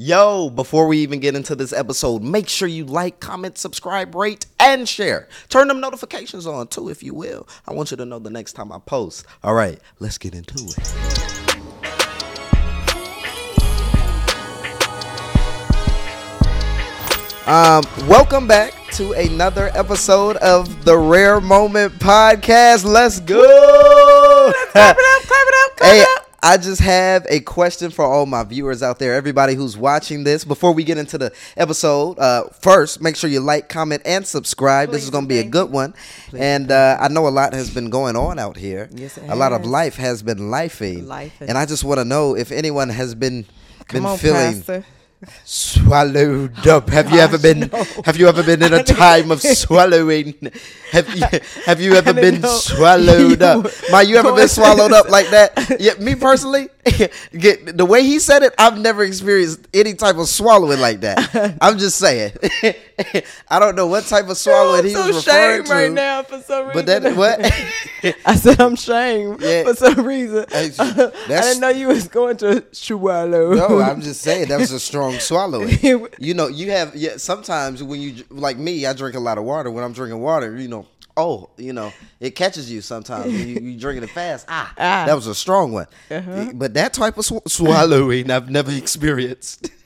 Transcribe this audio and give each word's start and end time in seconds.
Yo, 0.00 0.48
before 0.48 0.86
we 0.86 0.98
even 0.98 1.18
get 1.18 1.34
into 1.34 1.56
this 1.56 1.72
episode, 1.72 2.22
make 2.22 2.48
sure 2.48 2.68
you 2.68 2.84
like, 2.84 3.18
comment, 3.18 3.58
subscribe, 3.58 4.14
rate, 4.14 4.46
and 4.60 4.88
share. 4.88 5.26
Turn 5.48 5.66
them 5.66 5.80
notifications 5.80 6.46
on 6.46 6.68
too, 6.68 6.88
if 6.88 7.02
you 7.02 7.12
will. 7.12 7.48
I 7.66 7.72
want 7.72 7.90
you 7.90 7.96
to 7.96 8.04
know 8.04 8.20
the 8.20 8.30
next 8.30 8.52
time 8.52 8.70
I 8.70 8.78
post. 8.78 9.26
All 9.42 9.54
right, 9.54 9.80
let's 9.98 10.16
get 10.16 10.36
into 10.36 10.54
it. 10.54 10.78
Um, 17.48 17.82
welcome 18.06 18.46
back 18.46 18.74
to 18.92 19.14
another 19.14 19.72
episode 19.74 20.36
of 20.36 20.84
the 20.84 20.96
Rare 20.96 21.40
Moment 21.40 21.94
Podcast. 21.94 22.84
Let's 22.84 23.18
go! 23.18 24.52
Clap 24.70 24.96
it 24.96 25.04
up, 25.16 25.22
clap 25.26 25.46
it 25.48 25.54
up, 25.66 25.76
clap 25.76 25.90
Hey, 25.90 26.00
it 26.02 26.08
up. 26.08 26.17
I 26.40 26.56
just 26.56 26.80
have 26.80 27.26
a 27.28 27.40
question 27.40 27.90
for 27.90 28.04
all 28.04 28.24
my 28.24 28.44
viewers 28.44 28.80
out 28.80 29.00
there, 29.00 29.14
everybody 29.14 29.54
who's 29.54 29.76
watching 29.76 30.22
this. 30.22 30.44
Before 30.44 30.72
we 30.72 30.84
get 30.84 30.96
into 30.96 31.18
the 31.18 31.32
episode, 31.56 32.16
uh, 32.18 32.44
first, 32.60 33.02
make 33.02 33.16
sure 33.16 33.28
you 33.28 33.40
like, 33.40 33.68
comment, 33.68 34.02
and 34.04 34.24
subscribe. 34.24 34.90
this 34.90 35.02
is 35.02 35.10
going 35.10 35.24
to 35.24 35.28
be 35.28 35.38
a 35.38 35.44
good 35.44 35.70
one. 35.72 35.94
and 36.36 36.70
uh, 36.70 36.96
I 37.00 37.08
know 37.08 37.26
a 37.26 37.30
lot 37.30 37.54
has 37.54 37.74
been 37.74 37.90
going 37.90 38.14
on 38.14 38.38
out 38.38 38.56
here. 38.56 38.88
Yes, 38.92 39.18
a 39.18 39.34
lot 39.34 39.52
of 39.52 39.66
life 39.66 39.96
has 39.96 40.22
been 40.22 40.38
lifing. 40.38 41.06
Lifing. 41.06 41.48
And 41.48 41.58
I 41.58 41.66
just 41.66 41.82
want 41.82 41.98
to 41.98 42.04
know 42.04 42.36
if 42.36 42.52
anyone 42.52 42.88
has 42.90 43.16
been 43.16 43.44
Come 43.88 44.02
been 44.02 44.06
on, 44.06 44.18
feeling 44.18 44.54
Pastor. 44.54 44.84
Swallowed 45.44 46.66
up. 46.66 46.88
Have 46.90 47.10
you 47.10 47.18
ever 47.18 47.38
been? 47.38 47.70
Have 48.04 48.16
you 48.16 48.28
ever 48.28 48.42
been 48.42 48.62
in 48.62 48.72
a 48.72 48.82
time 49.02 49.30
of 49.30 49.40
swallowing? 49.42 50.34
Have 50.92 51.14
you 51.14 51.26
Have 51.66 51.80
you 51.80 51.94
ever 51.94 52.14
been 52.14 52.40
know 52.40 52.48
swallowed 52.48 53.40
you 53.40 53.46
up? 53.46 53.66
My, 53.90 54.02
you 54.02 54.16
ever 54.16 54.34
been 54.34 54.48
swallowed 54.58 54.92
up 54.92 55.08
like 55.08 55.28
that? 55.30 55.76
Yeah, 55.80 55.94
me 55.94 56.14
personally, 56.14 56.68
get 57.38 57.76
the 57.76 57.84
way 57.84 58.02
he 58.02 58.18
said 58.18 58.42
it. 58.42 58.54
I've 58.58 58.78
never 58.78 59.02
experienced 59.04 59.66
any 59.74 59.94
type 59.94 60.16
of 60.16 60.28
swallowing 60.28 60.80
like 60.80 61.00
that. 61.00 61.56
I'm 61.60 61.78
just 61.78 61.98
saying. 61.98 62.32
I 63.48 63.58
don't 63.58 63.76
know 63.76 63.86
what 63.86 64.04
type 64.06 64.28
of 64.28 64.36
swallowing 64.36 64.80
I'm 64.80 64.86
he 64.86 64.92
so 64.92 65.06
was 65.06 65.16
referring 65.26 65.64
to. 65.64 65.72
right 65.72 65.92
now 65.92 66.22
for 66.22 66.40
some 66.40 66.68
reason. 66.68 66.84
But 66.86 67.02
that 67.02 67.16
what? 67.16 68.14
I 68.26 68.34
said 68.36 68.60
I'm 68.60 68.74
ashamed 68.74 69.40
Yeah. 69.40 69.64
for 69.64 69.74
some 69.74 70.04
reason. 70.06 70.44
Hey, 70.50 70.70
I 70.78 71.10
didn't 71.28 71.60
know 71.60 71.68
you 71.68 71.88
was 71.88 72.08
going 72.08 72.36
to 72.38 72.64
swallow. 72.72 73.54
No, 73.54 73.80
I'm 73.80 74.00
just 74.00 74.20
saying 74.20 74.48
that 74.48 74.58
was 74.58 74.72
a 74.72 74.80
strong 74.80 75.18
swallowing. 75.18 75.78
You 76.18 76.34
know, 76.34 76.48
you 76.48 76.70
have 76.72 76.94
yeah. 76.94 77.16
Sometimes 77.16 77.82
when 77.82 78.00
you 78.00 78.24
like 78.30 78.56
me, 78.58 78.86
I 78.86 78.92
drink 78.92 79.14
a 79.16 79.20
lot 79.20 79.38
of 79.38 79.44
water. 79.44 79.70
When 79.70 79.84
I'm 79.84 79.92
drinking 79.92 80.20
water, 80.20 80.56
you 80.56 80.68
know, 80.68 80.86
oh, 81.18 81.50
you 81.58 81.72
know, 81.72 81.92
it 82.20 82.30
catches 82.36 82.70
you 82.70 82.80
sometimes. 82.80 83.32
you, 83.32 83.60
you 83.60 83.78
drinking 83.80 84.04
it 84.04 84.10
fast. 84.10 84.46
Ah, 84.48 84.72
Ah. 84.78 85.04
that 85.06 85.14
was 85.14 85.26
a 85.26 85.34
strong 85.34 85.72
one. 85.72 85.86
Uh-huh. 86.10 86.52
But 86.54 86.74
that 86.74 86.94
type 86.94 87.18
of 87.18 87.24
sw- 87.26 87.46
swallowing, 87.46 88.30
I've 88.30 88.48
never 88.48 88.70
experienced. 88.72 89.70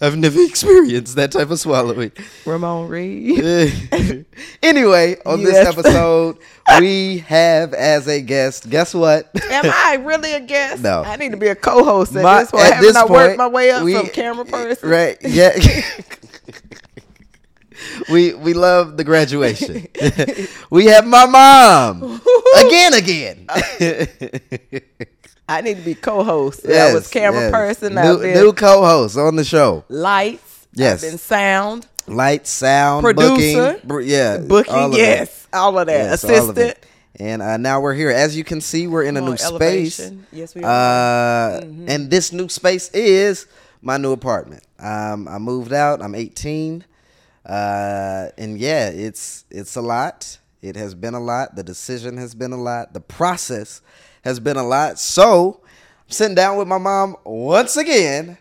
I've 0.00 0.16
never 0.18 0.40
experienced 0.42 1.14
that 1.16 1.30
type 1.32 1.50
of 1.50 1.58
swallowing. 1.58 2.12
Ramon 2.44 2.88
Reed. 2.88 3.38
anyway, 4.62 5.16
on 5.24 5.42
this 5.42 5.54
episode, 5.66 6.36
we 6.80 7.18
have 7.18 7.72
as 7.72 8.06
a 8.08 8.20
guest. 8.20 8.68
Guess 8.68 8.92
what? 8.92 9.30
Am 9.50 9.64
I 9.66 10.02
really 10.04 10.32
a 10.34 10.40
guest? 10.40 10.82
No. 10.82 11.02
I 11.02 11.16
need 11.16 11.30
to 11.30 11.38
be 11.38 11.46
a 11.46 11.54
co-host 11.54 12.14
at 12.16 12.22
My- 12.22 12.40
this 12.42 12.50
point. 12.50 12.64
Haven't 12.64 12.96
I 12.96 13.04
worked 13.06 13.38
my 13.38 13.46
way 13.48 13.70
up 13.70 13.82
we- 13.84 13.94
from 13.94 14.08
camera 14.08 14.44
person? 14.44 14.88
Right. 14.90 15.16
Yeah. 15.22 15.52
We 18.10 18.34
we 18.34 18.54
love 18.54 18.96
the 18.96 19.04
graduation. 19.04 19.86
we 20.70 20.86
have 20.86 21.06
my 21.06 21.26
mom 21.26 22.20
again, 22.66 22.94
again. 22.94 23.46
I 25.48 25.60
need 25.60 25.76
to 25.76 25.82
be 25.82 25.94
co-host. 25.94 26.64
I 26.66 26.70
Yes, 26.70 26.94
was 26.94 27.08
camera 27.10 27.40
yes. 27.42 27.50
person. 27.50 27.94
New, 27.94 28.18
new 28.18 28.52
co-host 28.52 29.16
on 29.18 29.36
the 29.36 29.44
show. 29.44 29.84
lights. 29.88 30.66
Yes. 30.72 31.04
I've 31.04 31.20
sound. 31.20 31.86
Light, 32.06 32.46
sound, 32.46 33.02
Producer. 33.02 33.80
booking, 33.84 34.08
yeah, 34.08 34.36
Booking, 34.36 34.74
all 34.74 34.86
of 34.86 34.92
that. 34.92 34.98
yes. 34.98 35.48
All 35.54 35.78
of 35.78 35.86
that. 35.86 35.92
Yes, 36.10 36.22
Assistant. 36.24 36.76
And 37.18 37.40
uh, 37.40 37.56
now 37.56 37.80
we're 37.80 37.94
here. 37.94 38.10
As 38.10 38.36
you 38.36 38.44
can 38.44 38.60
see, 38.60 38.86
we're 38.86 39.04
in 39.04 39.16
a 39.16 39.20
new 39.22 39.30
on, 39.32 39.38
space. 39.38 40.10
Yes, 40.32 40.54
we 40.54 40.62
are. 40.64 41.60
Mm-hmm. 41.62 41.82
Uh, 41.88 41.92
And 41.92 42.10
this 42.10 42.30
new 42.32 42.48
space 42.50 42.90
is 42.90 43.46
my 43.80 43.96
new 43.96 44.12
apartment. 44.12 44.64
Um, 44.78 45.28
I 45.28 45.38
moved 45.38 45.72
out. 45.72 46.02
I'm 46.02 46.14
18. 46.14 46.84
Uh, 47.44 48.28
and 48.38 48.58
yeah, 48.58 48.88
it's 48.88 49.44
it's 49.50 49.76
a 49.76 49.82
lot. 49.82 50.38
It 50.62 50.76
has 50.76 50.94
been 50.94 51.14
a 51.14 51.20
lot. 51.20 51.56
The 51.56 51.62
decision 51.62 52.16
has 52.16 52.34
been 52.34 52.52
a 52.52 52.60
lot. 52.60 52.94
The 52.94 53.00
process 53.00 53.82
has 54.22 54.40
been 54.40 54.56
a 54.56 54.66
lot. 54.66 54.98
So 54.98 55.60
I'm 55.64 56.10
sitting 56.10 56.34
down 56.34 56.56
with 56.56 56.66
my 56.68 56.78
mom 56.78 57.16
once 57.24 57.76
again 57.76 58.38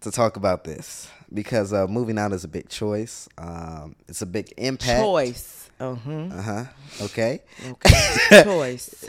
to 0.00 0.10
talk 0.10 0.36
about 0.36 0.64
this 0.64 1.08
because 1.32 1.72
uh, 1.72 1.86
moving 1.86 2.18
out 2.18 2.32
is 2.32 2.42
a 2.44 2.48
big 2.48 2.68
choice. 2.68 3.28
Um, 3.38 3.94
it's 4.08 4.22
a 4.22 4.26
big 4.26 4.52
impact. 4.56 5.00
Choice. 5.00 5.70
Uh-huh. 5.78 6.10
Uh 6.10 6.42
huh. 6.42 6.64
Okay. 7.02 7.42
Okay. 7.64 8.42
Choice. 8.42 9.04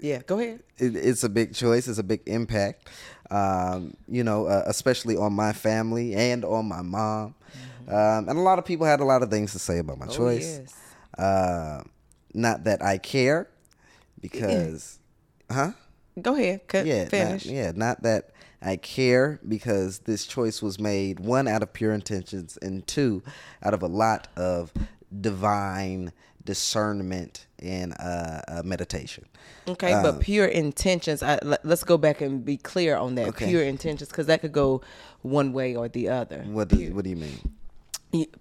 Yeah, 0.00 0.22
go 0.26 0.38
ahead. 0.40 0.60
it, 0.78 0.96
it's 0.96 1.22
a 1.22 1.28
big 1.28 1.54
choice. 1.54 1.86
It's 1.86 1.98
a 1.98 2.02
big 2.04 2.22
impact. 2.26 2.88
Um, 3.30 3.94
you 4.08 4.24
know, 4.24 4.46
uh, 4.46 4.64
especially 4.66 5.16
on 5.16 5.32
my 5.32 5.52
family 5.52 6.14
and 6.14 6.44
on 6.44 6.66
my 6.66 6.82
mom. 6.82 7.34
Um, 7.88 8.28
and 8.28 8.38
a 8.38 8.42
lot 8.42 8.58
of 8.58 8.64
people 8.64 8.86
had 8.86 9.00
a 9.00 9.04
lot 9.04 9.22
of 9.22 9.30
things 9.30 9.52
to 9.52 9.58
say 9.58 9.78
about 9.78 9.98
my 9.98 10.06
Oh, 10.06 10.10
choice. 10.10 10.60
yes. 10.60 10.74
Uh, 11.18 11.82
not 12.34 12.64
that 12.64 12.82
I 12.82 12.98
care, 12.98 13.48
because, 14.20 14.98
huh? 15.50 15.72
Go 16.20 16.34
ahead. 16.34 16.66
Cut, 16.68 16.86
Yeah, 16.86 17.08
not, 17.12 17.44
yeah, 17.44 17.72
not 17.74 18.02
that 18.02 18.30
I 18.60 18.76
care 18.76 19.40
because 19.46 20.00
this 20.00 20.26
choice 20.26 20.60
was 20.60 20.78
made 20.78 21.20
one 21.20 21.46
out 21.46 21.62
of 21.62 21.72
pure 21.72 21.92
intentions 21.92 22.58
and 22.60 22.86
two 22.86 23.22
out 23.62 23.72
of 23.72 23.82
a 23.82 23.86
lot 23.86 24.28
of 24.36 24.72
divine 25.20 26.12
discernment 26.44 27.46
and 27.60 27.94
uh, 28.00 28.40
uh, 28.48 28.62
meditation. 28.64 29.26
Okay, 29.68 29.92
but 30.02 30.20
pure 30.20 30.46
intentions. 30.46 31.22
I, 31.22 31.38
let, 31.42 31.64
us 31.64 31.84
go 31.84 31.98
back 31.98 32.20
and 32.20 32.44
be 32.44 32.56
clear 32.56 32.96
on 32.96 33.14
that. 33.16 33.28
Okay. 33.28 33.46
Pure 33.48 33.62
intentions, 33.64 34.08
because 34.08 34.26
that 34.26 34.40
could 34.40 34.52
go 34.52 34.80
one 35.22 35.52
way 35.52 35.76
or 35.76 35.88
the 35.88 36.08
other. 36.08 36.42
What 36.46 36.68
does, 36.68 36.90
what 36.90 37.04
do 37.04 37.10
you 37.10 37.16
mean? 37.16 37.38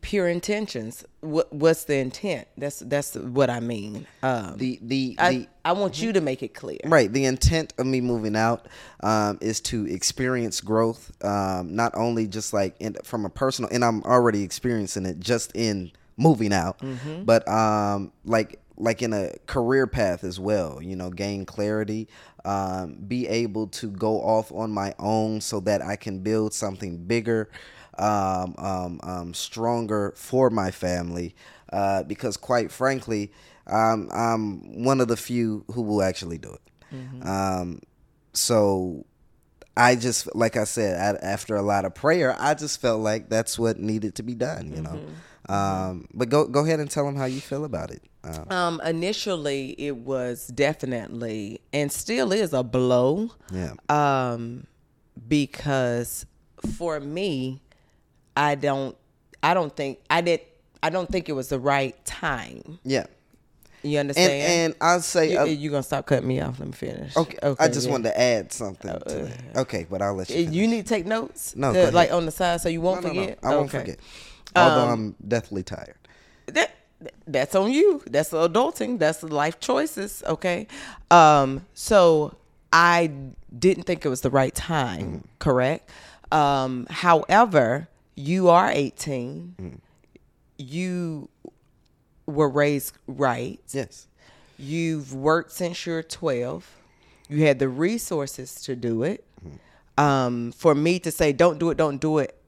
Pure 0.02 0.30
intentions. 0.30 1.04
What 1.20 1.52
What's 1.52 1.84
the 1.84 1.98
intent? 1.98 2.48
That's 2.58 2.80
that's 2.80 3.16
what 3.16 3.50
I 3.50 3.60
mean. 3.60 4.08
Um, 4.24 4.56
The 4.58 4.80
the 4.82 5.16
I 5.20 5.32
the 5.34 5.48
I 5.66 5.72
want 5.74 6.02
you 6.02 6.14
to 6.14 6.22
make 6.22 6.42
it 6.42 6.54
clear. 6.54 6.80
Right. 6.86 7.12
The 7.12 7.26
intent 7.26 7.74
of 7.78 7.86
me 7.86 8.00
moving 8.00 8.38
out 8.38 8.68
um, 9.02 9.38
is 9.42 9.60
to 9.62 9.86
experience 9.86 10.62
growth, 10.62 11.12
um, 11.24 11.76
not 11.76 11.94
only 11.96 12.28
just 12.28 12.54
like 12.54 12.76
in, 12.80 12.96
from 13.04 13.26
a 13.26 13.30
personal, 13.30 13.70
and 13.74 13.84
I'm 13.84 14.04
already 14.04 14.44
experiencing 14.44 15.06
it 15.06 15.20
just 15.20 15.52
in 15.54 15.92
moving 16.16 16.54
out, 16.54 16.82
but 17.26 17.46
um, 17.50 18.14
like 18.24 18.60
like 18.78 19.02
in 19.02 19.12
a 19.12 19.34
career 19.48 19.86
path 19.86 20.24
as 20.24 20.40
well. 20.40 20.82
You 20.82 20.96
know, 20.96 21.10
gain 21.10 21.46
clarity, 21.46 22.08
um, 22.46 22.94
be 23.08 23.28
able 23.28 23.68
to 23.68 23.92
go 23.92 24.22
off 24.22 24.52
on 24.54 24.72
my 24.72 24.94
own 24.98 25.42
so 25.42 25.60
that 25.62 25.82
I 25.82 25.98
can 25.98 26.20
build 26.20 26.54
something 26.54 27.04
bigger. 27.04 27.50
Um, 28.00 28.54
um, 28.60 29.00
um, 29.04 29.34
stronger 29.34 30.14
for 30.16 30.50
my 30.52 30.70
family, 30.72 31.34
uh, 31.74 32.04
because 32.04 32.38
quite 32.38 32.72
frankly, 32.72 33.32
um, 33.66 34.08
I'm 34.14 34.84
one 34.84 35.02
of 35.02 35.08
the 35.08 35.18
few 35.18 35.66
who 35.74 35.82
will 35.82 36.04
actually 36.04 36.38
do 36.38 36.54
it. 36.54 36.62
Um, 37.28 37.82
so 38.34 39.06
I 39.76 39.96
just, 39.96 40.34
like 40.36 40.56
I 40.58 40.64
said, 40.66 41.00
I, 41.00 41.26
after 41.26 41.56
a 41.56 41.62
lot 41.64 41.86
of 41.86 41.96
prayer, 41.96 42.36
I 42.40 42.54
just 42.54 42.80
felt 42.82 43.02
like 43.02 43.30
that's 43.30 43.58
what 43.58 43.80
needed 43.80 44.16
to 44.16 44.24
be 44.24 44.36
done, 44.36 44.72
you 44.76 44.82
know. 44.82 45.00
Um, 45.50 46.08
but 46.14 46.30
go 46.30 46.46
go 46.48 46.64
ahead 46.66 46.80
and 46.80 46.92
tell 46.92 47.06
them 47.06 47.16
how 47.16 47.26
you 47.26 47.42
feel 47.42 47.66
about 47.66 47.90
it. 47.92 48.04
Um, 48.24 48.52
Um, 48.52 48.82
initially, 48.86 49.76
it 49.78 49.96
was 49.98 50.48
definitely 50.48 51.62
and 51.74 51.92
still 51.92 52.32
is 52.32 52.54
a 52.54 52.64
blow. 52.64 53.32
yeah, 53.52 53.74
um 53.90 54.68
because 55.28 56.26
for 56.78 57.00
me 57.00 57.62
i 58.38 58.56
don't 58.56 58.96
i 59.44 59.54
don't 59.54 59.76
think 59.76 60.00
i 60.10 60.22
did 60.22 60.42
i 60.84 60.90
don't 60.90 61.10
think 61.10 61.28
it 61.28 61.34
was 61.34 61.50
the 61.50 61.60
right 61.60 61.96
time 62.06 62.80
yeah. 62.84 63.06
you 63.84 63.98
understand 64.00 64.32
and 64.32 64.76
I'll 64.82 65.02
say, 65.02 65.32
you, 65.32 65.40
uh, 65.40 65.44
you 65.46 65.70
gonna 65.70 65.84
stop 65.84 66.06
cutting 66.06 66.28
me 66.28 66.40
off 66.42 66.60
let 66.60 66.68
me 66.68 66.74
finish 66.74 67.16
okay, 67.18 67.38
okay 67.42 67.64
I 67.64 67.68
just 67.68 67.86
yeah. 67.88 67.90
Uh, 67.90 67.92
wanted 67.94 68.10
to 68.10 68.20
add 68.22 68.54
something 68.54 68.92
to 68.92 69.16
that. 69.28 69.58
Okay, 69.64 69.86
but 69.90 70.02
I'll 70.02 70.16
let 70.16 70.30
you. 70.30 70.36
Eh, 70.36 70.40
Finish. 70.46 70.56
you 70.56 70.68
need 70.68 70.84
to 70.86 70.90
take 70.96 71.06
notes 71.06 71.56
No, 71.56 71.74
to- 71.74 71.92
like 71.92 72.12
on 72.12 72.26
the 72.26 72.32
side 72.32 72.62
so 72.62 72.70
you 72.70 72.82
won't 72.82 73.04
No, 73.04 73.10
no, 73.10 73.14
no, 73.14 73.22
forget 73.22 73.40
I 73.44 73.50
won't 73.56 73.70
Okay. 73.70 73.80
forget. 73.80 74.00
Although 74.56 74.88
Um, 74.88 74.90
I'm 74.90 75.16
deathly 75.28 75.64
tired. 75.64 75.96
that 76.48 76.72
that's 77.28 77.54
on 77.54 77.72
you. 77.72 78.02
That's 78.10 78.32
adulting. 78.32 78.98
That's 78.98 79.22
life 79.22 79.60
choices. 79.60 80.24
Okay. 80.26 80.66
Um. 81.12 81.66
So 81.76 82.34
I 82.74 83.12
didn't 83.66 83.84
think 83.84 84.04
it 84.06 84.10
was 84.10 84.22
the 84.22 84.32
right 84.32 84.56
time. 84.56 85.08
Mm-hmm. 85.08 85.28
Correct. 85.40 85.90
Um. 86.32 86.88
However, 86.90 87.88
you 88.18 88.50
are 88.50 88.70
18. 88.70 89.56
Mm-hmm. 89.58 89.76
You 90.58 91.30
were 92.26 92.50
raised 92.50 92.98
right. 93.08 93.60
Yes. 93.72 94.08
You've 94.58 95.14
worked 95.14 95.52
since 95.52 95.86
you're 95.86 96.04
12. 96.04 96.68
You 97.30 97.46
had 97.46 97.60
the 97.60 97.70
resources 97.70 98.56
to 98.64 98.76
do 98.76 99.04
it. 99.04 99.24
Um, 99.98 100.52
for 100.52 100.76
me 100.76 101.00
to 101.00 101.12
say, 101.12 101.32
don't 101.32 101.58
do 101.60 101.70
it, 101.70 101.78
don't 101.78 102.00
do 102.00 102.20
it, 102.20 102.40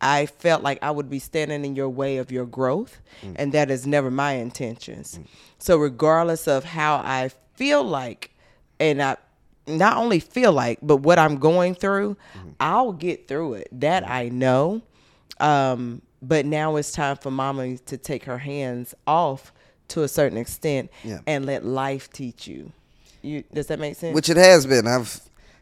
I 0.00 0.26
felt 0.26 0.62
like 0.62 0.78
I 0.82 0.90
would 0.90 1.10
be 1.10 1.18
standing 1.18 1.64
in 1.64 1.74
your 1.74 1.88
way 1.88 2.18
of 2.18 2.30
your 2.30 2.46
growth, 2.46 3.00
mm. 3.20 3.34
and 3.36 3.52
that 3.52 3.68
is 3.68 3.84
never 3.84 4.12
my 4.12 4.34
intentions. 4.34 5.18
Mm. 5.18 5.26
So, 5.58 5.76
regardless 5.76 6.46
of 6.46 6.62
how 6.62 6.96
I 6.96 7.30
feel 7.54 7.82
like, 7.82 8.30
and 8.78 9.02
I 9.02 9.16
not 9.66 9.96
only 9.96 10.20
feel 10.20 10.52
like, 10.52 10.78
but 10.82 10.98
what 10.98 11.18
I'm 11.18 11.38
going 11.38 11.74
through, 11.74 12.16
mm-hmm. 12.36 12.50
I'll 12.60 12.92
get 12.92 13.26
through 13.26 13.54
it. 13.54 13.68
That 13.72 14.04
mm. 14.04 14.10
I 14.10 14.28
know. 14.28 14.82
Um, 15.40 16.02
but 16.20 16.46
now 16.46 16.76
it's 16.76 16.92
time 16.92 17.16
for 17.16 17.30
mama 17.30 17.76
to 17.76 17.96
take 17.96 18.24
her 18.24 18.38
hands 18.38 18.94
off 19.06 19.52
to 19.88 20.02
a 20.02 20.08
certain 20.08 20.38
extent 20.38 20.90
yeah. 21.04 21.20
and 21.26 21.46
let 21.46 21.64
life 21.64 22.10
teach 22.10 22.46
you. 22.46 22.72
You 23.22 23.44
does 23.52 23.66
that 23.68 23.78
make 23.78 23.96
sense? 23.96 24.14
Which 24.14 24.28
it 24.28 24.36
has 24.36 24.66
been. 24.66 24.86
I've 24.86 25.20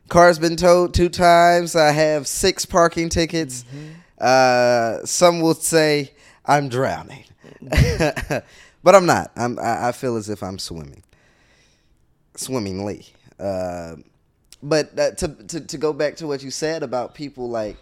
car's 0.08 0.38
been 0.38 0.56
towed 0.56 0.94
two 0.94 1.08
times. 1.08 1.74
I 1.74 1.90
have 1.90 2.26
six 2.26 2.66
parking 2.66 3.08
tickets. 3.08 3.64
Mm-hmm. 3.64 3.92
Uh, 4.18 5.04
some 5.06 5.40
will 5.40 5.54
say 5.54 6.12
I'm 6.44 6.68
drowning, 6.68 7.24
but 7.60 8.94
I'm 8.94 9.06
not. 9.06 9.30
I'm. 9.36 9.58
I, 9.58 9.88
I, 9.88 9.92
feel 9.92 10.16
as 10.16 10.28
if 10.28 10.42
I'm 10.42 10.58
swimming, 10.58 11.02
swimmingly. 12.34 13.06
Uh, 13.38 13.96
but 14.62 14.98
uh, 14.98 15.10
to, 15.12 15.28
to 15.28 15.60
to 15.60 15.78
go 15.78 15.92
back 15.92 16.16
to 16.16 16.26
what 16.26 16.42
you 16.42 16.50
said 16.50 16.82
about 16.82 17.14
people 17.14 17.48
like 17.48 17.76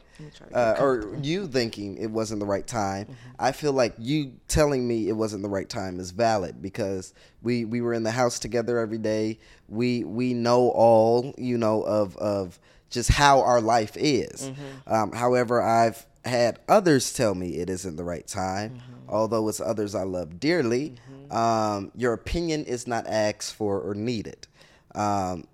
uh, 0.53 0.77
or 0.79 1.17
you 1.23 1.47
thinking 1.47 1.97
it 1.97 2.11
wasn't 2.11 2.41
the 2.41 2.47
right 2.47 2.67
time. 2.67 3.05
Mm-hmm. 3.05 3.15
I 3.39 3.53
feel 3.53 3.73
like 3.73 3.95
you 3.99 4.33
telling 4.49 4.87
me 4.87 5.09
it 5.09 5.13
wasn't 5.15 5.43
the 5.43 5.49
right 5.49 5.69
time 5.69 6.01
is 6.01 6.11
valid 6.11 6.63
because 6.63 7.15
we 7.43 7.65
we 7.65 7.81
were 7.81 7.93
in 7.93 8.03
the 8.03 8.11
house 8.11 8.39
together 8.39 8.79
every 8.79 8.99
day. 8.99 9.39
We 9.69 10.05
we 10.05 10.35
know 10.35 10.71
all 10.71 11.35
you 11.39 11.59
know 11.59 11.83
of 11.83 12.17
of 12.17 12.59
just 12.91 13.11
how 13.11 13.41
our 13.41 13.61
life 13.61 13.97
is. 13.97 14.51
Mm-hmm. 14.51 14.95
Um, 14.95 15.13
however, 15.13 15.61
I've 15.61 16.07
had 16.25 16.61
others 16.69 17.13
tell 17.13 17.35
me 17.35 17.57
it 17.57 17.69
isn't 17.69 17.97
the 17.97 18.05
right 18.05 18.27
time, 18.27 18.71
mm-hmm. 18.77 19.11
although 19.11 19.49
it's 19.49 19.61
others 19.61 19.95
I 19.95 20.05
love 20.05 20.41
dearly. 20.41 20.95
Mm-hmm. 21.11 21.37
Um, 21.37 21.93
your 21.97 22.13
opinion 22.13 22.65
is 22.65 22.87
not 22.87 23.07
asked 23.07 23.55
for 23.55 23.81
or 23.81 23.95
needed. 23.95 24.47
Um, 24.95 25.47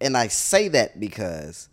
and 0.00 0.16
I 0.16 0.28
say 0.28 0.68
that 0.68 1.00
because 1.00 1.68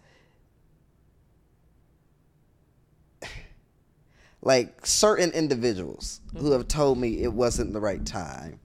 like 4.50 4.84
certain 4.84 5.30
individuals 5.34 6.22
mm-hmm. 6.30 6.40
who 6.40 6.52
have 6.54 6.68
told 6.68 6.98
me 6.98 7.22
it 7.22 7.32
wasn't 7.32 7.72
the 7.72 7.80
right 7.80 8.04
time 8.04 8.60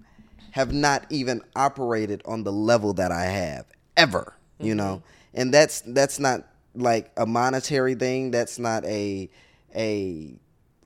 have 0.53 0.73
not 0.73 1.05
even 1.11 1.43
operated 1.55 2.23
on 2.25 2.43
the 2.43 2.51
level 2.51 2.95
that 2.95 3.13
I 3.13 3.25
have 3.25 3.67
ever, 3.95 4.35
mm-hmm. 4.55 4.67
you 4.67 4.75
know. 4.77 5.03
And 5.35 5.53
that's 5.53 5.83
that's 5.83 6.19
not 6.19 6.49
like 6.75 7.13
a 7.19 7.27
monetary 7.27 7.95
thing. 7.97 8.31
That's 8.31 8.59
not 8.59 8.83
a 8.87 9.29
a 9.77 10.35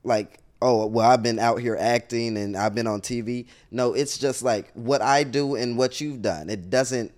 like 0.03 0.39
oh 0.61 0.85
well 0.87 1.09
I've 1.09 1.23
been 1.23 1.39
out 1.39 1.61
here 1.61 1.77
acting 1.79 2.35
and 2.35 2.57
I've 2.57 2.75
been 2.75 2.87
on 2.87 2.99
TV. 2.99 3.45
No, 3.71 3.93
it's 3.93 4.17
just 4.17 4.43
like 4.43 4.69
what 4.73 5.01
I 5.01 5.23
do 5.23 5.55
and 5.55 5.77
what 5.77 6.01
you've 6.01 6.21
done. 6.21 6.49
It 6.49 6.69
doesn't 6.69 7.13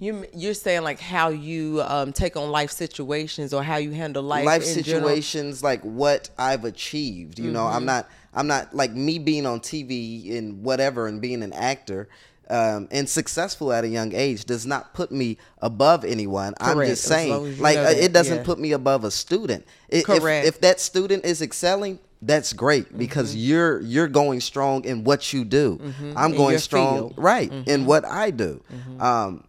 you 0.00 0.26
you're 0.34 0.54
saying 0.54 0.82
like 0.82 0.98
how 0.98 1.28
you 1.28 1.82
um, 1.82 2.12
take 2.12 2.36
on 2.36 2.50
life 2.50 2.70
situations 2.70 3.52
or 3.52 3.62
how 3.62 3.76
you 3.76 3.92
handle 3.92 4.22
life 4.22 4.46
life 4.46 4.64
situations 4.64 5.60
general? 5.60 5.72
like 5.72 5.82
what 5.82 6.30
I've 6.38 6.64
achieved. 6.64 7.38
You 7.38 7.46
mm-hmm. 7.46 7.52
know, 7.52 7.66
I'm 7.66 7.80
mm-hmm. 7.80 7.86
not 7.86 8.08
I'm 8.32 8.46
not 8.46 8.74
like 8.74 8.92
me 8.92 9.18
being 9.18 9.46
on 9.46 9.60
TV 9.60 10.36
and 10.36 10.64
whatever 10.64 11.06
and 11.06 11.20
being 11.20 11.42
an 11.42 11.52
actor. 11.52 12.08
Um, 12.48 12.88
and 12.90 13.08
successful 13.08 13.72
at 13.72 13.84
a 13.84 13.88
young 13.88 14.12
age 14.12 14.44
does 14.44 14.66
not 14.66 14.92
put 14.92 15.12
me 15.12 15.38
above 15.58 16.04
anyone. 16.04 16.54
Correct. 16.54 16.80
I'm 16.80 16.86
just 16.88 17.04
saying, 17.04 17.58
like, 17.60 17.76
uh, 17.76 17.92
it 17.94 18.12
doesn't 18.12 18.38
yeah. 18.38 18.42
put 18.42 18.58
me 18.58 18.72
above 18.72 19.04
a 19.04 19.12
student. 19.12 19.64
It, 19.88 20.04
Correct. 20.04 20.48
If, 20.48 20.56
if, 20.56 20.60
that 20.62 20.80
student 20.80 21.24
is 21.24 21.42
excelling, 21.42 22.00
that's 22.22 22.52
great 22.52 22.98
because 22.98 23.30
mm-hmm. 23.30 23.38
you're 23.38 23.80
you're 23.82 24.08
going 24.08 24.40
strong 24.40 24.84
in 24.84 25.04
what 25.04 25.32
you 25.32 25.44
do. 25.44 25.78
Mm-hmm. 25.80 26.12
I'm 26.16 26.32
in 26.32 26.36
going 26.36 26.58
strong, 26.58 26.96
field. 26.96 27.14
right, 27.18 27.52
in 27.52 27.64
mm-hmm. 27.64 27.86
what 27.86 28.04
I 28.04 28.32
do. 28.32 28.60
Mm-hmm. 28.72 29.00
Um, 29.00 29.44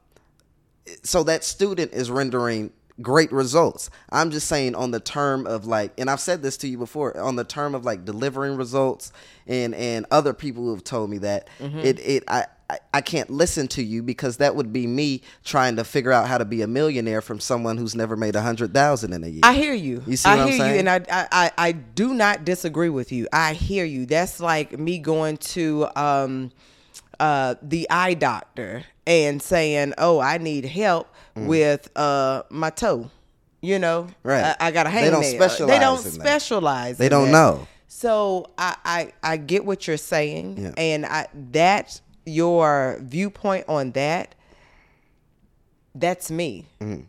so 1.04 1.24
that 1.24 1.44
student 1.44 1.94
is 1.94 2.12
rendering 2.12 2.72
great 3.02 3.32
results. 3.32 3.90
I'm 4.10 4.32
just 4.32 4.48
saying 4.48 4.76
on 4.76 4.92
the 4.92 5.00
term 5.00 5.48
of 5.48 5.66
like, 5.66 5.94
and 5.98 6.10
I've 6.10 6.20
said 6.20 6.42
this 6.42 6.58
to 6.58 6.68
you 6.68 6.78
before, 6.78 7.18
on 7.20 7.36
the 7.36 7.44
term 7.44 7.76
of 7.76 7.86
like 7.86 8.06
delivering 8.06 8.58
results, 8.58 9.12
and 9.48 9.74
and 9.76 10.06
other 10.12 10.34
people 10.34 10.64
who 10.64 10.72
have 10.72 10.84
told 10.84 11.10
me 11.10 11.18
that 11.20 11.48
mm-hmm. 11.60 11.80
it 11.80 12.00
it 12.00 12.24
I. 12.28 12.46
I 12.94 13.02
can't 13.02 13.30
listen 13.30 13.68
to 13.68 13.84
you 13.84 14.02
because 14.02 14.38
that 14.38 14.56
would 14.56 14.72
be 14.72 14.88
me 14.88 15.24
trying 15.44 15.76
to 15.76 15.84
figure 15.84 16.14
out 16.14 16.30
how 16.30 16.38
to 16.38 16.46
be 16.46 16.62
a 16.62 16.68
millionaire 16.68 17.22
from 17.22 17.42
someone 17.42 17.76
who's 17.76 17.96
never 17.96 18.16
made 18.16 18.34
a 18.38 18.42
hundred 18.42 18.74
thousand 18.74 19.12
in 19.12 19.26
a 19.26 19.28
year. 19.28 19.42
I 19.44 19.54
hear 19.56 19.74
you. 19.74 20.02
You 20.08 20.16
see 20.16 20.30
I 20.30 20.48
hear 20.48 20.56
you, 20.56 20.80
and 20.80 20.90
I, 20.90 21.02
I 21.10 21.52
I 21.58 21.72
do 21.74 22.14
not 22.14 22.46
disagree 22.46 22.88
with 22.88 23.12
you. 23.12 23.28
I 23.34 23.56
hear 23.56 23.84
you. 23.84 24.06
That's 24.06 24.40
like 24.40 24.80
me 24.80 25.00
going 25.00 25.36
to 25.38 25.90
um, 25.98 26.54
uh, 27.20 27.56
the 27.62 27.90
eye 27.90 28.14
doctor 28.14 28.86
and 29.06 29.42
saying, 29.42 29.94
"Oh, 29.98 30.20
I 30.20 30.38
need 30.38 30.66
help 30.66 31.14
mm. 31.36 31.48
with 31.48 31.90
uh, 31.98 32.44
my 32.50 32.70
toe." 32.70 33.10
You 33.62 33.78
know, 33.78 34.08
right? 34.24 34.56
I, 34.60 34.68
I 34.68 34.72
got 34.72 34.88
a 34.88 34.90
hangnail. 34.90 35.02
They 35.02 35.10
don't 35.10 35.24
specialize. 35.24 35.70
They 35.70 35.80
don't 35.80 36.00
specialize. 36.00 36.98
They 36.98 37.10
don't 37.10 37.26
that. 37.26 37.32
know. 37.32 37.68
So 37.88 38.48
I, 38.58 38.76
I 38.84 39.14
I 39.22 39.38
get 39.38 39.66
what 39.66 39.88
you're 39.88 39.98
saying, 39.98 40.58
yeah. 40.58 40.74
and 40.78 41.06
I 41.06 41.28
that 41.52 42.02
your 42.26 43.00
viewpoint 43.02 43.66
on 43.68 43.92
that. 43.92 44.36
That's 45.94 46.32
me. 46.32 46.68
Mm. 46.80 47.06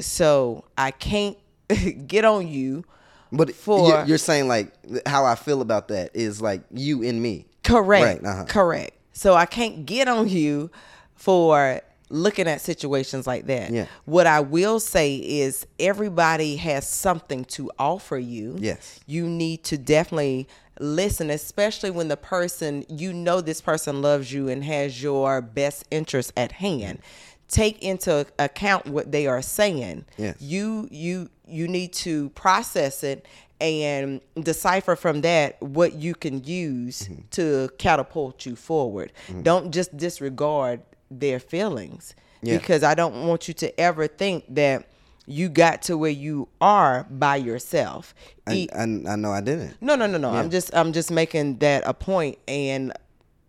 So 0.00 0.64
I 0.76 0.90
can't 0.90 1.36
get 2.06 2.24
on 2.24 2.48
you. 2.48 2.84
But 3.30 3.54
for, 3.54 4.04
you're 4.06 4.18
saying 4.18 4.48
like 4.48 4.72
how 5.06 5.24
I 5.24 5.34
feel 5.34 5.60
about 5.60 5.88
that 5.88 6.10
is 6.14 6.40
like 6.40 6.62
you 6.72 7.02
and 7.02 7.20
me. 7.20 7.46
Correct. 7.64 8.22
Right. 8.22 8.30
Uh-huh. 8.30 8.44
Correct. 8.44 8.92
So 9.12 9.34
I 9.34 9.46
can't 9.46 9.86
get 9.86 10.08
on 10.08 10.28
you 10.28 10.70
for 11.14 11.80
looking 12.10 12.46
at 12.46 12.60
situations 12.60 13.26
like 13.26 13.46
that. 13.46 13.70
Yeah. 13.70 13.86
What 14.04 14.26
I 14.26 14.40
will 14.40 14.80
say 14.80 15.16
is 15.16 15.66
everybody 15.78 16.56
has 16.56 16.88
something 16.88 17.44
to 17.46 17.70
offer 17.78 18.18
you. 18.18 18.56
Yes. 18.58 19.00
You 19.06 19.26
need 19.26 19.64
to 19.64 19.78
definitely 19.78 20.48
listen, 20.78 21.30
especially 21.30 21.90
when 21.90 22.08
the 22.08 22.16
person 22.16 22.84
you 22.88 23.12
know 23.12 23.40
this 23.40 23.60
person 23.60 24.02
loves 24.02 24.32
you 24.32 24.48
and 24.48 24.64
has 24.64 25.02
your 25.02 25.40
best 25.40 25.84
interest 25.90 26.32
at 26.36 26.52
hand. 26.52 27.00
Take 27.48 27.82
into 27.82 28.26
account 28.38 28.86
what 28.86 29.12
they 29.12 29.26
are 29.26 29.42
saying. 29.42 30.04
Yes. 30.16 30.40
You 30.40 30.88
you 30.90 31.30
you 31.46 31.68
need 31.68 31.92
to 31.92 32.30
process 32.30 33.04
it 33.04 33.26
and 33.60 34.20
decipher 34.40 34.96
from 34.96 35.20
that 35.20 35.60
what 35.62 35.94
you 35.94 36.14
can 36.14 36.42
use 36.44 37.02
mm-hmm. 37.04 37.22
to 37.30 37.70
catapult 37.78 38.44
you 38.44 38.56
forward. 38.56 39.12
Mm-hmm. 39.28 39.42
Don't 39.42 39.72
just 39.72 39.96
disregard 39.96 40.80
their 41.20 41.38
feelings 41.40 42.14
yeah. 42.42 42.58
because 42.58 42.82
I 42.82 42.94
don't 42.94 43.26
want 43.26 43.48
you 43.48 43.54
to 43.54 43.80
ever 43.80 44.06
think 44.06 44.44
that 44.54 44.88
you 45.26 45.48
got 45.48 45.82
to 45.82 45.96
where 45.96 46.10
you 46.10 46.48
are 46.60 47.06
by 47.10 47.36
yourself. 47.36 48.14
I, 48.46 48.68
I, 48.74 48.82
I 48.82 49.16
know 49.16 49.32
I 49.32 49.40
didn't. 49.40 49.80
No, 49.80 49.96
no, 49.96 50.06
no, 50.06 50.18
no. 50.18 50.32
Yeah. 50.32 50.40
I'm 50.40 50.50
just 50.50 50.74
I'm 50.74 50.92
just 50.92 51.10
making 51.10 51.58
that 51.58 51.82
a 51.86 51.94
point 51.94 52.38
and 52.46 52.92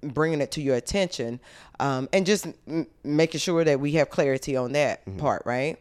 bringing 0.02 0.40
it 0.40 0.52
to 0.52 0.62
your 0.62 0.76
attention, 0.76 1.40
um, 1.80 2.08
and 2.14 2.26
just 2.26 2.48
m- 2.68 2.88
making 3.04 3.40
sure 3.40 3.64
that 3.64 3.80
we 3.80 3.94
have 3.94 4.10
clarity 4.10 4.56
on 4.56 4.72
that 4.74 5.06
mm-hmm. 5.06 5.18
part, 5.18 5.44
right? 5.46 5.78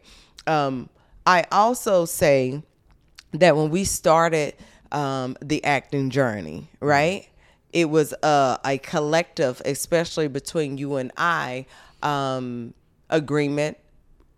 Um, 0.47 0.89
I 1.25 1.45
also 1.51 2.05
say 2.05 2.61
that 3.31 3.55
when 3.55 3.69
we 3.69 3.83
started 3.83 4.55
um, 4.91 5.37
the 5.41 5.63
acting 5.63 6.09
journey, 6.09 6.69
right? 6.79 7.27
It 7.75 7.89
was 7.89 8.13
a, 8.23 8.57
a 8.63 8.77
collective, 8.77 9.61
especially 9.65 10.29
between 10.29 10.77
you 10.77 10.95
and 10.95 11.11
I, 11.17 11.65
um, 12.01 12.73
agreement. 13.09 13.77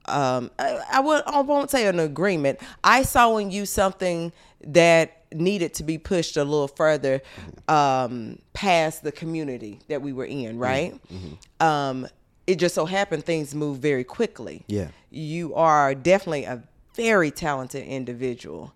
Um, 0.05 0.49
I, 0.57 0.79
I, 0.93 0.99
would, 1.01 1.21
I 1.27 1.41
won't 1.41 1.69
say 1.69 1.85
an 1.85 1.99
agreement. 1.99 2.59
I 2.83 3.03
saw 3.03 3.37
in 3.37 3.51
you 3.51 3.67
something 3.67 4.33
that 4.65 5.25
needed 5.31 5.75
to 5.75 5.83
be 5.83 5.99
pushed 5.99 6.35
a 6.35 6.43
little 6.43 6.67
further 6.67 7.21
um, 7.67 8.39
past 8.53 9.03
the 9.03 9.11
community 9.11 9.81
that 9.87 10.01
we 10.01 10.13
were 10.13 10.25
in, 10.25 10.57
right? 10.57 10.99
Mm-hmm. 11.13 11.63
Um, 11.63 12.07
it 12.47 12.55
just 12.55 12.73
so 12.73 12.87
happened 12.87 13.23
things 13.23 13.53
move 13.53 13.77
very 13.77 14.03
quickly. 14.03 14.63
Yeah. 14.65 14.87
You 15.11 15.53
are 15.53 15.93
definitely 15.93 16.45
a 16.45 16.63
very 16.95 17.29
talented 17.29 17.85
individual. 17.85 18.73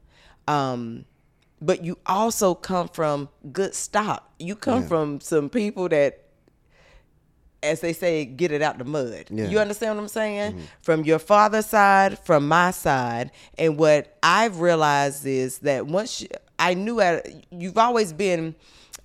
Um, 0.47 1.05
but 1.61 1.85
you 1.85 1.97
also 2.05 2.55
come 2.55 2.87
from 2.87 3.29
good 3.51 3.75
stock. 3.75 4.29
You 4.39 4.55
come 4.55 4.81
yeah. 4.81 4.87
from 4.87 5.21
some 5.21 5.49
people 5.49 5.87
that, 5.89 6.25
as 7.61 7.81
they 7.81 7.93
say, 7.93 8.25
get 8.25 8.51
it 8.51 8.63
out 8.63 8.79
the 8.79 8.83
mud. 8.83 9.25
Yeah. 9.29 9.45
You 9.45 9.59
understand 9.59 9.95
what 9.95 10.01
I'm 10.01 10.07
saying? 10.07 10.53
Mm-hmm. 10.53 10.61
From 10.81 11.03
your 11.03 11.19
father's 11.19 11.67
side, 11.67 12.17
from 12.19 12.47
my 12.47 12.71
side, 12.71 13.31
and 13.57 13.77
what 13.77 14.17
I've 14.23 14.59
realized 14.59 15.25
is 15.25 15.59
that 15.59 15.85
once 15.85 16.21
you, 16.21 16.27
I 16.57 16.73
knew 16.73 16.99
at 16.99 17.27
you've 17.51 17.77
always 17.77 18.11
been 18.11 18.55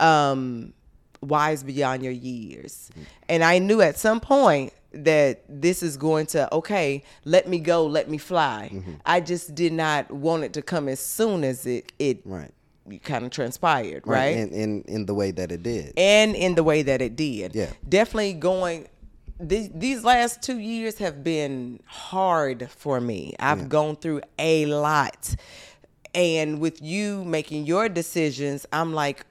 um, 0.01 0.73
wise 1.21 1.63
beyond 1.63 2.03
your 2.03 2.13
years, 2.13 2.91
mm-hmm. 2.93 3.03
and 3.29 3.45
I 3.45 3.59
knew 3.59 3.83
at 3.83 3.99
some 3.99 4.21
point 4.21 4.73
that 5.05 5.43
this 5.49 5.83
is 5.83 5.97
going 5.97 6.27
to 6.27 6.53
okay, 6.55 7.03
let 7.25 7.49
me 7.49 7.59
go, 7.59 7.87
let 7.87 8.09
me 8.11 8.19
fly. 8.19 8.71
I 9.05 9.21
just 9.21 9.55
did 9.55 9.73
not 9.73 10.11
want 10.11 10.45
it 10.45 10.53
to 10.55 10.63
come 10.63 10.89
as 10.89 11.01
soon 11.01 11.45
as 11.45 11.67
it 11.67 11.93
it 11.99 12.21
Right. 12.25 12.53
kind 13.03 13.25
of 13.25 13.31
transpired, 13.31 14.07
right? 14.07 14.37
In, 14.37 14.49
in 14.51 14.83
in 14.83 15.07
the 15.07 15.15
way 15.15 15.31
that 15.33 15.51
it 15.53 15.63
did. 15.63 15.93
and 15.97 16.35
in 16.35 16.55
the 16.55 16.63
way 16.65 16.83
that 16.83 17.01
it 17.03 17.17
did. 17.17 17.55
Yeah. 17.55 17.71
Definitely 17.89 18.35
going 18.35 18.89
these, 19.39 19.69
these 19.75 20.03
last 20.03 20.41
2 20.43 20.59
years 20.59 20.97
have 20.99 21.23
been 21.23 21.81
hard 21.85 22.71
for 22.71 23.01
me. 23.03 23.35
I've 23.39 23.69
gone 23.69 23.97
through 23.97 24.23
a 24.39 24.65
lot. 24.67 25.35
And 26.15 26.59
with 26.61 26.81
you 26.81 27.23
making 27.27 27.67
your 27.67 27.91
decisions, 27.91 28.65
I'm 28.73 28.95
like 28.95 29.27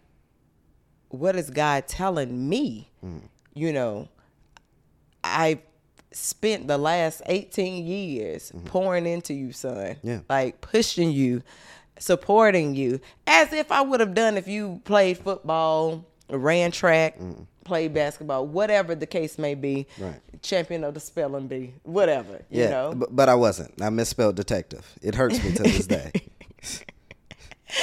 what 1.10 1.36
is 1.36 1.50
God 1.50 1.88
telling 1.88 2.50
me? 2.50 2.89
Mm. 3.03 3.22
You 3.53 3.72
know, 3.72 4.10
I 5.25 5.60
spent 6.12 6.67
the 6.67 6.77
last 6.77 7.22
18 7.25 7.86
years 7.86 8.51
pouring 8.65 9.05
into 9.05 9.34
you, 9.34 9.51
son. 9.51 9.75
Mm-hmm. 9.75 10.08
Yeah. 10.08 10.20
Like 10.29 10.62
pushing 10.62 11.12
you, 11.12 11.41
supporting 12.00 12.75
you, 12.75 13.00
as 13.27 13.51
if 13.53 13.72
I 13.72 13.82
would 13.82 14.00
have 14.00 14.13
done 14.13 14.38
if 14.38 14.48
you 14.48 14.82
played 14.86 15.17
football, 15.17 16.05
ran 16.29 16.72
track, 16.72 17.17
played 17.63 17.94
basketball, 17.94 18.46
whatever 18.48 18.96
the 18.96 19.08
case 19.08 19.38
may 19.38 19.55
be. 19.55 19.88
Mm. 19.98 20.05
Right. 20.05 20.41
Champion 20.41 20.84
of 20.84 20.94
the 20.94 21.00
spelling 21.00 21.48
bee, 21.48 21.74
whatever. 21.84 22.44
You 22.51 22.63
Yeah, 22.63 22.70
know. 22.70 22.94
but, 22.96 23.15
but 23.15 23.29
I 23.29 23.36
wasn't. 23.36 23.82
I 23.82 23.89
misspelled 23.89 24.36
detective. 24.36 24.86
It 25.01 25.15
hurts 25.15 25.44
me 25.44 25.51
to 25.53 25.63
this 25.63 25.88
day. 25.88 26.12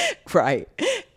right. 0.35 0.69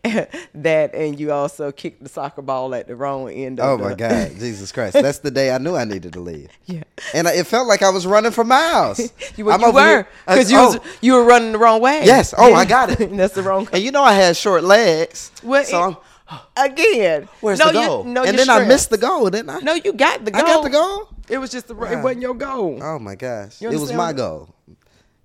that 0.53 0.93
and 0.93 1.19
you 1.19 1.31
also 1.31 1.71
kicked 1.71 2.03
the 2.03 2.09
soccer 2.09 2.41
ball 2.41 2.75
at 2.75 2.87
the 2.87 2.95
wrong 2.95 3.29
end 3.29 3.59
of 3.59 3.67
Oh 3.67 3.77
the 3.77 3.89
my 3.89 3.95
God, 3.95 4.31
Jesus 4.39 4.71
Christ! 4.71 4.93
That's 4.93 5.19
the 5.19 5.31
day 5.31 5.51
I 5.53 5.57
knew 5.57 5.75
I 5.75 5.83
needed 5.83 6.13
to 6.13 6.19
leave. 6.19 6.49
Yeah. 6.65 6.83
and 7.13 7.27
I, 7.27 7.33
it 7.33 7.47
felt 7.47 7.67
like 7.67 7.81
I 7.81 7.89
was 7.89 8.05
running 8.05 8.31
for 8.31 8.43
miles. 8.43 8.99
You, 8.99 9.09
you 9.37 9.45
were 9.45 9.57
because 9.57 10.53
uh, 10.53 10.55
you 10.55 10.61
was 10.61 10.75
oh, 10.77 10.83
you 11.01 11.13
were 11.13 11.23
running 11.23 11.53
the 11.53 11.57
wrong 11.57 11.81
way. 11.81 12.03
Yes. 12.05 12.33
Oh, 12.37 12.53
I 12.53 12.65
got 12.65 12.89
it. 12.99 13.17
That's 13.17 13.33
the 13.33 13.41
wrong. 13.41 13.67
and 13.73 13.81
you 13.81 13.91
know 13.91 14.03
I 14.03 14.13
had 14.13 14.37
short 14.37 14.63
legs, 14.63 15.31
Well, 15.43 15.63
so 15.63 15.89
it- 15.89 16.37
again. 16.55 17.27
where's 17.41 17.59
no, 17.59 17.71
the 17.71 17.79
you- 17.79 17.87
goal? 17.87 18.03
no, 18.03 18.23
and 18.23 18.37
then 18.37 18.49
I 18.49 18.65
missed 18.65 18.91
the 18.91 18.97
goal, 18.97 19.29
didn't 19.29 19.49
I? 19.49 19.59
No, 19.59 19.73
you 19.73 19.93
got 19.93 20.23
the 20.23 20.31
goal. 20.31 20.41
I 20.41 20.45
got 20.45 20.63
the 20.63 20.69
goal. 20.69 21.09
It 21.29 21.37
was 21.39 21.49
just 21.49 21.67
the. 21.67 21.75
Wow. 21.75 21.87
It 21.87 21.95
uh, 21.95 22.01
wasn't 22.03 22.21
your 22.21 22.35
goal. 22.35 22.79
Oh 22.81 22.99
my 22.99 23.15
gosh, 23.15 23.61
it 23.61 23.69
was 23.69 23.91
my 23.91 24.13
goal. 24.13 24.54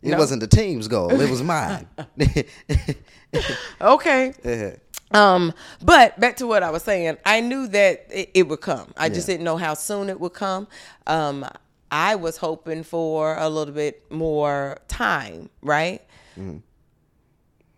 It 0.03 0.11
No. 0.11 0.19
wasn't 0.19 0.41
the 0.41 0.47
team's 0.47 0.89
goal. 0.89 1.11
It 1.21 1.31
was 1.31 1.43
mine. 1.43 1.87
Okay. 3.81 4.35
Yeah. 4.45 4.77
Um, 5.13 5.53
but 5.83 6.19
back 6.21 6.37
to 6.37 6.47
what 6.47 6.63
I 6.63 6.71
was 6.71 6.83
saying, 6.83 7.17
I 7.27 7.41
knew 7.41 7.67
that 7.69 8.07
it, 8.11 8.31
it 8.35 8.49
would 8.49 8.61
come. 8.61 8.93
I 8.97 9.09
just 9.09 9.27
didn't 9.27 9.45
know 9.45 9.57
how 9.57 9.75
soon 9.75 10.09
it 10.09 10.21
would 10.21 10.35
come. 10.35 10.69
Um, 11.07 11.45
I 11.91 12.15
was 12.15 12.37
hoping 12.37 12.85
for 12.85 13.37
a 13.37 13.49
little 13.49 13.75
bit 13.75 14.09
more 14.11 14.79
time, 14.89 15.51
right? 15.63 16.01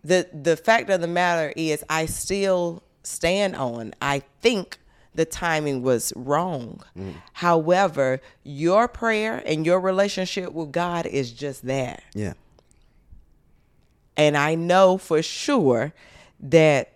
The 0.05 0.29
the 0.33 0.57
fact 0.57 0.91
of 0.91 1.00
the 1.00 1.07
matter 1.09 1.52
is, 1.57 1.83
I 1.88 2.07
still 2.07 2.83
stand 3.02 3.57
on. 3.57 3.95
I 4.02 4.23
think 4.41 4.79
the 5.14 5.25
timing 5.25 5.83
was 5.83 6.12
wrong. 6.16 6.83
Mm. 6.97 7.14
However, 7.35 8.21
your 8.42 8.88
prayer 8.88 9.42
and 9.45 9.66
your 9.66 9.81
relationship 9.81 10.52
with 10.52 10.73
God 10.73 11.07
is 11.07 11.33
just 11.33 11.66
that. 11.66 12.02
Yeah. 12.14 12.35
And 14.16 14.37
I 14.37 14.54
know 14.54 14.99
for 14.99 15.23
sure 15.23 15.92
that 16.40 16.92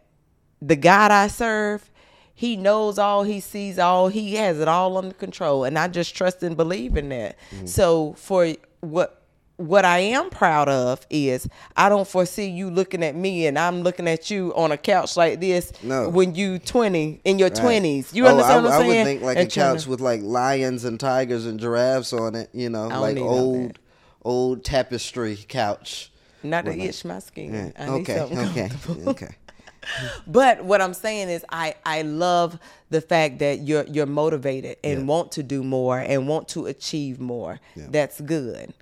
the 0.61 0.76
God 0.76 1.11
I 1.11 1.28
serve, 1.28 1.90
He 2.35 2.56
knows 2.56 2.99
all, 2.99 3.23
He 3.25 3.40
sees 3.40 3.78
all, 3.78 4.08
He 4.08 4.35
has 4.37 4.61
it 4.61 4.68
all 4.68 4.96
under 4.96 5.14
control. 5.14 5.64
And 5.64 5.78
I 5.78 5.88
just 5.88 6.14
trust 6.14 6.42
and 6.42 6.56
believe 6.56 6.96
in 6.96 7.08
that. 7.11 7.37
Mm. 7.50 7.68
So 7.68 8.14
for 8.14 8.54
what 8.80 9.15
what 9.56 9.84
I 9.84 9.98
am 9.98 10.28
proud 10.30 10.68
of 10.68 11.06
is 11.08 11.48
I 11.76 11.88
don't 11.88 12.06
foresee 12.06 12.46
you 12.46 12.68
looking 12.70 13.02
at 13.02 13.14
me 13.16 13.46
and 13.46 13.58
I'm 13.58 13.82
looking 13.82 14.06
at 14.06 14.30
you 14.30 14.52
on 14.54 14.70
a 14.72 14.76
couch 14.76 15.16
like 15.16 15.40
this 15.40 15.72
No. 15.82 16.08
when 16.10 16.34
you 16.34 16.58
20 16.58 17.20
in 17.25 17.38
your 17.38 17.48
Right. 17.48 17.56
20s. 17.58 18.14
You 18.14 18.26
Oh, 18.26 18.30
understand 18.30 18.60
I, 18.66 18.68
what 18.68 18.72
I'm 18.72 18.80
I 18.82 18.84
saying? 18.84 18.98
would 18.98 19.04
think 19.06 19.22
like 19.22 19.38
And 19.38 19.48
a 19.48 19.50
couch 19.50 19.84
to- 19.84 19.90
with 19.90 20.00
like 20.00 20.20
lions 20.22 20.84
and 20.84 21.00
tigers 21.00 21.46
and 21.46 21.58
giraffes 21.58 22.12
on 22.12 22.34
it. 22.34 22.50
You 22.52 22.68
know, 22.68 22.88
like 22.88 23.14
need 23.14 23.22
all 23.22 23.52
that. 23.52 23.58
old, 23.58 23.78
old 24.22 24.64
tapestry 24.64 25.36
couch. 25.48 26.10
not 26.42 26.64
to 26.66 26.78
itch 26.78 27.04
my 27.04 27.18
skin. 27.18 27.54
Yeah. 27.54 27.70
I 27.82 27.86
need 27.90 28.08
Okay. 28.08 28.16
something 28.18 28.38
Okay. 28.38 28.70
Okay. 29.06 29.28
But 30.26 30.64
what 30.64 30.80
I'm 30.82 30.94
saying 30.94 31.28
is 31.28 31.44
I 31.48 31.75
I 31.84 32.02
love 32.02 32.58
the 32.90 33.00
fact 33.00 33.38
that 33.38 33.60
you're 33.66 33.84
you're 33.86 34.04
motivated 34.06 34.76
and 34.84 35.00
Yeah. 35.00 35.06
want 35.06 35.32
to 35.32 35.42
do 35.42 35.62
more 35.62 35.98
and 35.98 36.26
want 36.28 36.48
to 36.48 36.66
achieve 36.66 37.20
more. 37.20 37.60
Yeah. 37.76 37.84
That's 37.90 38.20
good. 38.20 38.75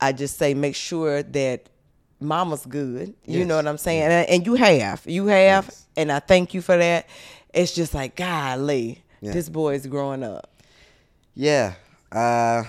I 0.00 0.12
just 0.12 0.38
say 0.38 0.54
make 0.54 0.74
sure 0.76 1.22
that 1.22 1.68
mama's 2.20 2.64
good. 2.66 3.14
You 3.24 3.40
Yes. 3.40 3.48
know 3.48 3.56
what 3.56 3.66
I'm 3.66 3.78
saying? 3.78 4.02
And, 4.02 4.28
and 4.28 4.46
you 4.46 4.54
have. 4.54 5.02
You 5.06 5.26
have 5.26 5.66
Yes. 5.66 5.86
and 5.96 6.12
I 6.12 6.18
thank 6.20 6.54
you 6.54 6.62
for 6.62 6.76
that. 6.76 7.06
It's 7.52 7.74
just 7.74 7.94
like 7.94 8.14
golly, 8.16 9.02
Yeah. 9.20 9.32
this 9.32 9.48
boy 9.48 9.74
is 9.74 9.86
growing 9.86 10.22
up. 10.22 10.50
Yeah. 11.34 11.74
Uh, 12.12 12.64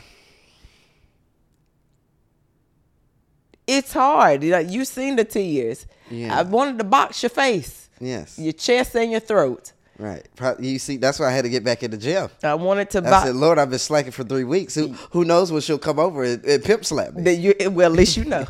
It's 3.67 3.93
hard. 3.93 4.43
You 4.43 4.51
know, 4.51 4.57
you 4.59 4.83
seen 4.83 5.15
the 5.15 5.23
tears. 5.23 5.85
Yeah. 6.09 6.37
I 6.39 6.41
wanted 6.41 6.79
to 6.79 6.83
box 6.83 7.21
your 7.21 7.29
face, 7.29 7.87
yes. 7.99 8.39
your 8.39 8.53
chest 8.53 8.95
and 8.95 9.11
your 9.11 9.19
throat. 9.19 9.73
Right. 9.99 10.25
You 10.59 10.79
see, 10.79 10.95
that's 10.97 11.19
why 11.19 11.27
I 11.27 11.31
had 11.31 11.43
to 11.43 11.49
get 11.49 11.63
back 11.65 11.83
in 11.83 11.91
the 11.91 11.97
gym. 11.97 12.29
I 12.41 12.53
wanted 12.55 12.89
to 12.91 12.99
I 13.05 13.25
said, 13.25 13.35
Lord, 13.35 13.59
I've 13.59 13.69
been 13.69 13.79
slacking 13.79 14.13
for 14.13 14.23
three 14.23 14.45
weeks. 14.45 14.73
Who 14.75 14.93
who 15.11 15.25
knows 15.25 15.51
when 15.51 15.61
she'll 15.61 15.77
come 15.77 15.99
over 15.99 16.23
and, 16.23 16.43
and 16.45 16.63
pimp 16.63 16.85
slap 16.85 17.13
me? 17.13 17.33
you 17.33 17.53
well 17.69 17.91
at 17.91 17.97
least 17.97 18.15
you 18.17 18.23
know. 18.25 18.47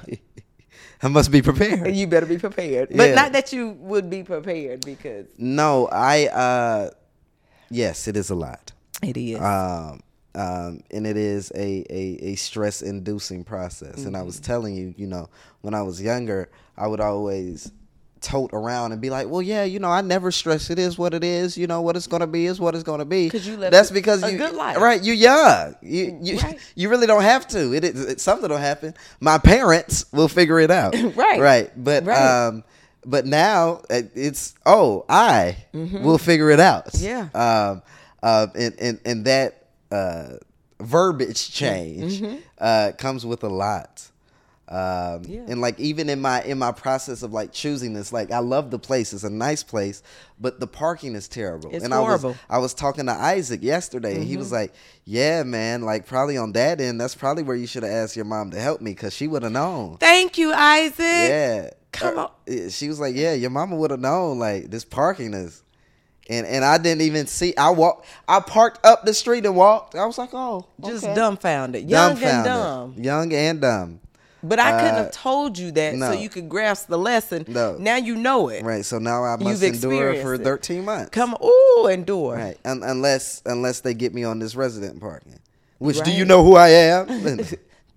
I 1.02 1.08
must 1.08 1.32
be 1.32 1.42
prepared. 1.42 1.96
You 1.96 2.08
better 2.08 2.26
be 2.28 2.38
prepared. 2.38 2.90
But 2.96 3.10
Yeah. 3.10 3.16
not 3.16 3.32
that 3.32 3.52
you 3.52 3.70
would 3.80 4.10
be 4.10 4.22
prepared 4.24 4.82
because 4.86 5.26
No, 5.38 5.88
I. 5.92 6.28
uh 6.28 6.90
Yes, 7.72 8.08
it 8.08 8.16
is 8.18 8.30
a 8.30 8.36
lot. 8.36 8.72
it 9.04 9.16
is. 9.18 9.40
um, 9.40 10.02
um, 10.36 10.82
and 10.92 11.06
it 11.08 11.18
is 11.18 11.52
a, 11.56 11.86
a, 11.90 12.20
a 12.32 12.36
stress 12.36 12.82
inducing 12.82 13.44
process. 13.44 14.06
And 14.06 14.16
I 14.16 14.22
was 14.24 14.40
telling 14.40 14.76
you, 14.76 14.94
you 14.98 15.08
know, 15.08 15.30
when 15.62 15.74
I 15.74 15.82
was 15.82 16.02
younger, 16.02 16.50
I 16.78 16.88
would 16.88 17.00
always 17.00 17.72
tote 18.22 18.52
around 18.54 18.92
and 18.92 19.02
be 19.02 19.10
like, 19.10 19.28
well, 19.30 19.42
yeah, 19.42 19.64
you 19.64 19.80
know, 19.80 19.90
I 19.90 20.02
never 20.02 20.32
stress. 20.32 20.70
It 20.70 20.80
is 20.80 20.98
what 20.98 21.14
it 21.14 21.24
is. 21.24 21.58
You 21.58 21.68
know, 21.68 21.82
what 21.82 21.96
it's 21.96 22.08
going 22.08 22.20
to 22.22 22.28
be 22.28 22.46
is 22.46 22.60
what 22.60 22.76
it's 22.76 22.84
going 22.84 23.00
to 23.00 23.06
be. 23.06 23.30
'Cause 23.30 23.46
you 23.48 23.58
lived 23.58 23.74
That's 23.74 23.92
because 23.92 24.24
a 24.24 24.32
you, 24.32 24.38
good 24.38 24.54
life. 24.56 24.78
right? 24.78 25.02
You're 25.04 25.16
young. 25.16 25.76
You, 25.82 26.18
you, 26.22 26.38
Right. 26.40 26.60
you 26.76 26.90
really 26.90 27.08
don't 27.08 27.24
have 27.24 27.48
to. 27.50 27.74
It, 27.74 27.84
is 27.84 28.06
it, 28.06 28.22
something 28.22 28.50
will 28.50 28.58
happen. 28.58 28.94
My 29.20 29.38
parents 29.38 30.06
will 30.12 30.28
figure 30.28 30.60
it 30.60 30.72
out. 30.72 30.96
Right. 31.16 31.40
Right. 31.40 31.72
But, 31.76 32.06
Right. 32.06 32.18
um, 32.48 32.64
but 33.06 33.26
now 33.26 33.82
uh, 33.90 34.02
it's 34.14 34.54
oh 34.66 35.06
I 35.08 35.56
will 35.74 36.18
figure 36.18 36.50
it 36.50 36.60
out. 36.60 36.88
Mm-hmm. 36.88 37.06
Yeah. 37.34 37.70
Um, 37.70 37.82
uh, 38.22 38.48
and 38.56 38.76
and 38.80 39.00
and 39.06 39.26
that 39.26 39.68
uh, 39.92 40.34
verbiage 40.82 41.52
change 41.52 42.22
uh, 42.60 42.92
comes 42.98 43.26
with 43.26 43.44
a 43.44 43.50
lot. 43.50 44.09
Um, 44.72 45.24
Yeah. 45.26 45.42
and 45.48 45.62
like 45.62 45.80
even 45.80 46.10
in 46.10 46.22
my 46.22 46.44
in 46.44 46.60
my 46.60 46.72
process 46.72 47.24
of 47.24 47.34
like 47.34 47.52
choosing 47.52 47.94
this, 47.94 48.14
like 48.14 48.32
I 48.32 48.38
love 48.38 48.70
the 48.70 48.78
place. 48.78 49.14
It's 49.14 49.24
a 49.24 49.30
nice 49.30 49.64
place, 49.64 50.04
but 50.40 50.60
the 50.60 50.68
parking 50.68 51.16
is 51.16 51.28
terrible. 51.28 51.72
It's 51.74 51.84
and 51.84 51.92
horrible. 51.92 52.30
I 52.30 52.32
was 52.32 52.38
I 52.50 52.58
was 52.60 52.74
talking 52.76 53.08
to 53.08 53.12
Isaac 53.14 53.64
yesterday, 53.64 54.14
and 54.16 54.24
he 54.24 54.38
was 54.38 54.52
like, 54.52 54.74
"Yeah, 55.06 55.42
man, 55.42 55.82
like 55.82 56.06
probably 56.06 56.38
on 56.38 56.52
that 56.52 56.80
end, 56.80 57.02
that's 57.02 57.16
probably 57.16 57.42
where 57.42 57.56
you 57.56 57.66
should 57.66 57.82
have 57.82 57.92
asked 57.92 58.16
your 58.16 58.26
mom 58.26 58.52
to 58.52 58.60
help 58.60 58.80
me 58.80 58.92
because 58.92 59.12
she 59.14 59.28
would 59.28 59.42
have 59.42 59.52
known." 59.52 59.98
Thank 59.98 60.38
you, 60.38 60.54
Isaac. 60.54 61.00
Yeah. 61.00 61.70
Come 61.92 62.20
Uh, 62.20 62.22
on. 62.26 62.32
yeah, 62.46 62.70
She 62.70 62.90
was 62.90 63.00
like, 63.00 63.16
"Yeah, 63.16 63.34
your 63.34 63.50
mama 63.50 63.76
would 63.76 63.90
have 63.90 64.00
known 64.00 64.38
like 64.38 64.70
this 64.70 64.86
parking 64.86 65.34
is." 65.34 65.64
And 66.30 66.46
and 66.46 66.64
I 66.64 66.78
didn't 66.78 67.02
even 67.02 67.26
see. 67.26 67.58
I 67.58 67.72
walked. 67.72 68.06
I 68.28 68.40
parked 68.40 68.86
up 68.86 69.04
the 69.04 69.16
street 69.16 69.48
and 69.48 69.56
walked. 69.56 69.96
I 69.96 70.06
was 70.06 70.20
like, 70.20 70.30
"Oh, 70.32 70.68
Just 70.86 71.06
dumbfounded. 71.06 71.90
Young 71.90 72.22
and 72.22 72.46
dumb. 72.46 72.94
young 73.00 73.34
and 73.34 73.60
dumb." 73.62 74.00
But 74.42 74.60
I 74.60 74.72
couldn't 74.80 74.96
Uh, 74.96 75.04
have 75.04 75.12
told 75.12 75.58
you 75.58 75.72
that 75.72 75.96
no. 75.96 76.12
so 76.12 76.18
you 76.20 76.30
could 76.30 76.48
grasp 76.48 76.88
the 76.88 76.98
lesson. 76.98 77.44
No. 77.48 77.76
Now 77.78 77.98
you 77.98 78.16
know 78.16 78.48
it. 78.50 78.64
Right. 78.64 78.86
So 78.86 78.98
now 79.00 79.24
I 79.26 79.36
must 79.36 79.62
You've 79.62 79.64
endure 79.76 80.16
for 80.22 80.36
it. 80.36 80.44
13 80.44 80.86
months. 80.86 81.10
Come 81.12 81.36
ooh, 81.44 81.88
endure. 81.88 82.36
Right. 82.36 82.58
Un- 82.64 82.84
unless 82.84 83.42
unless 83.46 83.82
they 83.82 83.94
get 83.94 84.14
me 84.14 84.24
on 84.24 84.40
this 84.40 84.56
resident 84.56 85.00
parking. 85.02 85.40
Which 85.80 86.00
do 86.02 86.12
you 86.12 86.26
know 86.26 86.44
who 86.44 86.56
I 86.56 86.70
am? 86.70 87.40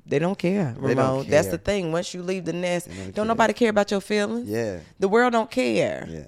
They 0.04 0.18
don't 0.18 0.37
care, 0.37 0.75
Ramon. 0.78 0.96
don't 0.96 1.30
That's 1.30 1.46
the 1.49 1.58
thing. 1.58 1.92
Once 1.92 2.12
you 2.12 2.22
leave 2.22 2.44
the 2.44 2.52
nest, 2.52 2.88
don't 2.88 2.96
don't, 2.99 3.14
care. 3.14 3.25
nobody 3.25 3.52
care 3.54 3.70
about 3.70 3.90
your 3.92 4.00
feelings. 4.00 4.49
yeah. 4.49 4.80
The 4.99 5.08
world 5.08 5.32
don't 5.32 5.50
care. 5.50 6.06
Yeah. 6.11 6.26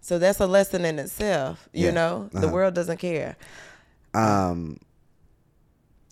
So 0.00 0.18
that's 0.20 0.38
a 0.40 0.46
lesson 0.46 0.84
in 0.84 0.98
itself. 1.00 1.68
You 1.72 1.86
Yeah. 1.86 1.90
know, 1.90 2.28
the 2.32 2.38
Uh-huh. 2.46 2.48
world 2.54 2.74
doesn't 2.74 2.98
care. 2.98 3.36
um 4.14 4.78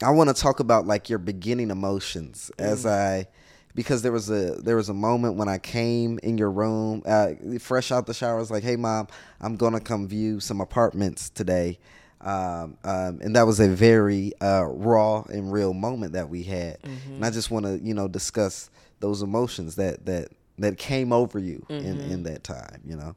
I 0.02 0.11
want 0.11 0.28
to 0.28 0.35
talk 0.35 0.61
about 0.61 0.87
like 0.87 1.09
your 1.11 1.19
beginning 1.19 1.71
emotions 1.71 2.50
as 2.59 2.87
I 2.87 3.26
because 3.75 4.02
there 4.02 4.12
was 4.12 4.30
a 4.30 4.52
there 4.62 4.76
was 4.76 4.88
a 4.88 4.95
moment 4.95 5.37
when 5.37 5.49
I 5.49 5.59
came 5.59 6.19
in 6.23 6.38
your 6.38 6.50
room 6.50 7.02
uh, 7.07 7.30
fresh 7.59 7.92
out 7.92 8.07
the 8.07 8.14
shower 8.14 8.37
I 8.37 8.38
was 8.38 8.50
like 8.50 8.62
hey 8.62 8.76
mom 8.76 9.09
I'm 9.40 9.57
going 9.57 9.75
to 9.75 9.80
come 9.80 10.09
view 10.09 10.40
some 10.40 10.61
apartments 10.61 11.30
today 11.30 11.78
Um, 12.23 12.76
um, 12.85 13.21
and 13.23 13.35
that 13.37 13.47
was 13.47 13.61
a 13.61 13.69
very 13.69 14.33
uh, 14.42 14.64
raw 14.66 15.23
and 15.33 15.50
real 15.52 15.73
moment 15.73 16.12
that 16.12 16.28
we 16.28 16.42
had. 16.42 16.76
And 16.85 17.25
I 17.25 17.30
just 17.30 17.50
want 17.50 17.64
to, 17.64 17.78
you 17.78 17.95
know, 17.95 18.09
discuss 18.09 18.69
those 19.00 19.23
emotions 19.23 19.76
that 19.76 20.04
that 20.07 20.28
that 20.59 20.76
came 20.76 21.12
over 21.14 21.38
you 21.38 21.64
in 21.71 22.00
in 22.00 22.23
that 22.25 22.45
time. 22.45 22.80
You 22.85 22.97
know. 22.97 23.16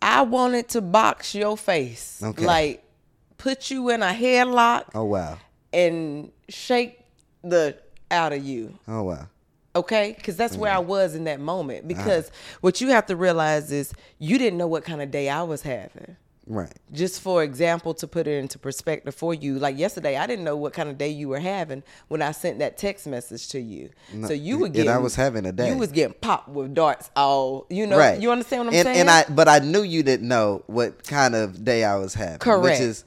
I 0.00 0.22
wanted 0.22 0.68
to 0.70 0.80
box 0.80 1.34
your 1.34 1.56
face, 1.58 2.22
Okay. 2.22 2.46
like 2.46 2.82
put 3.38 3.70
you 3.70 3.90
in 3.90 4.02
a 4.02 4.12
headlock 4.12 4.84
Oh 4.94 5.04
wow. 5.04 5.38
And 5.76 6.32
shake 6.48 7.00
the 7.44 7.76
out 8.10 8.32
of 8.32 8.44
you. 8.44 8.78
Oh 8.88 9.02
wow. 9.02 9.28
okay 9.74 10.14
because 10.16 10.36
that's 10.36 10.56
where 10.56 10.72
i 10.72 10.76
mm-hmm. 10.76 10.88
was 10.88 11.14
in 11.14 11.24
that 11.24 11.38
moment 11.38 11.80
uh-huh. 11.80 12.02
because 12.02 12.30
what 12.62 12.80
you 12.80 12.88
have 12.88 13.04
to 13.04 13.14
realize 13.14 13.70
is 13.70 13.92
you 14.18 14.38
didn't 14.38 14.58
know 14.58 14.66
what 14.66 14.84
kind 14.84 15.02
of 15.02 15.10
day 15.10 15.28
i 15.28 15.42
was 15.42 15.62
having 15.62 16.16
Right. 16.48 16.72
just 16.92 17.20
for 17.20 17.42
example 17.42 17.92
to 17.94 18.06
put 18.06 18.28
it 18.28 18.38
into 18.38 18.58
perspective 18.58 19.14
for 19.14 19.34
you 19.34 19.58
like 19.58 19.76
yesterday 19.76 20.16
i 20.16 20.26
didn't 20.26 20.44
know 20.44 20.56
what 20.56 20.72
kind 20.72 20.88
of 20.88 20.96
day 20.96 21.08
you 21.10 21.28
were 21.28 21.40
having 21.40 21.82
when 22.06 22.22
i 22.22 22.30
sent 22.30 22.60
that 22.60 22.78
text 22.78 23.06
message 23.06 23.48
to 23.48 23.60
you 23.60 23.90
so 24.26 24.32
you 24.32 24.56
were 24.56 24.66
and 24.66 24.74
getting 24.76 24.90
I 24.92 24.98
was 24.98 25.16
having 25.16 25.44
a 25.44 25.52
day. 25.52 25.68
you 25.68 25.76
was 25.76 25.90
getting 25.90 26.14
popped 26.20 26.48
with 26.48 26.72
darts 26.72 27.10
all 27.16 27.66
you 27.68 27.84
know 27.86 27.98
right. 27.98 28.18
you 28.20 28.30
understand 28.30 28.66
what 28.66 28.68
i'm 28.68 28.78
and, 28.78 28.84
saying 28.86 29.00
And 29.00 29.10
I, 29.10 29.24
but 29.28 29.48
I 29.48 29.58
knew 29.58 29.82
you 29.82 30.04
didn't 30.04 30.28
know 30.28 30.62
what 30.68 31.02
kind 31.04 31.34
of 31.34 31.64
day 31.64 31.82
I 31.84 31.96
was 31.96 32.14
having. 32.14 32.38
Correct. 32.38 32.62
Which 32.62 32.80
is, 32.80 33.04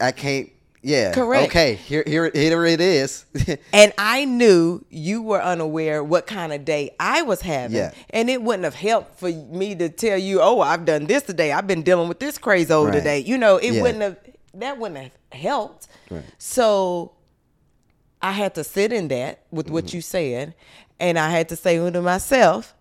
I 0.00 0.12
can't. 0.12 0.50
Yeah. 0.86 1.12
Correct. 1.12 1.48
Okay. 1.48 1.74
Here, 1.74 2.04
here, 2.06 2.30
here 2.32 2.64
it 2.64 2.80
is. 2.80 3.24
And 3.72 3.92
I 3.98 4.24
knew 4.24 4.84
you 4.88 5.20
were 5.20 5.42
unaware 5.42 6.04
what 6.04 6.26
kind 6.28 6.52
of 6.52 6.64
day 6.64 6.90
I 7.00 7.22
was 7.22 7.40
having. 7.40 7.76
Yeah. 7.76 7.90
And 8.10 8.30
it 8.30 8.40
wouldn't 8.40 8.62
have 8.64 8.76
helped 8.76 9.18
for 9.18 9.28
me 9.28 9.74
to 9.74 9.88
tell 9.88 10.16
you, 10.16 10.40
oh, 10.40 10.60
I've 10.60 10.84
done 10.84 11.06
this 11.06 11.24
today. 11.24 11.50
I've 11.52 11.66
been 11.66 11.82
dealing 11.82 12.08
with 12.08 12.20
this 12.20 12.38
crazy 12.38 12.72
old 12.72 12.88
Right. 12.90 12.94
today. 12.94 13.18
You 13.18 13.36
know, 13.36 13.56
it 13.56 13.72
Yeah. 13.72 13.82
wouldn't 13.82 14.02
have, 14.02 14.16
that 14.54 14.78
wouldn't 14.78 15.00
have 15.00 15.40
helped. 15.40 15.88
Right. 16.08 16.22
So 16.38 17.12
I 18.22 18.30
had 18.32 18.54
to 18.54 18.62
sit 18.64 18.92
in 18.92 19.08
that 19.08 19.40
with 19.50 19.68
what 19.68 19.86
Mm-hmm. 19.86 19.96
you 19.96 20.02
said. 20.02 20.54
And 21.00 21.18
I 21.18 21.30
had 21.30 21.48
to 21.48 21.56
say 21.56 21.78
to 21.90 22.00
myself, 22.00 22.74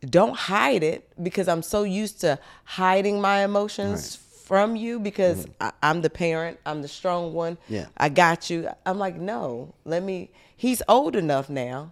don't 0.00 0.36
hide 0.36 0.82
it 0.82 1.08
because 1.22 1.46
I'm 1.46 1.62
so 1.62 1.82
used 1.82 2.20
to 2.22 2.38
hiding 2.64 3.20
my 3.20 3.44
emotions 3.44 4.18
from 4.46 4.76
you 4.76 5.00
because 5.00 5.44
I, 5.60 5.72
I'm 5.82 6.02
the 6.02 6.08
parent, 6.10 6.58
I'm 6.64 6.80
the 6.80 6.86
strong 6.88 7.32
one. 7.34 7.56
Mm-hmm. 7.56 7.74
Yeah. 7.74 7.86
I 7.98 8.08
got 8.08 8.48
you. 8.48 8.68
I'm 8.86 8.96
like, 8.98 9.16
no, 9.16 9.74
let 9.84 10.02
me. 10.04 10.30
He's 10.56 10.82
old 10.88 11.16
enough 11.16 11.50
now. 11.50 11.90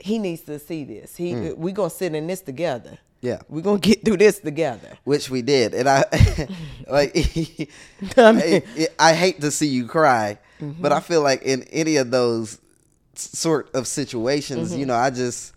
He 0.00 0.18
needs 0.18 0.40
to 0.42 0.58
see 0.58 0.84
this. 0.84 1.16
He, 1.16 1.32
Mm. 1.34 1.56
we 1.58 1.72
gonna 1.72 1.90
sit 1.90 2.14
in 2.14 2.26
this 2.26 2.40
together. 2.40 2.98
Yeah. 3.20 3.40
we're 3.48 3.60
gonna 3.62 3.78
get 3.78 4.04
through 4.04 4.16
this 4.18 4.38
together. 4.38 4.96
Which 5.04 5.28
we 5.30 5.42
did, 5.42 5.74
and 5.74 5.86
I 5.88 6.04
like. 6.88 7.14
I 8.16 8.32
mean- 8.32 8.62
I, 8.98 9.10
I 9.10 9.12
hate 9.14 9.40
to 9.42 9.50
see 9.50 9.68
you 9.68 9.86
cry, 9.86 10.38
Mm-hmm. 10.60 10.80
but 10.80 10.90
I 10.92 11.00
feel 11.00 11.20
like 11.22 11.42
in 11.42 11.62
any 11.64 11.96
of 11.96 12.10
those 12.10 12.58
sort 13.14 13.74
of 13.74 13.86
situations, 13.86 14.70
Mm-hmm. 14.70 14.80
you 14.80 14.86
know, 14.86 14.96
I 14.96 15.10
just. 15.10 15.52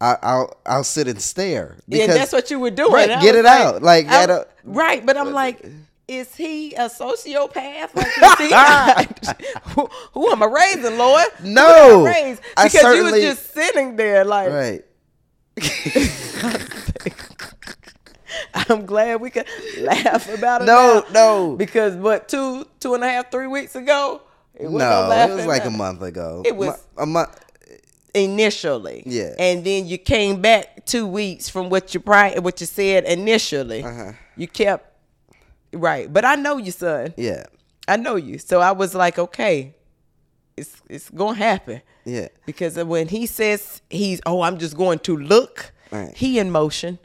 I, 0.00 0.16
I'll 0.22 0.56
I'll 0.64 0.84
sit 0.84 1.08
and 1.08 1.20
stare. 1.20 1.76
Yeah, 1.88 2.06
that's 2.06 2.32
what 2.32 2.50
you 2.50 2.60
were 2.60 2.70
doing. 2.70 2.92
Right, 2.92 3.20
get 3.20 3.34
it 3.34 3.46
out. 3.46 3.82
Like, 3.82 4.06
I- 4.08 4.22
at 4.22 4.30
a- 4.30 4.46
right, 4.64 5.04
but 5.04 5.16
I'm 5.16 5.32
like, 5.32 5.64
is 6.06 6.34
he 6.36 6.72
a 6.74 6.88
sociopath? 6.88 7.94
Like, 7.94 8.38
he, 8.38 9.34
who, 9.72 9.88
who 10.12 10.30
am 10.30 10.42
I 10.42 10.46
raising, 10.46 10.96
Lord? 10.98 11.26
No, 11.42 12.06
I 12.06 12.12
raised? 12.12 12.42
Because 12.62 12.96
you 12.96 13.04
was 13.04 13.14
just 13.20 13.52
sitting 13.52 13.96
there, 13.96 14.24
like, 14.24 14.50
Right. 14.50 14.84
I'm 18.54 18.86
glad 18.86 19.20
we 19.20 19.30
could 19.30 19.46
laugh 19.80 20.32
about 20.32 20.62
it. 20.62 20.66
No, 20.66 21.02
now. 21.08 21.12
no. 21.12 21.56
because 21.56 21.94
what 21.96 22.28
two, 22.28 22.66
two 22.78 22.94
and 22.94 23.02
a 23.02 23.08
half, 23.08 23.30
three 23.30 23.46
weeks 23.46 23.74
ago, 23.74 24.20
it 24.54 24.70
No, 24.70 25.10
it 25.10 25.34
was 25.34 25.46
like 25.46 25.64
a 25.64 25.70
month 25.70 26.02
ago. 26.02 26.42
It 26.46 26.54
was- 26.54 26.84
a 26.96 27.06
month. 27.06 27.30
Initially. 28.14 29.02
Yeah. 29.06 29.34
And 29.38 29.64
then 29.64 29.86
you 29.86 29.98
came 29.98 30.40
back 30.40 30.84
two 30.86 31.06
weeks 31.06 31.48
from 31.48 31.68
what 31.70 31.94
you 31.94 32.00
pri- 32.00 32.38
what 32.38 32.60
you 32.60 32.66
said 32.66 33.04
initially. 33.04 33.82
Uh-huh. 33.82 34.12
You 34.36 34.46
kept 34.48 34.92
right, 35.72 36.12
but 36.12 36.24
I 36.24 36.34
know 36.36 36.56
you, 36.58 36.70
son. 36.72 37.14
Yeah, 37.16 37.44
I 37.86 37.96
know 37.96 38.16
you. 38.16 38.38
So 38.38 38.60
I 38.60 38.72
was 38.72 38.94
like, 38.94 39.18
okay, 39.18 39.74
it's 40.56 40.80
it's 40.88 41.10
gonna 41.10 41.36
happen 41.36 41.82
yeah. 42.04 42.28
because 42.46 42.76
when 42.76 43.08
he 43.08 43.26
says 43.26 43.82
he's 43.90 44.20
oh 44.26 44.42
I'm 44.42 44.58
just 44.58 44.76
going 44.76 44.98
to 45.00 45.16
look, 45.16 45.72
Right. 45.90 46.14
he 46.16 46.38
in 46.38 46.50
motion. 46.50 46.98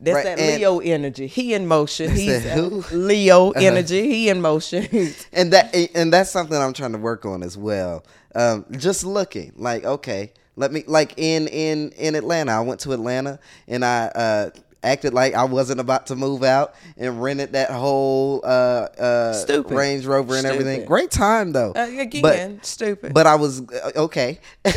That's 0.00 0.14
Right, 0.14 0.24
that 0.24 0.38
and- 0.38 0.58
Leo 0.60 0.78
energy. 0.78 1.26
He 1.26 1.54
in 1.54 1.66
motion. 1.66 2.14
He's 2.14 2.44
who? 2.44 2.78
Uh-huh. 2.80 2.94
Leo 2.96 3.50
energy. 3.50 4.02
He 4.08 4.28
in 4.28 4.40
motion. 4.40 4.86
and 5.32 5.52
that 5.52 5.74
and 5.94 6.12
that's 6.12 6.30
something 6.30 6.56
I'm 6.56 6.72
trying 6.72 6.92
to 6.92 6.98
work 6.98 7.24
on 7.26 7.42
as 7.42 7.56
well. 7.58 8.04
Um, 8.38 8.66
just 8.78 9.04
looking 9.04 9.52
like 9.56 9.84
okay, 9.84 10.32
let 10.54 10.72
me 10.72 10.84
like 10.86 11.14
in 11.16 11.48
in 11.48 11.90
in 11.98 12.14
Atlanta. 12.14 12.52
I 12.52 12.60
went 12.60 12.78
to 12.80 12.92
Atlanta 12.92 13.40
and 13.66 13.84
I 13.84 14.06
uh, 14.06 14.50
acted 14.82 15.12
like 15.12 15.34
I 15.34 15.44
wasn't 15.44 15.80
about 15.80 16.06
to 16.06 16.16
move 16.16 16.42
out 16.42 16.74
and 16.96 17.22
rented 17.22 17.52
that 17.52 17.70
whole 17.70 18.40
uh, 18.44 18.48
uh, 18.48 19.32
Stupid. 19.32 19.74
Range 19.76 20.06
Rover 20.06 20.36
and 20.36 20.46
everything. 20.46 20.84
Great 20.86 21.10
time 21.10 21.52
though. 21.52 21.72
Uh, 21.74 21.88
again, 21.98 22.22
but 22.22 22.66
stupid. 22.66 23.12
but 23.14 23.26
I 23.26 23.34
was 23.34 23.60
uh, 23.60 23.90
okay. 23.96 24.38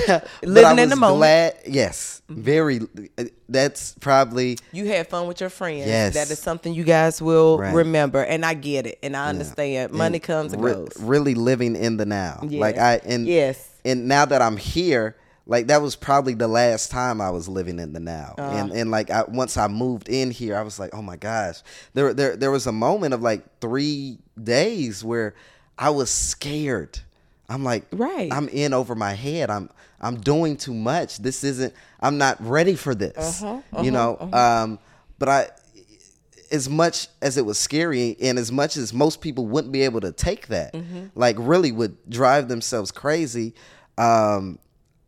Living 0.43 0.65
I 0.65 0.71
in 0.71 0.89
the 0.89 0.95
was 0.95 0.99
moment. 0.99 1.19
Glad, 1.19 1.53
yes, 1.67 2.21
very. 2.29 2.79
uh, 3.17 3.25
That's 3.49 3.93
probably 3.99 4.57
You 4.71 4.87
had 4.87 5.07
fun 5.07 5.27
with 5.27 5.39
your 5.41 5.49
friends. 5.49 5.85
Yes. 5.87 6.13
That 6.15 6.31
is 6.31 6.39
something 6.39 6.73
you 6.73 6.83
guys 6.83 7.21
will 7.21 7.57
Right. 7.59 7.73
remember. 7.73 8.23
And 8.23 8.45
I 8.45 8.53
get 8.55 8.87
it. 8.87 8.97
And 9.03 9.15
I 9.15 9.27
understand. 9.29 9.91
Money 9.91 10.19
comes 10.19 10.53
and 10.53 10.63
re- 10.63 10.73
goes. 10.73 10.93
really 10.99 11.35
living 11.35 11.75
in 11.75 11.97
the 11.97 12.05
now. 12.05 12.39
Like 12.43 12.77
I 12.77 13.01
and 13.05 13.27
Yes. 13.27 13.67
and 13.85 14.07
now 14.07 14.25
that 14.25 14.41
I'm 14.41 14.57
here, 14.57 15.15
like 15.51 15.67
that 15.67 15.81
was 15.81 15.95
probably 15.95 16.33
the 16.33 16.47
last 16.47 16.89
time 16.91 17.19
I 17.21 17.29
was 17.29 17.47
living 17.49 17.77
in 17.77 17.91
the 17.93 17.99
now. 17.99 18.35
Uh-huh. 18.37 18.57
And 18.57 18.71
and 18.71 18.89
like 18.89 19.09
I, 19.11 19.23
once 19.23 19.57
I 19.57 19.67
moved 19.67 20.07
in 20.09 20.31
here, 20.31 20.55
I 20.57 20.61
was 20.63 20.79
like, 20.79 20.93
oh 20.93 21.01
my 21.01 21.17
gosh. 21.17 21.61
There 21.93 22.13
there 22.13 22.35
there 22.37 22.51
was 22.51 22.67
a 22.67 22.71
moment 22.71 23.13
of 23.13 23.21
like 23.21 23.43
three 23.59 24.17
days 24.41 25.03
where 25.03 25.35
I 25.77 25.89
was 25.89 26.09
scared. 26.09 26.99
I'm 27.49 27.63
like, 27.65 27.83
Right. 27.91 28.31
I'm 28.31 28.47
in 28.47 28.73
over 28.73 28.95
my 28.95 29.13
head. 29.13 29.49
I'm 29.49 29.69
I'm 29.99 30.15
doing 30.21 30.55
too 30.57 30.73
much. 30.73 31.17
This 31.19 31.43
isn't. 31.43 31.73
I'm 31.99 32.17
not 32.17 32.37
ready 32.39 32.75
for 32.75 32.95
this. 32.95 33.43
Uh-huh, 33.43 33.83
you 33.83 33.91
know. 33.91 34.17
Um. 34.33 34.79
But 35.19 35.29
I 35.29 35.49
as 36.51 36.67
much 36.69 37.07
as 37.21 37.37
it 37.37 37.45
was 37.45 37.57
scary 37.57 38.17
and 38.21 38.37
as 38.39 38.51
much 38.51 38.75
as 38.77 38.93
most 38.93 39.21
people 39.21 39.45
wouldn't 39.47 39.71
be 39.71 39.83
able 39.83 40.01
to 40.01 40.11
take 40.11 40.47
that 40.47 40.73
Mm-hmm. 40.73 41.05
like 41.15 41.35
really 41.39 41.71
would 41.71 41.95
drive 42.09 42.47
themselves 42.49 42.91
crazy 42.91 43.53
um 43.97 44.59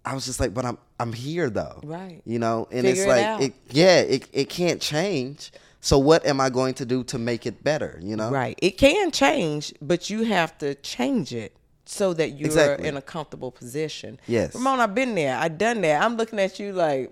i 0.05 0.13
was 0.13 0.25
just 0.25 0.39
like 0.39 0.53
but 0.53 0.65
i'm 0.65 0.77
i'm 0.99 1.13
here 1.13 1.49
though 1.49 1.79
Right. 1.83 2.21
you 2.25 2.39
know 2.39 2.67
and 2.71 2.85
Figure 2.85 3.03
it's 3.03 3.07
like 3.07 3.25
out. 3.25 3.41
it 3.41 3.53
yeah 3.71 3.99
it, 3.99 4.27
it 4.33 4.49
can't 4.49 4.81
change 4.81 5.51
so 5.81 5.97
what 5.97 6.25
am 6.25 6.39
i 6.41 6.49
going 6.49 6.73
to 6.75 6.85
do 6.85 7.03
to 7.05 7.17
make 7.17 7.45
it 7.45 7.63
better 7.63 7.99
you 8.01 8.15
know 8.15 8.29
Right. 8.29 8.57
It 8.61 8.77
can 8.77 9.11
change, 9.11 9.73
but 9.81 10.09
you 10.09 10.23
have 10.23 10.57
to 10.59 10.75
change 10.75 11.33
it 11.33 11.55
so 11.85 12.13
that 12.13 12.31
you're 12.37 12.45
Exactly. 12.47 12.87
in 12.87 12.95
a 12.95 13.01
comfortable 13.01 13.51
position. 13.51 14.17
Yes. 14.25 14.55
Ramon, 14.55 14.79
I've 14.79 14.95
been 14.95 15.15
there. 15.15 15.37
I've 15.37 15.57
done 15.57 15.81
that. 15.81 16.01
I'm 16.01 16.15
looking 16.15 16.39
at 16.39 16.57
you 16.59 16.71
like 16.71 17.11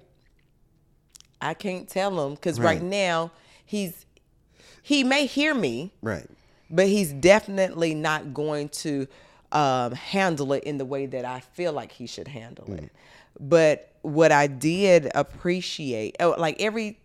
I 1.41 1.53
can't 1.53 1.87
tell 1.89 2.25
him 2.25 2.35
because 2.35 2.59
right. 2.59 2.75
Right. 2.79 2.81
now 2.83 3.31
he's 3.65 4.05
he 4.81 5.03
may 5.03 5.25
hear 5.25 5.53
me, 5.53 5.93
right 6.01 6.27
but 6.73 6.87
he's 6.87 7.11
definitely 7.11 7.93
not 7.93 8.33
going 8.33 8.69
to 8.69 9.05
um, 9.51 9.93
handle 9.93 10.53
it 10.53 10.63
in 10.63 10.77
the 10.77 10.85
way 10.85 11.05
that 11.07 11.25
I 11.25 11.39
feel 11.41 11.73
like 11.73 11.91
he 11.91 12.07
should 12.07 12.27
handle 12.27 12.71
it. 12.73 12.91
But 13.39 13.93
what 14.01 14.31
I 14.31 14.47
did 14.47 15.11
appreciate, 15.15 16.15
oh, 16.19 16.35
like 16.37 16.61
every 16.61 16.97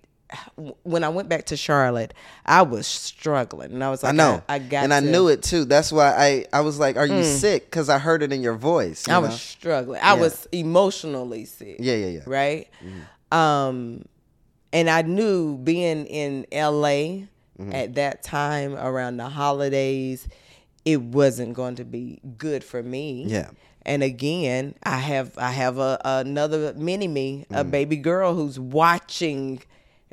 when 0.83 1.05
I 1.05 1.09
went 1.09 1.29
back 1.29 1.47
to 1.47 1.57
Charlotte, 1.57 2.13
I 2.45 2.63
was 2.63 2.87
struggling, 2.87 3.73
and 3.73 3.85
I 3.85 3.91
was 3.91 4.03
like, 4.03 4.13
i 4.13 4.17
know 4.17 4.43
I, 4.49 4.57
I 4.57 4.59
got, 4.59 4.83
and 4.83 4.93
i 4.93 4.99
to- 5.01 5.07
knew 5.07 5.29
it 5.29 5.41
too 5.45 5.65
that's 5.65 5.93
why 5.93 6.09
i 6.17 6.45
i 6.53 6.61
was 6.63 6.81
like 6.81 6.97
are 6.97 7.07
you 7.07 7.23
sick 7.23 7.67
because 7.71 7.89
i 7.89 7.99
heard 7.99 8.25
it 8.25 8.33
in 8.33 8.43
your 8.43 8.57
voice 8.57 9.07
you 9.07 9.13
I 9.15 9.21
know? 9.21 9.29
was 9.29 9.41
struggling. 9.41 10.01
I 10.03 10.15
was 10.15 10.49
emotionally 10.51 11.45
sick. 11.45 11.77
Yeah, 11.79 11.95
yeah, 11.95 12.07
yeah. 12.09 12.21
Right. 12.27 12.69
Um, 13.31 14.05
and 14.73 14.91
I 14.91 15.03
knew 15.03 15.59
being 15.59 16.07
in 16.07 16.47
LA 16.53 17.27
Mm-hmm. 17.59 17.73
at 17.73 17.95
that 17.95 18.23
time 18.23 18.75
around 18.75 19.17
the 19.17 19.31
holidays, 19.31 20.29
it 20.87 21.03
wasn't 21.03 21.53
going 21.53 21.75
to 21.75 21.85
be 21.85 22.21
good 22.39 22.65
for 22.65 22.83
me. 22.83 23.25
Yeah. 23.27 23.51
And 23.83 24.03
again, 24.03 24.75
I 24.83 24.97
have 24.97 25.37
I 25.37 25.51
have 25.51 25.77
a 25.79 26.01
another 26.05 26.73
mini 26.75 27.07
me, 27.09 27.45
a 27.51 27.63
Mm. 27.65 27.71
baby 27.71 27.97
girl 27.97 28.35
who's 28.35 28.59
watching 28.59 29.61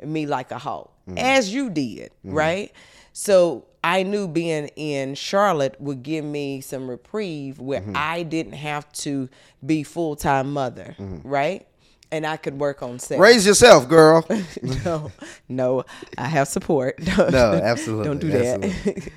me 0.04 0.26
like 0.26 0.50
a 0.50 0.58
hawk, 0.58 0.92
Mm. 1.08 1.18
as 1.18 1.52
you 1.54 1.70
did, 1.70 2.10
Mm-hmm. 2.24 2.34
right? 2.34 2.72
So 3.12 3.64
I 3.82 4.02
knew 4.02 4.26
being 4.28 4.68
in 4.76 5.14
Charlotte 5.14 5.76
would 5.80 6.02
give 6.02 6.24
me 6.24 6.60
some 6.60 6.88
reprieve 6.90 7.58
where 7.60 7.80
Mm-hmm. 7.80 7.92
I 7.96 8.22
didn't 8.24 8.54
have 8.54 8.90
to 9.04 9.28
be 9.64 9.82
full 9.82 10.16
time 10.16 10.52
mother, 10.52 10.94
right? 11.24 11.66
And 12.12 12.24
I 12.26 12.36
could 12.36 12.58
work 12.60 12.80
on 12.82 12.98
self. 13.00 13.20
raise 13.20 13.44
yourself 13.46 13.88
girl 13.88 14.24
no, 14.84 15.10
no, 15.48 15.84
I 16.16 16.26
have 16.28 16.46
support. 16.48 17.00
no 17.00 17.24
absolutely 17.72 18.04
Don't 18.06 18.20
do 18.20 18.30
that. 18.30 19.10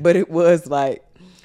But 0.00 0.16
it 0.16 0.30
was 0.30 0.66
like, 0.66 1.02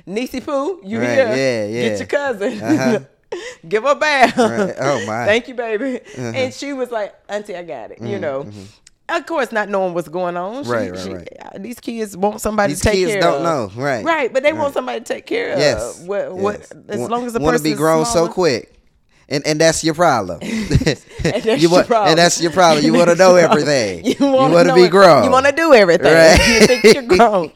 Niecy 0.07 0.43
Pooh, 0.43 0.81
you 0.83 0.99
Right, 0.99 1.09
here? 1.09 1.27
yeah, 1.27 1.65
yeah. 1.67 1.89
Get 1.89 1.99
your 1.99 2.07
cousin. 2.07 2.61
Uh-huh. 2.61 2.99
Give 3.69 3.83
her 3.83 3.91
a 3.91 3.95
bath. 3.95 4.37
Right. 4.37 4.75
Oh, 4.79 5.05
my. 5.07 5.25
Thank 5.25 5.47
you, 5.47 5.53
baby. 5.53 5.99
Uh-huh. 6.01 6.21
And 6.35 6.53
she 6.53 6.73
was 6.73 6.91
like, 6.91 7.13
Auntie, 7.29 7.55
I 7.55 7.63
got 7.63 7.91
it. 7.91 8.01
You 8.01 8.19
know. 8.19 8.49
Of 9.09 9.25
course, 9.25 9.51
not 9.51 9.67
knowing 9.67 9.93
what's 9.93 10.07
going 10.07 10.37
on. 10.37 10.63
She- 10.63 10.69
Mm-hmm, 10.69 10.71
Right, 10.71 10.91
right, 10.91 10.99
she- 11.03 11.13
right. 11.13 11.27
uh, 11.41 11.57
These 11.59 11.79
kids 11.81 12.15
want 12.15 12.39
somebody 12.39 12.71
These 12.73 12.79
to 12.81 12.83
take 12.89 12.93
kids 12.95 13.11
care 13.13 13.21
don't 13.21 13.45
of. 13.45 13.75
know, 13.75 13.81
right, 13.83 14.05
Right, 14.05 14.31
but 14.33 14.41
they 14.41 14.53
want 14.53 14.73
somebody 14.73 14.99
to 14.99 15.05
take 15.05 15.25
care 15.25 15.49
Yes. 15.57 15.99
of. 16.01 16.07
What, 16.07 16.33
what, 16.33 16.59
yes. 16.59 16.71
as 16.87 16.99
Want- 16.99 17.11
long 17.11 17.25
as 17.25 17.33
the 17.33 17.39
want 17.39 17.53
person 17.55 17.65
to 17.65 17.71
be 17.71 17.75
grown 17.75 18.05
so 18.05 18.27
quick. 18.29 18.73
And, 19.27 19.45
and 19.47 19.59
that's 19.61 19.83
your 19.83 19.93
problem. 19.95 20.39
that's 20.41 21.45
you 21.45 21.69
your 21.69 21.83
problem. 21.83 22.09
And 22.09 22.17
that's 22.19 22.41
your 22.41 22.51
problem. 22.51 22.83
You 22.85 22.93
want 22.93 23.09
to 23.09 23.15
know 23.15 23.35
everything. 23.35 24.05
You 24.05 24.15
want 24.19 24.53
want 24.53 24.67
to 24.69 24.75
be 24.75 24.87
grown. 24.89 25.23
You 25.25 25.31
want 25.31 25.45
to 25.45 25.51
do 25.53 25.73
everything. 25.73 26.13
Right. 26.13 26.39
You 26.61 26.67
think 26.67 26.83
you're 26.93 27.03
grown. 27.03 27.51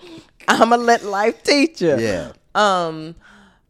I'm 0.50 0.70
gonna 0.70 0.78
let 0.84 1.04
life 1.04 1.44
teach 1.44 1.82
you. 1.82 1.98
Yeah. 1.98 2.32
Um, 2.54 3.16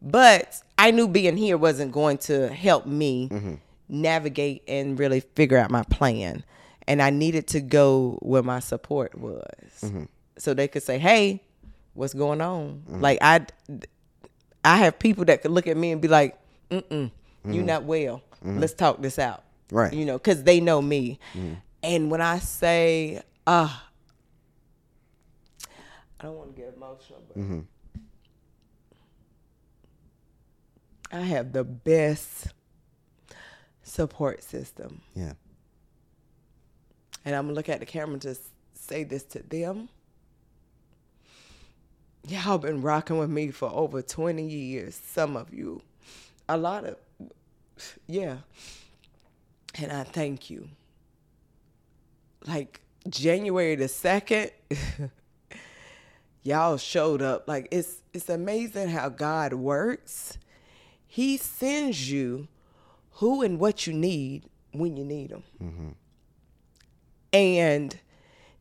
but 0.02 0.60
I 0.78 0.90
knew 0.90 1.08
being 1.08 1.36
here 1.36 1.56
wasn't 1.56 1.92
going 1.92 2.18
to 2.18 2.48
help 2.48 2.86
me 2.86 3.28
Mm-hmm. 3.30 3.54
navigate 3.88 4.62
and 4.68 4.98
really 4.98 5.20
figure 5.20 5.58
out 5.58 5.70
my 5.70 5.82
plan. 5.84 6.44
And 6.86 7.00
I 7.02 7.10
needed 7.10 7.46
to 7.48 7.60
go 7.60 8.18
where 8.22 8.42
my 8.42 8.60
support 8.60 9.16
was, 9.18 9.42
Mm-hmm. 9.82 10.04
so 10.38 10.54
they 10.54 10.68
could 10.68 10.82
say, 10.84 10.98
"Hey, 10.98 11.42
what's 11.94 12.14
going 12.14 12.40
on?" 12.40 12.82
Like 12.88 13.18
I, 13.22 13.46
I 14.64 14.76
have 14.78 14.98
people 14.98 15.24
that 15.26 15.42
could 15.42 15.50
look 15.50 15.66
at 15.66 15.76
me 15.76 15.92
and 15.92 16.00
be 16.00 16.08
like, 16.08 16.38
"Mm-mm, 16.70 17.10
you 17.44 17.62
not 17.62 17.84
well. 17.84 18.22
Let's 18.42 18.72
talk 18.74 19.00
this 19.02 19.18
out." 19.18 19.38
Mm-hmm. 19.68 19.76
Right. 19.76 19.92
You 19.92 20.04
know, 20.04 20.18
because 20.18 20.44
they 20.44 20.60
know 20.60 20.80
me. 20.80 21.18
And 21.82 22.10
when 22.10 22.20
I 22.20 22.38
say, 22.38 23.22
"Ah," 23.46 23.85
I 26.20 26.24
don't 26.24 26.36
want 26.36 26.54
to 26.56 26.60
get 26.62 26.74
emotional, 26.76 27.22
but 27.28 27.38
Mm-hmm. 27.38 27.60
I 31.12 31.20
have 31.20 31.52
the 31.52 31.62
best 31.64 32.48
support 33.82 34.42
system. 34.42 35.02
Yeah. 35.14 35.34
And 37.24 37.34
I'm 37.34 37.44
gonna 37.44 37.54
look 37.54 37.68
at 37.68 37.80
the 37.80 37.86
camera 37.86 38.14
and 38.14 38.22
just 38.22 38.42
say 38.74 39.04
this 39.04 39.22
to 39.24 39.38
them. 39.40 39.88
Y'all 42.26 42.58
been 42.58 42.82
rocking 42.82 43.18
with 43.18 43.30
me 43.30 43.50
for 43.52 43.68
over 43.72 44.02
20 44.02 44.42
years. 44.44 45.00
Some 45.12 45.36
of 45.36 45.54
you, 45.54 45.80
a 46.48 46.56
lot 46.56 46.84
of, 46.84 46.96
yeah. 48.08 48.38
And 49.76 49.92
I 49.92 50.02
thank 50.02 50.50
you. 50.50 50.68
Like 52.46 52.80
January 53.08 53.76
the 53.76 53.84
2nd, 53.84 54.50
y'all 56.46 56.76
showed 56.76 57.20
up. 57.20 57.48
Like 57.48 57.68
it's 57.70 58.02
it's 58.12 58.28
amazing 58.28 58.88
how 58.88 59.08
God 59.08 59.52
works. 59.52 60.38
He 61.06 61.36
sends 61.36 62.10
you 62.10 62.48
who 63.12 63.42
and 63.42 63.58
what 63.58 63.86
you 63.86 63.92
need 63.92 64.44
when 64.72 64.96
you 64.96 65.04
need 65.04 65.30
them. 65.30 65.42
Mm-hmm. 65.62 65.88
And 67.32 67.98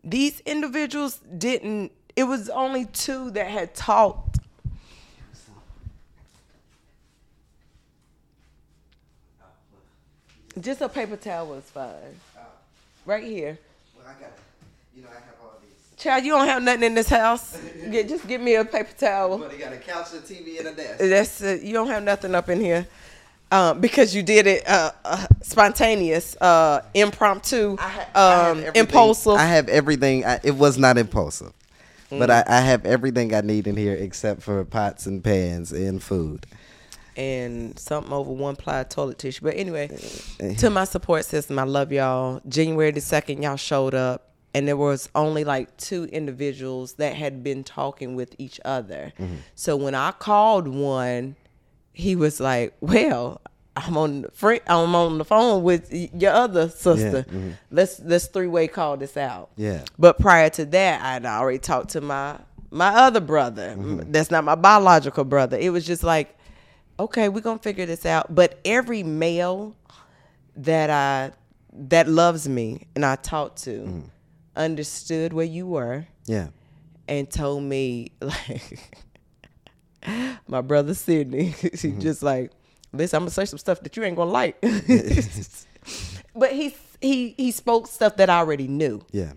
these 0.03 0.39
individuals 0.41 1.19
didn't, 1.37 1.91
it 2.15 2.23
was 2.23 2.49
only 2.49 2.85
two 2.85 3.31
that 3.31 3.47
had 3.47 3.75
talked. 3.75 4.39
Just 10.59 10.79
a 10.79 10.87
paper 10.87 11.17
towel 11.17 11.47
was 11.47 11.63
fine. 11.65 11.91
Oh. 12.37 12.41
Right 13.05 13.25
here. 13.25 13.59
Well, 13.97 14.05
I 14.07 14.21
got 14.21 14.31
You 14.95 15.01
know, 15.03 15.09
I 15.09 15.15
have. 15.15 15.44
Child, 16.05 16.23
you 16.23 16.33
don't 16.33 16.47
have 16.47 16.61
nothing 16.61 16.83
in 16.83 16.93
this 16.93 17.09
house. 17.09 17.57
Get, 17.89 18.07
just 18.07 18.27
give 18.27 18.39
me 18.39 18.53
a 18.55 18.63
paper 18.63 18.93
towel. 18.95 19.39
But 19.39 19.49
they 19.49 19.57
got 19.57 19.73
a 19.73 19.77
couch, 19.77 20.13
a 20.13 20.17
TV, 20.17 20.59
and 20.59 20.67
a 20.67 20.73
desk. 20.75 20.99
That's 20.99 21.41
uh, 21.41 21.57
you 21.61 21.73
don't 21.73 21.87
have 21.87 22.03
nothing 22.03 22.35
up 22.35 22.47
in 22.47 22.59
here. 22.61 22.85
Um, 23.51 23.81
because 23.81 24.13
you 24.15 24.21
did 24.21 24.45
it 24.45 24.67
uh, 24.69 24.91
uh, 25.03 25.25
spontaneous, 25.41 26.35
uh, 26.41 26.81
impromptu, 26.93 27.75
I 27.79 27.89
ha- 27.89 28.49
um, 28.51 28.57
everything- 28.59 28.79
impulsive. 28.81 29.33
I 29.33 29.45
have 29.45 29.67
everything. 29.67 30.25
I, 30.25 30.39
it 30.43 30.51
was 30.55 30.77
not 30.77 30.97
impulsive, 30.99 31.53
but 32.11 32.29
Mm. 32.29 32.43
I, 32.47 32.57
I 32.57 32.61
have 32.61 32.85
everything 32.85 33.33
I 33.33 33.41
need 33.41 33.65
in 33.65 33.75
here 33.75 33.93
except 33.95 34.43
for 34.43 34.63
pots 34.63 35.07
and 35.07 35.23
pans 35.23 35.71
and 35.71 36.01
food. 36.03 36.45
and 37.17 37.79
something 37.79 38.13
over 38.13 38.31
one 38.31 38.55
ply 38.55 38.83
toilet 38.83 39.17
tissue. 39.17 39.41
But 39.43 39.55
anyway, 39.55 39.89
Eh. 40.39 40.53
to 40.55 40.69
my 40.69 40.83
support 40.83 41.25
system, 41.25 41.57
I 41.57 41.63
love 41.63 41.91
y'all. 41.91 42.41
January 42.47 42.91
the 42.91 43.01
second, 43.01 43.41
y'all 43.41 43.55
showed 43.55 43.95
up, 43.95 44.34
and 44.55 44.65
there 44.67 44.77
was 44.77 45.09
only 45.13 45.43
like 45.43 45.75
two 45.75 46.05
individuals 46.05 46.93
that 46.93 47.13
had 47.13 47.43
been 47.43 47.63
talking 47.65 48.15
with 48.15 48.33
each 48.37 48.59
other. 48.63 49.11
Mm-hmm. 49.19 49.35
So 49.53 49.75
when 49.75 49.93
I 49.93 50.11
called 50.11 50.67
one, 50.67 51.35
he 51.93 52.15
was 52.15 52.39
like, 52.39 52.73
"Well." 52.79 53.41
I'm 53.77 53.97
on 53.97 54.21
the 54.21 54.31
fr- 54.31 54.63
I'm 54.67 54.95
on 54.95 55.17
the 55.17 55.25
phone 55.25 55.61
with 55.61 55.91
your 55.91 56.31
other 56.31 56.69
sister. 56.69 57.25
Let's 57.69 57.99
let's 57.99 58.27
three 58.27 58.47
way 58.47 58.69
call 58.69 58.95
this 58.95 59.17
out. 59.17 59.51
mm-hmm. 59.51 59.63
Yeah. 59.63 59.83
But 59.99 60.17
prior 60.17 60.49
to 60.51 60.63
that, 60.67 61.01
I'd 61.01 61.25
already 61.25 61.59
talked 61.59 61.89
to 61.89 61.99
my 61.99 62.39
my 62.71 62.87
other 62.87 63.19
brother. 63.19 63.75
Mm-hmm. 63.75 64.13
That's 64.13 64.31
not 64.31 64.45
my 64.45 64.55
biological 64.55 65.25
brother. 65.25 65.57
It 65.57 65.71
was 65.71 65.85
just 65.85 66.03
like, 66.03 66.37
okay, 66.97 67.27
we're 67.27 67.41
gonna 67.41 67.59
figure 67.59 67.85
this 67.85 68.05
out. 68.05 68.33
But 68.33 68.59
every 68.63 69.03
male 69.03 69.75
that 70.55 70.89
I 70.89 71.33
that 71.73 72.07
loves 72.07 72.47
me 72.47 72.87
and 72.95 73.05
I 73.05 73.17
talk 73.17 73.57
to 73.57 73.71
Mm-hmm. 73.71 74.07
Understood 74.55 75.33
where 75.33 75.45
you 75.45 75.67
were 75.67 76.07
Yeah. 76.25 76.47
and 77.07 77.29
told 77.29 77.63
me 77.63 78.11
like 78.21 78.79
my 80.47 80.61
brother 80.61 80.93
Sydney, 80.93 81.45
he 81.61 81.69
Mm-hmm. 81.69 81.99
just 81.99 82.21
like, 82.23 82.51
listen, 82.93 83.17
I'm 83.17 83.21
gonna 83.23 83.31
say 83.31 83.45
some 83.45 83.59
stuff 83.59 83.81
that 83.81 83.95
you 83.97 84.03
ain't 84.03 84.15
gonna 84.15 84.31
like. 84.31 84.59
but 86.35 86.51
he 86.51 86.75
he 87.01 87.29
he 87.37 87.51
spoke 87.51 87.87
stuff 87.87 88.17
that 88.17 88.29
I 88.29 88.37
already 88.39 88.67
knew. 88.67 89.01
Yeah. 89.11 89.33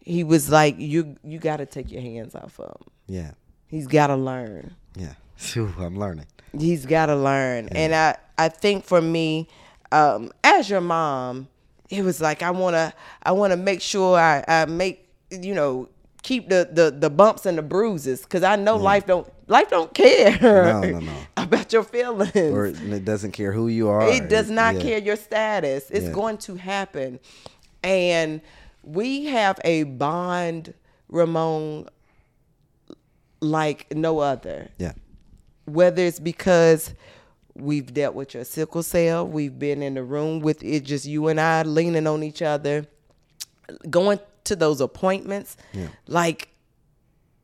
He 0.00 0.24
was 0.24 0.50
like, 0.50 0.78
you 0.78 1.16
you 1.22 1.38
got 1.38 1.58
to 1.58 1.66
take 1.66 1.90
your 1.92 2.02
hands 2.02 2.34
off 2.34 2.58
of 2.58 2.70
him. 2.80 2.88
Yeah. 3.06 3.30
He's 3.66 3.86
got 3.86 4.08
to 4.08 4.16
learn. 4.16 4.74
Yeah. 4.96 5.14
Phew, 5.36 5.72
I'm 5.78 5.96
learning. 5.98 6.26
He's 6.58 6.84
got 6.86 7.06
to 7.06 7.16
learn. 7.16 7.68
And 7.68 7.94
I 7.94 8.16
I 8.36 8.48
think 8.48 8.84
for 8.84 9.00
me, 9.00 9.46
um, 9.92 10.30
as 10.42 10.68
your 10.68 10.80
mom, 10.80 11.48
it 11.90 12.02
was 12.04 12.20
like 12.20 12.42
I 12.42 12.50
wanna 12.50 12.94
I 13.22 13.32
wanna 13.32 13.56
make 13.56 13.80
sure 13.82 14.18
I, 14.18 14.44
I 14.48 14.64
make 14.66 15.08
you 15.30 15.54
know 15.54 15.88
keep 16.22 16.48
the, 16.48 16.68
the 16.70 16.90
the 16.90 17.08
bumps 17.10 17.46
and 17.46 17.56
the 17.58 17.62
bruises 17.62 18.22
because 18.22 18.42
I 18.42 18.56
know 18.56 18.76
life 18.76 19.06
don't 19.06 19.26
life 19.48 19.70
don't 19.70 19.92
care 19.94 20.38
No, 20.40 20.80
no, 20.80 20.98
no. 21.10 21.12
about 21.36 21.72
your 21.72 21.82
feelings. 21.82 22.36
Or 22.36 22.66
it 22.66 23.04
doesn't 23.04 23.32
care 23.32 23.52
who 23.52 23.68
you 23.68 23.88
are. 23.88 24.06
It 24.08 24.28
does 24.28 24.50
not 24.50 24.74
Yeah. 24.76 24.82
care 24.82 24.98
your 24.98 25.16
status. 25.16 25.90
It's 25.90 26.06
Yeah. 26.06 26.12
going 26.12 26.38
to 26.38 26.56
happen. 26.56 27.18
And 27.82 28.40
we 28.84 29.24
have 29.26 29.58
a 29.64 29.84
bond, 29.84 30.74
Ramon, 31.08 31.88
like 33.40 33.92
no 33.94 34.18
other. 34.18 34.68
Yeah. 34.78 34.92
Whether 35.64 36.02
it's 36.04 36.20
because 36.20 36.94
we've 37.60 37.92
dealt 37.92 38.14
with 38.14 38.34
your 38.34 38.44
sickle 38.44 38.82
cell, 38.82 39.26
we've 39.26 39.58
been 39.58 39.82
in 39.82 39.94
the 39.94 40.02
room 40.02 40.40
with 40.40 40.62
it, 40.62 40.84
just 40.84 41.06
you 41.06 41.28
and 41.28 41.40
I 41.40 41.62
leaning 41.62 42.06
on 42.06 42.22
each 42.22 42.42
other, 42.42 42.86
going 43.88 44.18
to 44.44 44.56
those 44.56 44.80
appointments, 44.80 45.56
Yeah. 45.72 45.88
like 46.06 46.48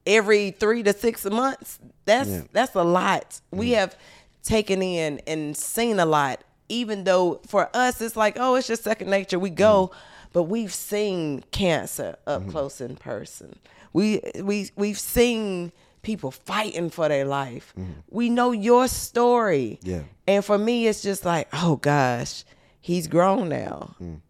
every 0.06 0.50
three 0.52 0.82
to 0.82 0.92
six 0.92 1.24
months. 1.24 1.78
That's 2.04 2.28
Yeah. 2.28 2.42
that's 2.52 2.74
a 2.74 2.84
lot. 2.84 3.40
We 3.50 3.70
have 3.72 3.96
taken 4.42 4.82
in 4.82 5.20
and 5.26 5.56
seen 5.56 5.98
a 5.98 6.06
lot. 6.06 6.42
Even 6.68 7.04
though 7.04 7.40
for 7.46 7.68
us 7.74 8.00
it's 8.00 8.16
like, 8.16 8.36
oh, 8.40 8.56
it's 8.56 8.66
just 8.66 8.82
second 8.82 9.08
nature. 9.08 9.38
We 9.38 9.50
go, 9.50 9.88
mm-hmm. 9.88 10.28
but 10.32 10.44
we've 10.44 10.74
seen 10.74 11.44
cancer 11.52 12.16
up 12.26 12.42
mm-hmm. 12.42 12.50
close 12.50 12.80
in 12.80 12.96
person. 12.96 13.58
We 13.92 14.20
we 14.42 14.70
we've 14.76 14.98
seen 14.98 15.72
people 16.06 16.30
fighting 16.30 16.88
for 16.88 17.08
their 17.08 17.24
life. 17.24 17.74
Mm-hmm. 17.76 17.92
We 18.10 18.30
know 18.30 18.52
your 18.52 18.86
story. 18.86 19.80
Yeah. 19.82 20.02
And 20.28 20.44
for 20.44 20.56
me, 20.56 20.86
it's 20.86 21.02
just 21.02 21.24
like, 21.24 21.48
oh 21.52 21.76
gosh, 21.76 22.44
he's 22.80 23.08
grown 23.08 23.48
now. 23.48 23.96
Mm. 24.00 24.20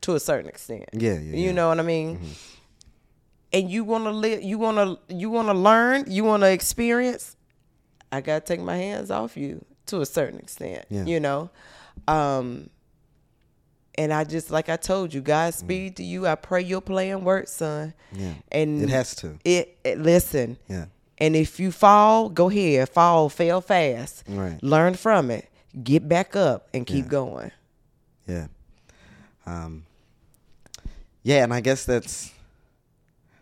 To 0.00 0.14
a 0.14 0.20
certain 0.20 0.48
extent. 0.48 0.86
Yeah, 0.94 1.12
yeah, 1.12 1.36
You 1.36 1.46
yeah. 1.48 1.52
know 1.52 1.68
what 1.68 1.78
I 1.78 1.82
mean? 1.82 2.16
Mm-hmm. 2.16 2.32
And 3.52 3.70
you 3.70 3.84
wanna 3.84 4.12
live 4.12 4.42
you 4.42 4.58
wanna 4.58 4.96
you 5.08 5.28
wanna 5.28 5.52
learn, 5.54 6.04
you 6.08 6.24
wanna 6.24 6.46
experience, 6.46 7.36
I 8.10 8.22
gotta 8.22 8.40
take 8.44 8.60
my 8.60 8.76
hands 8.76 9.10
off 9.10 9.36
you 9.36 9.62
to 9.86 10.00
a 10.00 10.06
certain 10.06 10.38
extent. 10.38 10.86
Yeah. 10.88 11.04
You 11.04 11.20
know? 11.20 11.50
Um 12.08 12.70
and 14.00 14.14
I 14.14 14.24
just 14.24 14.50
like 14.50 14.70
I 14.70 14.76
told 14.76 15.12
you, 15.12 15.20
God 15.20 15.52
Godspeed 15.52 15.96
to 15.96 16.02
you. 16.02 16.26
I 16.26 16.34
pray 16.34 16.62
your 16.62 16.80
plan 16.80 17.22
works, 17.22 17.52
son. 17.52 17.92
Yeah. 18.12 18.32
And 18.50 18.82
It 18.82 18.88
has 18.88 19.14
to. 19.16 19.38
It, 19.44 19.76
it 19.84 19.98
listen. 19.98 20.56
Yeah. 20.68 20.86
And 21.18 21.36
if 21.36 21.60
you 21.60 21.70
fall, 21.70 22.30
go 22.30 22.48
ahead. 22.48 22.88
Fall, 22.88 23.28
fail 23.28 23.60
fast. 23.60 24.24
Right. 24.26 24.58
Learn 24.62 24.94
from 24.94 25.30
it. 25.30 25.50
Get 25.84 26.08
back 26.08 26.34
up 26.34 26.68
and 26.72 26.86
keep 26.86 27.04
Yeah. 27.04 27.10
going. 27.10 27.50
Yeah. 28.26 28.46
Um, 29.44 29.84
yeah, 31.22 31.44
and 31.44 31.52
I 31.52 31.60
guess 31.60 31.84
that's 31.84 32.32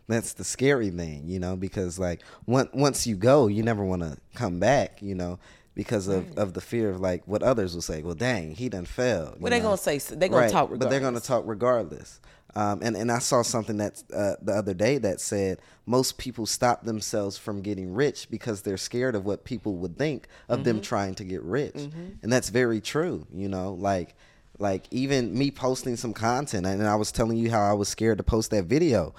that's 0.09 0.33
the 0.33 0.43
scary 0.43 0.91
thing, 0.91 1.29
you 1.29 1.39
know, 1.39 1.55
because 1.55 2.01
like 2.01 2.23
once 2.47 2.71
once 2.75 3.07
you 3.07 3.15
go, 3.15 3.47
you 3.47 3.63
never 3.63 3.85
want 3.85 4.03
to 4.03 4.17
come 4.35 4.59
back, 4.59 5.01
you 5.03 5.15
know, 5.15 5.39
because 5.79 6.09
of, 6.09 6.37
of 6.37 6.55
the 6.55 6.61
fear 6.61 6.91
of 6.91 7.01
like 7.01 7.23
what 7.27 7.41
others 7.41 7.73
will 7.73 7.83
say. 7.83 8.03
Well, 8.03 8.17
dang, 8.17 8.57
he 8.57 8.69
done 8.69 8.85
fell. 8.85 9.37
Well, 9.39 9.49
they 9.51 9.61
gonna 9.61 9.77
say 9.77 9.99
they 9.99 10.29
gonna 10.29 10.51
talk 10.51 10.71
but 10.77 10.91
they're 10.91 10.99
gonna 10.99 11.21
talk 11.21 11.45
regardless. 11.47 12.21
Um, 12.57 12.81
and 12.83 12.97
and 12.97 13.13
I 13.13 13.21
saw 13.21 13.43
something 13.43 13.77
that 13.77 14.03
uh, 14.13 14.33
the 14.43 14.55
other 14.55 14.75
day 14.75 14.99
that 14.99 15.21
said 15.21 15.61
most 15.87 16.19
people 16.19 16.47
stop 16.47 16.83
themselves 16.85 17.39
from 17.39 17.63
getting 17.63 17.95
rich 17.95 18.29
because 18.29 18.63
they're 18.63 18.77
scared 18.77 19.15
of 19.15 19.25
what 19.25 19.45
people 19.45 19.77
would 19.77 19.97
think 19.97 20.27
of 20.49 20.59
Mm-hmm. 20.59 20.65
them 20.65 20.81
trying 20.81 21.15
to 21.15 21.25
get 21.25 21.43
rich, 21.45 21.77
and 21.77 22.33
that's 22.33 22.49
very 22.49 22.81
true. 22.81 23.25
You 23.33 23.49
know, 23.49 23.75
like 23.75 24.17
like 24.59 24.87
even 24.91 25.39
me 25.39 25.53
posting 25.53 25.95
some 25.95 26.13
content, 26.13 26.67
and 26.67 26.85
I 26.89 26.97
was 26.97 27.13
telling 27.13 27.37
you 27.37 27.53
how 27.53 27.61
I 27.61 27.75
was 27.75 27.89
scared 27.89 28.19
to 28.19 28.25
post 28.25 28.51
that 28.51 28.65
video. 28.65 29.15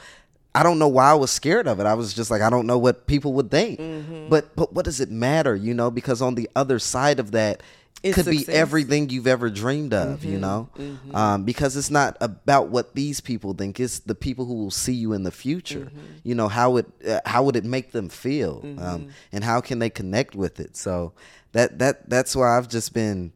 I 0.55 0.63
don't 0.63 0.79
know 0.79 0.88
why 0.88 1.12
I 1.12 1.13
was 1.13 1.31
scared 1.31 1.67
of 1.67 1.79
it. 1.79 1.85
I 1.85 1.93
was 1.93 2.13
just 2.13 2.31
like, 2.31 2.41
I 2.41 2.49
don't 2.49 2.65
know 2.65 2.77
what 2.77 3.05
people 3.05 3.33
would 3.33 3.51
think. 3.51 3.79
Mm-hmm. 3.79 4.29
But 4.29 4.55
but 4.55 4.73
what 4.73 4.85
does 4.85 4.99
it 4.99 5.12
matter, 5.12 5.55
you 5.55 5.73
know? 5.73 5.91
Because 5.91 6.21
on 6.21 6.35
the 6.35 6.49
other 6.55 6.79
side 6.79 7.19
of 7.19 7.31
that 7.31 7.62
It's 8.01 8.15
could 8.15 8.25
be 8.25 8.38
success. 8.39 8.53
Mm-hmm. 8.55 8.62
everything 8.62 9.09
you've 9.09 9.27
ever 9.27 9.49
dreamed 9.49 9.93
of, 9.93 10.23
you 10.25 10.39
know? 10.39 10.69
Um, 11.13 11.43
because 11.43 11.75
it's 11.77 11.91
not 11.91 12.17
about 12.19 12.69
what 12.69 12.95
these 12.95 13.21
people 13.21 13.53
think; 13.53 13.79
it's 13.79 13.99
the 13.99 14.15
people 14.15 14.45
who 14.45 14.55
will 14.55 14.71
see 14.71 14.93
you 14.93 15.13
in 15.13 15.23
the 15.23 15.31
future. 15.31 15.91
Mm-hmm. 15.91 16.05
You 16.23 16.35
know 16.35 16.47
how 16.47 16.77
it 16.77 16.88
uh, 17.07 17.19
how 17.25 17.43
would 17.43 17.55
it 17.55 17.65
make 17.65 17.91
them 17.91 18.09
feel, 18.09 18.62
um, 18.79 19.09
and 19.31 19.43
how 19.43 19.62
can 19.62 19.79
they 19.79 19.89
connect 19.91 20.33
with 20.35 20.59
it? 20.59 20.75
So 20.75 21.13
that 21.51 21.77
that 21.79 22.09
that's 22.09 22.35
why 22.35 22.57
I've 22.57 22.69
just 22.69 22.93
been, 22.93 23.33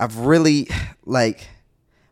I've 0.00 0.18
really 0.18 0.68
like. 1.04 1.48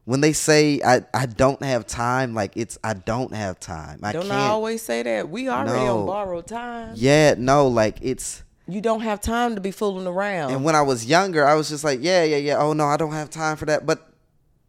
When 0.08 0.22
they 0.22 0.32
say 0.32 0.80
I, 0.82 1.02
I 1.12 1.26
don't 1.26 1.62
have 1.62 1.86
time, 1.86 2.32
like 2.32 2.52
it's 2.56 2.78
I 2.82 2.94
don't 2.94 3.34
have 3.34 3.60
time. 3.60 4.00
I 4.02 4.12
Don't 4.12 4.22
can't. 4.22 4.32
I 4.32 4.46
always 4.46 4.80
say 4.80 5.02
that? 5.02 5.28
We 5.28 5.50
already 5.50 5.84
No. 5.84 6.00
on 6.00 6.06
borrowed 6.06 6.46
time. 6.46 6.92
yeah, 6.96 7.34
no, 7.36 7.66
like 7.68 7.98
it's 8.00 8.42
You 8.66 8.80
don't 8.80 9.00
have 9.02 9.20
time 9.20 9.54
to 9.56 9.60
be 9.60 9.70
fooling 9.70 10.06
around. 10.06 10.52
And 10.52 10.64
when 10.64 10.74
I 10.74 10.80
was 10.80 11.04
younger, 11.04 11.46
I 11.46 11.54
was 11.56 11.68
just 11.68 11.84
like, 11.84 11.98
yeah, 12.00 12.24
yeah, 12.24 12.38
yeah. 12.38 12.56
Oh 12.58 12.72
no, 12.72 12.86
I 12.86 12.96
don't 12.96 13.12
have 13.12 13.28
time 13.28 13.56
for 13.58 13.66
that. 13.66 13.84
But 13.84 14.08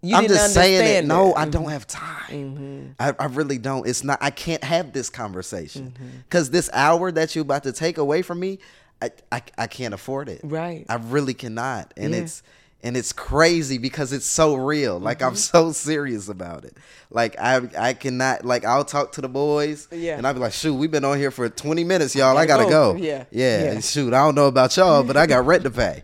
You 0.02 0.18
I'm 0.18 0.28
just 0.28 0.54
saying 0.54 0.74
it. 0.76 0.80
understand 0.80 1.08
No. 1.08 1.32
Mm-hmm. 1.32 1.40
I 1.40 1.46
don't 1.50 1.70
have 1.70 1.88
time. 1.88 2.96
I, 3.00 3.14
I 3.18 3.26
really 3.28 3.58
don't. 3.60 3.88
It's 3.88 4.04
not. 4.04 4.18
I 4.22 4.32
can't 4.32 4.64
have 4.66 4.92
this 4.92 5.10
conversation 5.10 5.94
Mm-hmm. 5.96 6.18
because 6.28 6.50
this 6.52 6.70
hour 6.74 7.14
that 7.14 7.34
you're 7.34 7.44
about 7.44 7.64
to 7.64 7.72
take 7.72 7.98
away 7.98 8.22
from 8.24 8.42
me, 8.42 8.60
I, 9.02 9.12
I, 9.32 9.42
I 9.58 9.68
can't 9.68 9.94
afford 9.94 10.28
it. 10.28 10.42
Right. 10.44 10.86
I 10.90 10.96
really 10.96 11.34
cannot. 11.34 11.94
And 11.96 12.14
Yeah. 12.14 12.22
it's 12.24 12.44
and 12.82 12.96
it's 12.96 13.12
crazy 13.12 13.78
because 13.78 14.14
it's 14.14 14.26
so 14.26 14.56
real. 14.56 15.00
Like 15.00 15.20
Mm-hmm. 15.20 15.28
I'm 15.28 15.36
so 15.36 15.72
serious 15.72 16.30
about 16.30 16.64
it. 16.66 16.78
Like 17.12 17.38
I 17.40 17.62
I 17.78 17.94
cannot. 17.94 18.46
Like 18.46 18.64
I'll 18.66 18.86
talk 18.86 19.12
to 19.14 19.22
the 19.22 19.28
boys. 19.30 19.88
Yeah. 19.92 20.18
And 20.18 20.26
I'll 20.28 20.34
be 20.34 20.40
like, 20.40 20.54
shoot, 20.54 20.74
we've 20.76 20.92
been 20.92 21.04
on 21.06 21.18
here 21.18 21.32
for 21.32 21.50
20 21.50 21.84
minutes, 21.84 22.16
y'all. 22.16 22.38
I 22.38 22.46
gotta 22.46 22.64
gotta 22.64 22.70
go. 22.74 22.94
go. 22.94 23.00
Yeah. 23.00 23.26
Yeah. 23.32 23.64
Yeah. 23.64 23.72
And 23.72 23.84
shoot, 23.84 24.14
I 24.14 24.20
don't 24.24 24.36
know 24.36 24.48
about 24.48 24.76
y'all, 24.78 25.04
but 25.04 25.18
I 25.18 25.26
got 25.26 25.46
rent 25.46 25.64
to 25.64 25.72
pay. 25.72 26.04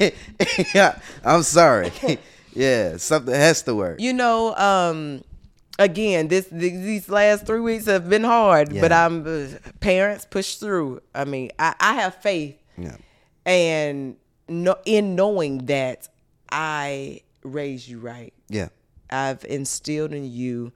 yeah, 0.74 0.98
I'm 1.24 1.42
sorry. 1.42 1.92
yeah, 2.52 2.96
something 2.96 3.34
has 3.34 3.62
to 3.62 3.74
work. 3.74 4.00
you 4.00 4.12
know, 4.12 4.54
um, 4.56 5.22
again, 5.78 6.28
this 6.28 6.46
these 6.50 7.08
last 7.08 7.46
three 7.46 7.60
weeks 7.60 7.86
have 7.86 8.08
been 8.08 8.24
hard, 8.24 8.70
but 8.80 8.92
I'm 8.92 9.26
uh, 9.26 9.48
parents 9.80 10.24
push 10.24 10.56
through. 10.56 11.02
I 11.14 11.24
mean, 11.24 11.50
I, 11.58 11.74
I 11.80 11.94
have 11.94 12.14
faith, 12.22 12.56
Yeah. 12.78 12.96
and 13.44 14.16
no, 14.48 14.76
in 14.84 15.14
knowing 15.16 15.66
that 15.66 16.08
I 16.54 17.20
raised 17.42 17.88
you 17.88 17.98
right, 17.98 18.32
Yeah. 18.48 18.68
I've 19.10 19.44
instilled 19.44 20.12
in 20.12 20.24
you 20.24 20.72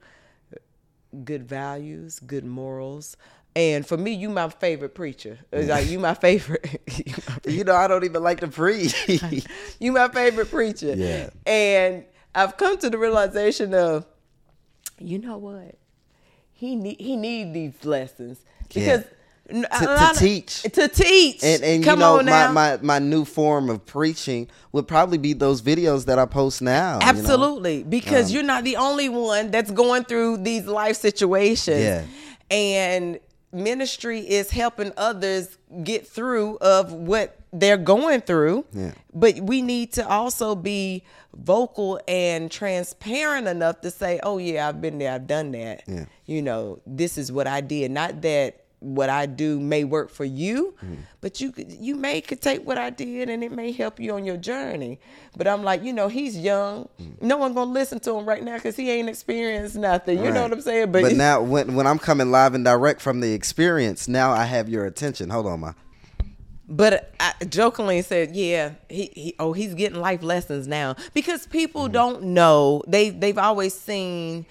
good 1.23 1.47
values, 1.47 2.19
good 2.19 2.45
morals. 2.45 3.15
And 3.55 3.87
for 3.87 3.97
me, 3.97 4.11
you 4.11 4.29
my 4.29 4.49
favorite 4.49 4.93
preacher. 4.93 5.39
It's 5.51 5.69
Like 5.69 5.87
you 5.87 5.99
my 5.99 6.13
favorite. 6.13 6.81
you 7.05 7.13
my 7.27 7.37
You 7.51 7.63
know, 7.63 7.75
I 7.75 7.87
don't 7.87 8.03
even 8.03 8.21
like 8.21 8.41
to 8.41 8.47
preach. 8.49 8.93
you 9.79 9.91
my 9.93 10.09
favorite 10.09 10.51
preacher. 10.51 10.93
Yeah. 10.95 11.29
And 11.45 12.03
I've 12.35 12.57
come 12.57 12.77
to 12.79 12.89
the 12.89 12.97
realization 12.97 13.73
of, 13.73 14.05
you 14.99 15.17
know 15.17 15.37
what? 15.37 15.75
He 16.51 16.75
need 16.75 16.99
he 16.99 17.15
need 17.15 17.53
these 17.53 17.85
lessons 17.85 18.43
because 18.67 19.03
a 19.03 19.07
To- 19.49 19.61
to 19.61 20.11
teach. 20.17 20.61
to 20.63 20.87
teach. 20.87 21.43
and 21.43 21.63
and 21.63 21.83
Come 21.83 21.99
you 21.99 22.05
know, 22.05 22.19
on 22.19 22.25
my, 22.25 22.31
now. 22.31 22.51
my 22.51 22.77
my 22.81 22.99
new 22.99 23.25
form 23.25 23.69
of 23.69 23.85
preaching 23.85 24.47
would 24.71 24.87
probably 24.87 25.17
be 25.17 25.33
those 25.33 25.61
videos 25.61 26.05
that 26.05 26.19
I 26.19 26.25
post 26.25 26.61
now. 26.61 26.93
you 26.93 26.99
know? 26.99 27.05
Absolutely, 27.07 27.83
because 27.83 28.27
um, 28.29 28.35
you're 28.35 28.43
not 28.43 28.63
the 28.63 28.75
only 28.77 29.09
one 29.09 29.51
that's 29.51 29.71
going 29.71 30.03
through 30.03 30.37
these 30.37 30.65
life 30.65 30.95
situations. 30.97 31.81
Yeah. 31.81 32.03
And 32.51 33.19
ministry 33.51 34.19
is 34.19 34.51
helping 34.51 34.91
others 34.97 35.57
get 35.83 36.07
through 36.07 36.57
of 36.57 36.93
what 36.93 37.35
they're 37.51 37.77
going 37.77 38.21
through. 38.21 38.65
Yeah. 38.73 38.91
But 39.13 39.39
we 39.39 39.61
need 39.61 39.93
to 39.93 40.07
also 40.07 40.55
be 40.55 41.03
vocal 41.35 41.99
and 42.07 42.51
transparent 42.51 43.47
enough 43.47 43.81
to 43.81 43.91
say, 43.91 44.19
"Oh 44.23 44.37
yeah, 44.37 44.67
I've 44.67 44.81
been 44.81 44.99
there, 44.99 45.13
I've 45.13 45.27
done 45.27 45.51
that." 45.51 45.83
Yeah. 45.87 46.05
You 46.25 46.41
know, 46.41 46.79
this 46.85 47.17
is 47.17 47.31
what 47.31 47.47
I 47.47 47.61
did. 47.61 47.91
Not 47.91 48.21
that 48.21 48.65
what 48.79 49.09
I 49.09 49.25
do 49.25 49.59
may 49.59 49.83
work 49.83 50.09
for 50.09 50.23
you, 50.25 50.73
Mm-hmm. 50.83 50.95
but 51.21 51.41
you 51.41 51.53
you 51.57 51.95
may 51.95 52.21
could 52.21 52.41
take 52.41 52.65
what 52.65 52.77
I 52.77 52.89
did 52.89 53.29
and 53.29 53.43
it 53.43 53.51
may 53.51 53.71
help 53.73 53.99
you 53.99 54.13
on 54.13 54.25
your 54.25 54.37
journey. 54.37 54.99
But 55.35 55.47
I'm 55.47 55.63
like, 55.63 55.83
you 55.83 55.91
know, 55.93 56.07
he's 56.07 56.37
young. 56.37 56.87
Mm. 57.01 57.21
No 57.21 57.37
one 57.37 57.53
gonna 57.53 57.71
listen 57.71 57.99
to 58.01 58.15
him 58.17 58.25
right 58.25 58.43
now 58.43 58.55
because 58.55 58.75
he 58.77 58.89
ain't 58.89 59.09
experienced 59.09 59.75
nothing. 59.75 60.23
You 60.23 60.31
know 60.31 60.43
what 60.43 60.53
I'm 60.53 60.61
saying? 60.61 60.91
But 60.93 61.13
now, 61.13 61.41
when 61.41 61.75
when 61.75 61.85
I'm 61.87 61.99
coming 61.99 62.31
live 62.31 62.53
and 62.53 62.63
direct 62.63 63.01
from 63.01 63.19
the 63.19 63.33
experience, 63.33 64.07
now 64.07 64.31
I 64.31 64.45
have 64.45 64.69
your 64.69 64.85
attention. 64.85 65.29
Hold 65.29 65.47
on, 65.47 65.59
ma. 65.59 65.73
But 66.71 67.11
I 67.19 67.33
jokingly 67.45 68.03
said, 68.03 68.35
"Yeah, 68.35 68.73
he, 68.89 69.09
he 69.15 69.35
oh 69.39 69.53
he's 69.53 69.73
getting 69.73 69.99
life 69.99 70.21
lessons 70.21 70.67
now 70.67 70.95
because 71.13 71.47
people 71.47 71.85
Mm-hmm. 71.85 71.93
don't 71.93 72.23
know 72.23 72.83
they 72.87 73.09
they've 73.09 73.37
always 73.39 73.73
seen 73.73 74.45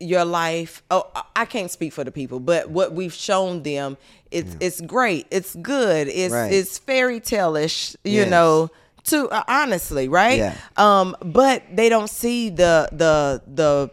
your 0.00 0.24
life. 0.24 0.82
Oh, 0.90 1.04
I- 1.34 1.44
can't 1.46 1.70
speak 1.70 1.92
for 1.92 2.04
the 2.04 2.10
people, 2.12 2.38
but 2.40 2.70
what 2.70 2.92
we've 2.92 3.14
shown 3.14 3.62
them, 3.62 3.96
it's 4.30 4.56
it's 4.60 4.80
great, 4.80 5.26
it's 5.30 5.54
good, 5.56 6.08
it's 6.08 6.32
Right. 6.34 6.52
it's 6.52 6.78
fairy 6.78 7.20
tale-ish, 7.20 7.96
you 8.04 8.22
Yes. 8.22 8.30
know." 8.30 8.70
To 9.04 9.28
uh, 9.28 9.44
honestly, 9.46 10.08
right? 10.08 10.38
Yeah. 10.38 10.56
Um, 10.76 11.14
but 11.24 11.62
they 11.72 11.88
don't 11.88 12.10
see 12.10 12.50
the 12.50 12.88
the 12.92 13.40
the 13.46 13.90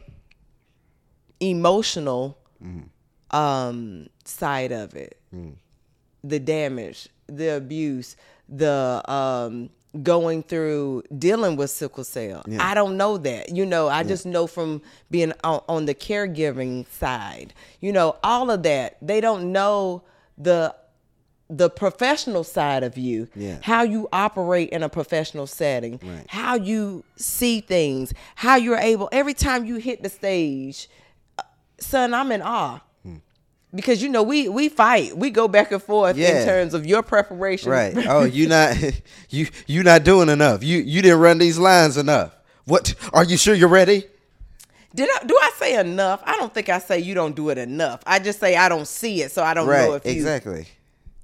emotional 1.39 2.37
Mm-hmm. 2.63 3.35
um 3.35 4.07
side 4.25 4.71
of 4.71 4.95
it 4.95 5.17
Mm. 5.35 5.55
the 6.23 6.39
damage, 6.39 7.09
the 7.27 7.55
abuse, 7.57 8.15
the 8.47 9.01
um 9.11 9.69
going 10.01 10.41
through 10.41 11.03
dealing 11.19 11.56
with 11.56 11.69
sickle 11.69 12.03
cell. 12.03 12.43
I 12.60 12.73
don't 12.73 12.97
know 12.97 13.17
that. 13.19 13.56
You 13.56 13.65
know, 13.65 13.88
I 13.89 14.03
just 14.03 14.25
know 14.25 14.47
from 14.47 14.82
being 15.12 15.34
on, 15.43 15.62
on 15.69 15.86
the 15.86 15.93
caregiving 15.93 16.88
side. 16.88 17.53
You 17.79 17.91
know, 17.91 18.15
all 18.23 18.49
of 18.49 18.63
that. 18.63 18.97
They 19.01 19.21
don't 19.21 19.51
know 19.51 20.01
the 20.38 20.75
the 21.49 21.69
professional 21.69 22.43
side 22.43 22.82
of 22.84 22.97
you, 22.97 23.27
Yeah. 23.36 23.58
how 23.62 23.84
you 23.84 24.08
operate 24.12 24.69
in 24.69 24.82
a 24.82 24.89
professional 24.89 25.45
setting, 25.45 25.99
Right. 26.01 26.25
how 26.27 26.56
you 26.56 27.03
see 27.15 27.60
things, 27.62 28.12
how 28.36 28.56
you're 28.56 28.77
able 28.77 29.08
every 29.12 29.36
time 29.36 29.65
you 29.65 29.75
hit 29.75 30.01
the 30.01 30.10
stage, 30.10 30.89
uh, 31.38 31.43
son, 31.79 32.13
I'm 32.15 32.32
in 32.32 32.41
awe. 32.41 32.79
Because 33.75 34.03
you 34.03 34.09
know 34.09 34.21
we 34.23 34.47
we 34.49 34.69
fight, 34.69 35.17
we 35.17 35.29
go 35.31 35.47
back 35.47 35.71
and 35.71 35.81
forth 35.81 36.15
Yeah. 36.15 36.41
in 36.41 36.45
terms 36.47 36.73
of 36.73 36.86
your 36.86 37.01
preparation. 37.01 37.71
Right. 37.71 37.95
Oh, 38.07 38.23
you 38.23 38.47
not 38.47 38.77
you 39.29 39.47
you 39.65 39.81
not 39.83 40.03
doing 40.03 40.29
enough. 40.29 40.63
You 40.63 40.79
you 40.79 41.01
didn't 41.01 41.19
run 41.19 41.38
these 41.39 41.57
lines 41.57 41.97
enough. 41.97 42.36
What 42.65 42.93
are 43.12 43.23
you 43.23 43.36
sure 43.38 43.55
you're 43.55 43.67
ready? 43.69 44.05
Did 44.95 45.09
I 45.12 45.25
do 45.25 45.36
I 45.41 45.51
say 45.57 45.79
enough? 45.79 46.21
I 46.23 46.33
don't 46.38 46.53
think 46.53 46.69
I 46.69 46.77
say 46.79 46.99
you 46.99 47.15
don't 47.15 47.36
do 47.36 47.49
it 47.49 47.57
enough. 47.57 48.01
I 48.05 48.19
just 48.19 48.39
say 48.39 48.55
I 48.55 48.69
don't 48.69 48.88
see 48.88 49.23
it, 49.23 49.31
so 49.31 49.43
I 49.43 49.53
don't 49.55 49.67
know 49.67 49.93
if 49.95 50.05
you. 50.05 50.12
Exactly. 50.12 50.67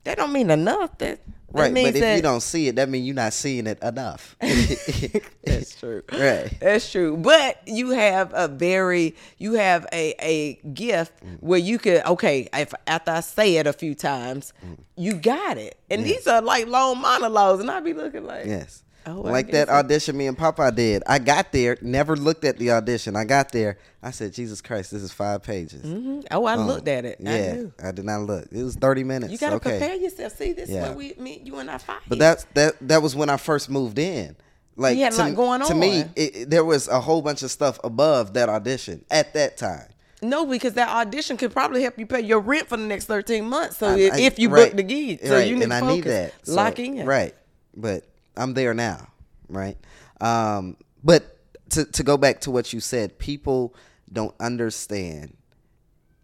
That 0.06 0.18
don't 0.18 0.34
mean 0.34 0.50
enough. 0.50 0.98
That 0.98 1.20
Right. 1.52 1.74
But 1.74 1.96
if 1.96 2.00
that, 2.02 2.16
you 2.16 2.22
don't 2.22 2.42
see 2.42 2.68
it, 2.68 2.76
that 2.76 2.90
means 2.90 3.06
you're 3.08 3.16
not 3.16 3.34
seeing 3.34 3.66
it 3.68 3.82
enough. 3.82 4.36
That's 5.44 5.76
true. 5.80 6.04
Right. 6.12 6.52
That's 6.60 6.92
true. 6.92 7.18
But 7.18 7.62
you 7.66 7.92
have 7.92 8.32
a 8.36 8.48
very 8.48 9.16
you 9.38 9.54
have 9.54 9.88
a 9.92 10.14
a 10.22 10.56
gift 10.74 11.14
Mm. 11.24 11.38
where 11.42 11.60
you 11.60 11.80
could 11.80 12.06
okay, 12.06 12.48
if 12.54 12.74
after 12.88 13.12
I 13.12 13.20
say 13.22 13.56
it 13.58 13.68
a 13.68 13.74
few 13.74 13.96
times, 13.96 14.54
Mm. 14.66 14.78
you 14.96 15.14
got 15.14 15.58
it. 15.58 15.80
And 15.90 16.04
these 16.06 16.28
are 16.28 16.42
like 16.42 16.68
long 16.68 17.00
monologues 17.02 17.62
and 17.62 17.72
I 17.72 17.80
be 17.80 17.94
looking 17.94 18.26
like 18.26 18.46
Yes. 18.46 18.84
Oh, 19.06 19.22
like 19.22 19.52
that 19.52 19.70
audition 19.70 20.16
me 20.18 20.28
and 20.28 20.38
Papa 20.38 20.72
did. 20.72 21.04
I 21.08 21.20
got 21.20 21.52
there, 21.52 21.78
never 21.82 22.16
looked 22.16 22.44
at 22.44 22.58
the 22.58 22.72
audition. 22.72 23.16
I 23.16 23.24
got 23.24 23.52
there. 23.52 23.78
I 24.04 24.12
said, 24.12 24.34
Jesus 24.34 24.62
Christ, 24.62 24.92
this 24.92 25.02
is 25.02 25.12
five 25.12 25.42
pages. 25.42 25.82
Mm-hmm. 25.84 26.22
Oh, 26.32 26.46
I 26.46 26.56
Oh, 26.56 26.66
looked 26.66 26.88
at 26.88 27.06
it. 27.06 27.18
I 27.26 27.30
Yeah, 27.30 27.54
knew. 27.54 27.74
I, 27.84 27.92
did 27.92 28.06
not 28.06 28.22
look. 28.22 28.48
It 28.52 28.62
was 28.64 28.76
30 28.76 29.04
minutes. 29.06 29.32
You 29.32 29.38
gotta 29.40 29.56
okay. 29.56 29.80
prepare 29.80 29.96
yourself. 29.96 30.34
See, 30.38 30.54
this 30.54 30.70
Yeah. 30.70 30.84
is 30.84 30.90
where 30.90 30.98
we 30.98 31.14
me, 31.18 31.42
you 31.44 31.58
and 31.58 31.72
I 31.72 31.78
fight. 31.80 32.02
But 32.08 32.20
that's 32.20 32.46
that 32.54 32.76
that 32.82 33.02
was 33.02 33.16
when 33.16 33.30
I 33.30 33.38
first 33.38 33.70
moved 33.70 33.98
in. 34.00 34.36
Like 34.76 34.98
a 34.98 35.10
to, 35.10 35.18
lot 35.18 35.36
going 35.36 35.62
to 35.66 35.76
me, 35.76 36.04
on. 36.04 36.14
it, 36.16 36.36
it- 36.36 36.50
there 36.50 36.64
was 36.64 36.88
a 36.88 37.00
whole 37.02 37.22
bunch 37.22 37.42
of 37.44 37.52
stuff 37.52 37.80
above 37.84 38.34
that 38.36 38.48
audition 38.48 39.04
at 39.12 39.34
that 39.34 39.58
time. 39.58 39.88
No, 40.22 40.46
because 40.46 40.74
that 40.74 40.90
audition 40.90 41.36
could 41.38 41.52
probably 41.54 41.82
help 41.82 41.98
you 41.98 42.06
pay 42.06 42.22
your 42.22 42.40
rent 42.42 42.68
for 42.68 42.78
the 42.78 42.84
next 42.84 43.06
thirteen 43.06 43.46
months. 43.46 43.78
So 43.78 43.88
I- 43.88 43.98
if, 44.00 44.14
I- 44.14 44.20
if 44.20 44.40
you 44.40 44.50
right, 44.50 44.68
book 44.70 44.78
the 44.78 44.84
gig, 44.84 45.20
so 45.26 45.34
right, 45.36 45.48
you 45.48 45.56
need 45.56 45.64
and 45.64 45.72
to 45.72 45.78
I 45.78 45.94
need 45.96 46.04
that. 46.04 46.34
So, 46.44 46.54
Lock 46.54 46.78
in. 46.80 47.06
Right. 47.06 47.34
But 47.76 48.04
I'm 48.40 48.54
there 48.54 48.74
now. 48.74 49.08
Right. 49.48 49.78
Um, 50.22 50.78
but 51.04 51.38
to 51.72 51.86
to 51.86 52.04
go 52.04 52.18
back 52.18 52.42
to 52.42 52.52
what 52.52 52.74
you 52.74 52.80
said, 52.80 53.20
people 53.20 53.76
don't 54.12 54.36
understand 54.40 55.36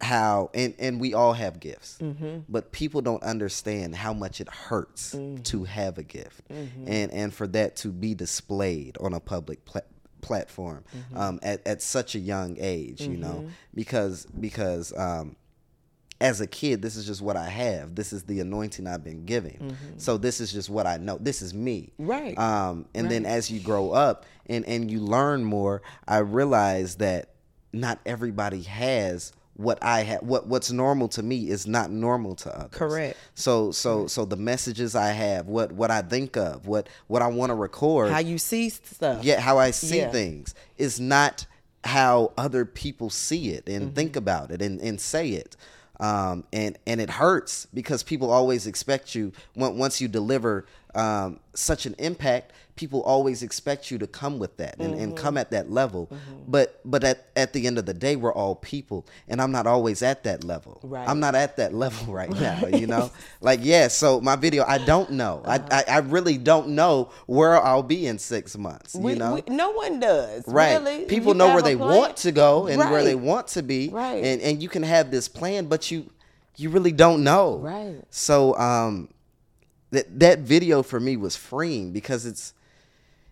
how 0.01 0.49
and 0.53 0.73
and 0.77 0.99
we 0.99 1.13
all 1.13 1.33
have 1.33 1.59
gifts 1.59 1.97
Mm-hmm. 2.01 2.39
but 2.49 2.71
people 2.73 3.01
don't 3.01 3.23
understand 3.23 3.95
how 3.95 4.13
much 4.13 4.41
it 4.41 4.49
hurts 4.49 5.15
Mm-hmm. 5.15 5.43
to 5.43 5.63
have 5.63 5.97
a 5.97 6.03
gift 6.03 6.41
and 6.49 7.11
and 7.11 7.33
for 7.33 7.47
that 7.47 7.77
to 7.77 7.87
be 7.89 8.13
displayed 8.13 8.97
on 8.99 9.13
a 9.13 9.21
public 9.21 9.63
pla- 9.63 9.81
platform 10.19 10.83
Mm-hmm. 10.95 11.17
um, 11.17 11.39
at, 11.41 11.65
at 11.65 11.81
such 11.81 12.13
a 12.15 12.19
young 12.19 12.57
age 12.59 13.01
you 13.01 13.15
know 13.17 13.47
because 13.73 14.25
because 14.25 14.91
um, 14.97 15.37
as 16.21 16.39
a 16.41 16.47
kid, 16.47 16.81
this 16.81 16.95
is 16.95 17.05
just 17.05 17.21
what 17.21 17.35
I 17.35 17.49
have. 17.49 17.93
This 17.95 18.13
is 18.13 18.23
the 18.23 18.39
anointing 18.39 18.87
I've 18.87 19.03
been 19.03 19.25
given. 19.25 19.75
So 19.97 20.17
this 20.17 20.39
is 20.39 20.51
just 20.51 20.69
what 20.69 20.87
I 20.87 20.97
know. 20.97 21.17
This 21.19 21.41
is 21.41 21.53
me. 21.53 21.91
Mm-hmm. 21.99 22.07
Right. 22.09 22.37
Um, 22.39 22.85
and 22.95 23.09
then 23.11 23.25
as 23.25 23.51
you 23.51 23.59
grow 23.59 23.91
up 23.91 24.25
and 24.47 24.65
and 24.65 24.89
you 24.89 24.99
learn 25.01 25.43
more, 25.43 25.81
I 26.07 26.19
realize 26.19 26.95
that 26.97 27.31
not 27.73 27.99
everybody 28.05 28.61
has 28.61 29.33
what 29.57 29.77
I 29.83 30.03
have. 30.03 30.21
What 30.21 30.47
what's 30.47 30.71
normal 30.71 31.07
to 31.09 31.23
me 31.23 31.49
is 31.49 31.67
not 31.67 31.91
normal 31.91 32.35
to 32.35 32.57
others. 32.57 32.71
Correct. 32.71 33.17
So 33.35 33.71
so 33.71 34.07
so 34.07 34.23
the 34.23 34.37
messages 34.37 34.95
I 34.95 35.09
have, 35.11 35.47
what 35.47 35.73
what 35.73 35.91
I 35.91 36.01
think 36.01 36.37
of, 36.37 36.65
what 36.67 36.87
what 37.07 37.21
I 37.21 37.27
want 37.27 37.49
to 37.49 37.55
record, 37.55 38.11
How 38.11 38.19
you 38.19 38.37
see 38.37 38.69
stuff. 38.69 39.23
yeah, 39.25 39.41
how 39.41 39.57
I 39.57 39.71
see 39.71 39.97
Yeah. 39.97 40.11
things 40.11 40.55
is 40.77 40.99
not 40.99 41.45
how 41.83 42.31
other 42.37 42.63
people 42.65 43.09
see 43.09 43.49
it 43.49 43.67
and 43.67 43.87
Mm-hmm. 43.87 43.95
think 43.95 44.15
about 44.15 44.49
it 44.51 44.61
and, 44.61 44.79
and 44.81 44.99
say 44.99 45.29
it. 45.29 45.55
Um, 45.99 46.43
and 46.51 46.77
and 46.85 46.99
it 46.99 47.09
hurts 47.09 47.67
because 47.73 48.03
people 48.03 48.29
always 48.29 48.67
expect 48.67 49.15
you 49.15 49.31
once 49.55 50.01
you 50.01 50.07
deliver 50.07 50.65
um, 50.95 51.39
such 51.53 51.85
an 51.85 51.95
impact. 51.99 52.51
People 52.75 53.01
always 53.03 53.41
expect 53.41 53.89
you 53.89 53.97
to 53.99 54.05
come 54.07 54.37
with 54.37 54.57
that 54.57 54.75
and, 54.79 54.95
and 54.95 55.13
Mm-hmm. 55.13 55.23
come 55.23 55.37
at 55.37 55.49
that 55.51 55.71
level. 55.71 56.09
But 56.45 56.81
but 56.83 57.05
at, 57.05 57.27
at 57.37 57.53
the 57.53 57.67
end 57.67 57.77
of 57.77 57.85
the 57.85 57.93
day, 57.93 58.17
we're 58.17 58.33
all 58.33 58.55
people, 58.55 59.05
and 59.29 59.41
I'm 59.41 59.53
not 59.53 59.65
always 59.65 60.01
at 60.03 60.25
that 60.25 60.43
level. 60.43 60.81
Right. 60.83 61.07
I'm 61.07 61.21
not 61.21 61.35
at 61.35 61.55
that 61.55 61.73
level 61.73 62.13
right 62.21 62.29
now. 62.47 62.67
You 62.67 62.85
know, 62.87 63.11
like 63.39 63.61
yeah. 63.63 63.87
So 63.87 64.19
my 64.19 64.35
video, 64.35 64.65
I 64.67 64.79
don't 64.79 65.11
know. 65.11 65.41
I, 65.45 65.61
I 65.71 65.83
I 65.87 65.97
really 65.99 66.37
don't 66.37 66.69
know 66.69 67.11
where 67.27 67.63
I'll 67.63 67.81
be 67.81 68.07
in 68.07 68.19
six 68.19 68.57
months. 68.57 68.93
We, 68.93 69.13
you 69.13 69.19
know, 69.19 69.35
we- 69.35 69.55
no 69.55 69.71
one 69.71 70.01
does. 70.01 70.43
Right. 70.45 70.73
Really. 70.73 71.05
People 71.05 71.31
You 71.31 71.37
know 71.37 71.53
where 71.53 71.61
they 71.61 71.77
plan. 71.77 71.95
want 71.97 72.17
to 72.17 72.33
go 72.33 72.67
and 72.67 72.77
where 72.79 73.03
they 73.05 73.15
want 73.15 73.47
to 73.49 73.63
be. 73.63 73.87
Right. 73.87 74.21
And 74.21 74.41
and 74.41 74.61
you 74.61 74.67
can 74.67 74.83
have 74.83 75.11
this 75.11 75.29
plan, 75.29 75.67
but 75.67 75.91
you 75.91 76.09
you 76.57 76.69
really 76.69 76.91
don't 76.91 77.23
know. 77.23 77.59
Right. 77.59 78.01
So 78.09 78.53
um 78.57 79.07
that 79.95 80.19
that 80.19 80.39
video 80.39 80.83
for 80.83 80.99
me 80.99 81.17
was 81.17 81.35
freeing 81.35 81.91
because 81.91 82.25
it's 82.25 82.53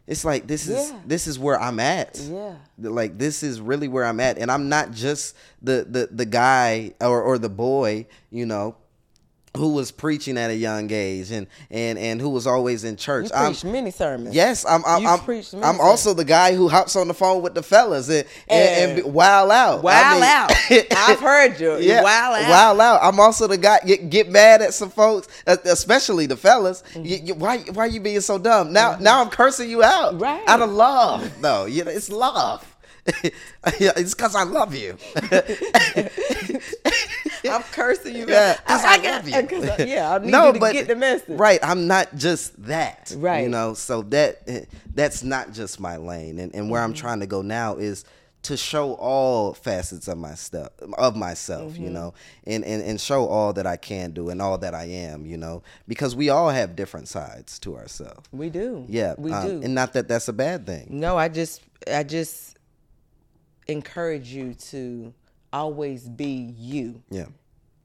it's 0.06 0.26
like 0.26 0.48
this 0.48 0.68
is 0.68 0.92
Yeah. 0.92 1.00
this 1.06 1.28
is 1.28 1.40
where 1.40 1.60
I'm 1.60 1.80
at. 1.80 2.20
Yeah. 2.20 2.56
Like 2.78 3.18
this 3.18 3.42
is 3.44 3.62
really 3.62 3.88
where 3.88 4.04
I'm 4.06 4.20
at. 4.20 4.38
And 4.38 4.52
I'm 4.52 4.68
not 4.68 4.92
just 4.92 5.36
the 5.62 5.86
the 5.90 6.10
the 6.12 6.26
guy 6.26 6.94
or 7.00 7.22
or 7.22 7.38
the 7.38 7.50
boy, 7.50 8.08
you 8.30 8.46
know, 8.46 8.76
who 9.56 9.74
was 9.74 9.92
preaching 9.92 10.36
at 10.40 10.50
a 10.50 10.56
young 10.56 10.92
age 10.92 11.30
and 11.30 11.46
and 11.70 12.00
and 12.00 12.20
who 12.20 12.30
was 12.30 12.48
always 12.48 12.84
in 12.84 12.96
church. 12.98 13.26
You 13.30 13.36
I'm- 13.36 13.52
preach 13.52 13.64
many 13.64 13.92
sermons. 13.92 14.34
Yes, 14.34 14.66
I'm. 14.68 14.84
I'm. 14.86 15.06
I'm, 15.06 15.20
I'm 15.64 15.80
also 15.80 16.16
the 16.16 16.26
guy 16.26 16.56
who 16.56 16.68
hops 16.70 16.96
on 16.96 17.08
the 17.08 17.14
phone 17.14 17.44
with 17.44 17.54
the 17.54 17.62
fellas 17.62 18.10
and 18.10 18.26
and, 18.48 18.92
and, 18.92 19.00
And- 19.06 19.14
wild 19.14 19.52
out. 19.52 19.80
I 19.80 19.82
Wow 19.82 20.14
mean- 20.16 20.24
out. 20.24 20.52
I've 21.10 21.20
heard 21.20 21.60
you. 21.60 21.78
Yeah, 21.78 22.02
Wow 22.02 22.34
out. 22.34 22.50
wild 22.50 22.82
out. 22.82 23.00
I'm 23.04 23.20
also 23.20 23.46
the 23.48 23.58
guy 23.58 23.80
get, 23.86 24.10
get 24.10 24.30
mad 24.30 24.64
at 24.64 24.74
some 24.74 24.90
folks, 24.90 25.28
uh, 25.46 25.56
especially 25.66 26.26
the 26.26 26.38
fellas. 26.38 26.82
Mm-hmm. 26.94 27.06
You- 27.06 27.20
you- 27.24 27.36
why 27.36 27.60
why 27.74 27.86
you 27.86 28.00
being 28.00 28.22
so 28.22 28.40
dumb? 28.40 28.74
Now 28.74 28.98
now 29.00 29.22
I'm 29.22 29.30
cursing 29.30 29.70
you 29.70 29.84
out. 29.84 30.20
Right. 30.20 30.42
Out 30.48 30.62
of 30.64 30.72
love, 30.72 31.32
though. 31.42 31.66
You 31.66 31.84
know, 31.84 31.92
it's 31.92 32.10
love. 32.10 32.68
it's 33.68 34.16
because 34.16 34.34
I 34.36 34.44
love 34.44 34.74
you. 34.74 34.98
I'm 37.52 37.64
cursing 37.64 38.16
you. 38.16 38.26
Yeah, 38.28 38.56
'cause 38.66 38.84
I 38.84 38.98
got- 38.98 39.26
love 39.26 39.30
you. 39.52 39.62
I- 39.72 39.84
yeah, 39.86 40.14
I 40.16 40.18
need 40.20 40.32
no, 40.32 40.48
you 40.48 40.54
to 40.54 40.60
but 40.60 40.74
get 40.74 40.88
the 40.88 40.96
message. 40.96 41.38
right. 41.40 41.60
I'm 41.64 41.88
not 41.88 42.16
just 42.16 42.62
that. 42.64 43.14
Right, 43.18 43.44
you 43.44 43.50
know, 43.50 43.74
so 43.74 44.02
that 44.04 44.42
eh, 44.48 44.66
that's 44.94 45.24
not 45.24 45.52
just 45.54 45.80
my 45.80 45.98
lane, 45.98 46.40
and 46.40 46.54
and 46.56 46.70
where 46.70 46.82
Mm-hmm. 46.82 46.92
I'm 46.92 46.94
trying 46.94 47.20
to 47.22 47.28
go 47.28 47.42
now 47.42 47.76
is 47.78 48.06
to 48.44 48.58
show 48.58 48.94
all 48.96 49.54
facets 49.54 50.10
of 50.10 50.18
my 50.18 50.36
stuff 50.36 50.68
of 50.98 51.16
myself 51.16 51.78
you 51.78 51.86
Mm-hmm. 51.86 51.94
know 51.94 52.14
and, 52.46 52.66
and 52.66 52.84
and 52.84 53.00
show 53.00 53.26
all 53.26 53.54
that 53.54 53.66
i 53.66 53.78
can 53.78 54.12
do 54.12 54.28
and 54.30 54.42
all 54.42 54.58
that 54.58 54.76
i 54.76 54.84
am 54.84 55.26
you 55.26 55.38
know 55.38 55.64
because 55.88 56.14
we 56.14 56.28
all 56.28 56.50
have 56.50 56.76
different 56.76 57.08
sides 57.08 57.58
to 57.60 57.78
ourselves 57.78 58.28
We 58.34 58.50
do. 58.50 58.84
yeah 58.90 59.16
We 59.18 59.32
um, 59.32 59.48
do. 59.48 59.62
and 59.64 59.74
not 59.74 59.94
that 59.94 60.10
that's 60.10 60.28
a 60.28 60.34
bad 60.34 60.66
thing 60.66 60.88
No, 60.90 61.18
I 61.18 61.30
just 61.30 61.62
I 61.90 62.04
just 62.04 62.58
encourage 63.68 64.28
you 64.34 64.54
to 64.56 65.14
always 65.54 66.10
be 66.10 66.54
you. 66.58 67.02
yeah 67.10 67.28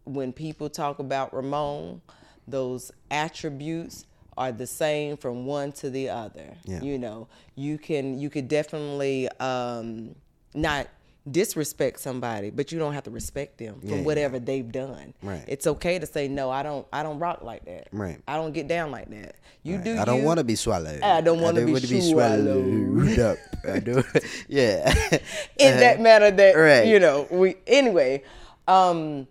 When 0.04 0.32
people 0.32 0.68
talk 0.70 0.98
about 0.98 1.32
Ramon, 1.34 2.00
those 2.48 2.90
attributes 3.10 4.06
are 4.36 4.52
the 4.52 4.66
same 4.66 5.16
from 5.16 5.46
one 5.46 5.72
to 5.72 5.90
the 5.90 6.08
other. 6.08 6.56
Yeah. 6.64 6.80
You 6.80 6.98
know, 6.98 7.28
you 7.54 7.76
can 7.76 8.18
you 8.18 8.30
could 8.30 8.48
definitely 8.48 9.28
um 9.38 10.14
not 10.54 10.88
disrespect 11.32 12.00
somebody, 12.00 12.50
but 12.50 12.72
you 12.72 12.78
don't 12.78 12.94
have 12.94 13.04
to 13.04 13.10
respect 13.10 13.58
them 13.58 13.80
for 13.80 13.86
Yeah, 13.86 13.96
yeah. 13.96 14.02
whatever 14.02 14.38
they've 14.38 14.70
done. 14.70 15.14
Right. 15.22 15.44
It's 15.46 15.66
okay 15.66 15.98
to 15.98 16.06
say 16.06 16.28
no, 16.28 16.50
I 16.50 16.62
don't 16.62 16.86
I 16.92 17.02
don't 17.02 17.18
rock 17.18 17.42
like 17.42 17.64
that. 17.66 17.88
Right. 17.92 18.20
I 18.26 18.36
don't 18.36 18.52
get 18.52 18.68
down 18.68 18.90
like 18.90 19.08
that. 19.10 19.36
You 19.62 19.78
do 19.78 19.98
I 19.98 20.04
don't 20.04 20.24
want 20.24 20.38
to 20.38 20.44
be 20.44 20.54
swallowed. 20.54 21.02
I 21.02 21.20
don't 21.20 21.40
wanna 21.40 21.64
be 21.64 22.00
swallowed. 22.00 23.18
up. 23.18 23.38
I 23.68 23.78
do. 23.80 24.02
yeah. 24.48 24.92
in 25.58 25.76
that 25.80 26.00
manner 26.00 26.30
that 26.30 26.52
Right. 26.56 26.86
you 26.86 26.98
know 27.00 27.26
we 27.30 27.56
anyway 27.66 28.22
um 28.66 29.26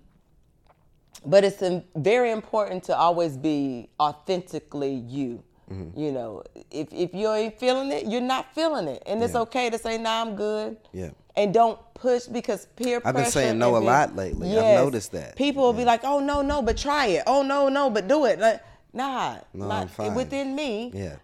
but 1.25 1.43
it's 1.43 1.61
very 1.95 2.31
important 2.31 2.83
to 2.85 2.95
always 2.95 3.37
be 3.37 3.89
authentically 3.99 4.93
you 4.93 5.43
Mm-hmm. 5.71 5.99
you 5.99 6.11
know 6.13 6.43
if 6.71 6.87
if 6.93 7.13
you 7.13 7.29
ain't 7.31 7.59
feeling 7.59 7.91
it 7.91 8.05
you're 8.07 8.21
not 8.21 8.55
feeling 8.55 8.87
it 8.87 9.03
and 9.05 9.21
it's 9.21 9.33
Yeah. 9.33 9.41
okay 9.41 9.69
to 9.69 9.77
say 9.77 9.97
nah 9.97 10.21
i'm 10.21 10.35
good 10.37 10.77
Yeah. 10.93 11.09
and 11.35 11.53
don't 11.53 11.77
push 11.93 12.23
because 12.25 12.67
peer 12.77 12.97
I've 12.97 13.03
been 13.03 13.13
pressure 13.15 13.31
saying 13.31 13.57
no 13.59 13.75
and 13.75 13.83
a 13.83 13.87
lot 13.87 14.15
lately. 14.15 14.57
I've 14.57 14.79
noticed 14.85 15.11
that. 15.11 15.35
people 15.35 15.63
will 15.63 15.73
be 15.73 15.83
like 15.83 16.05
oh 16.05 16.19
no 16.19 16.41
no 16.41 16.61
but 16.61 16.77
try 16.77 17.07
it 17.07 17.23
oh 17.27 17.41
no 17.41 17.67
no 17.67 17.89
but 17.89 18.07
do 18.07 18.23
it 18.25 18.39
like 18.39 18.61
nah 18.93 19.39
No, 19.53 19.87
fine. 19.87 20.13
within 20.15 20.55
me 20.55 20.91
Yeah. 20.93 21.17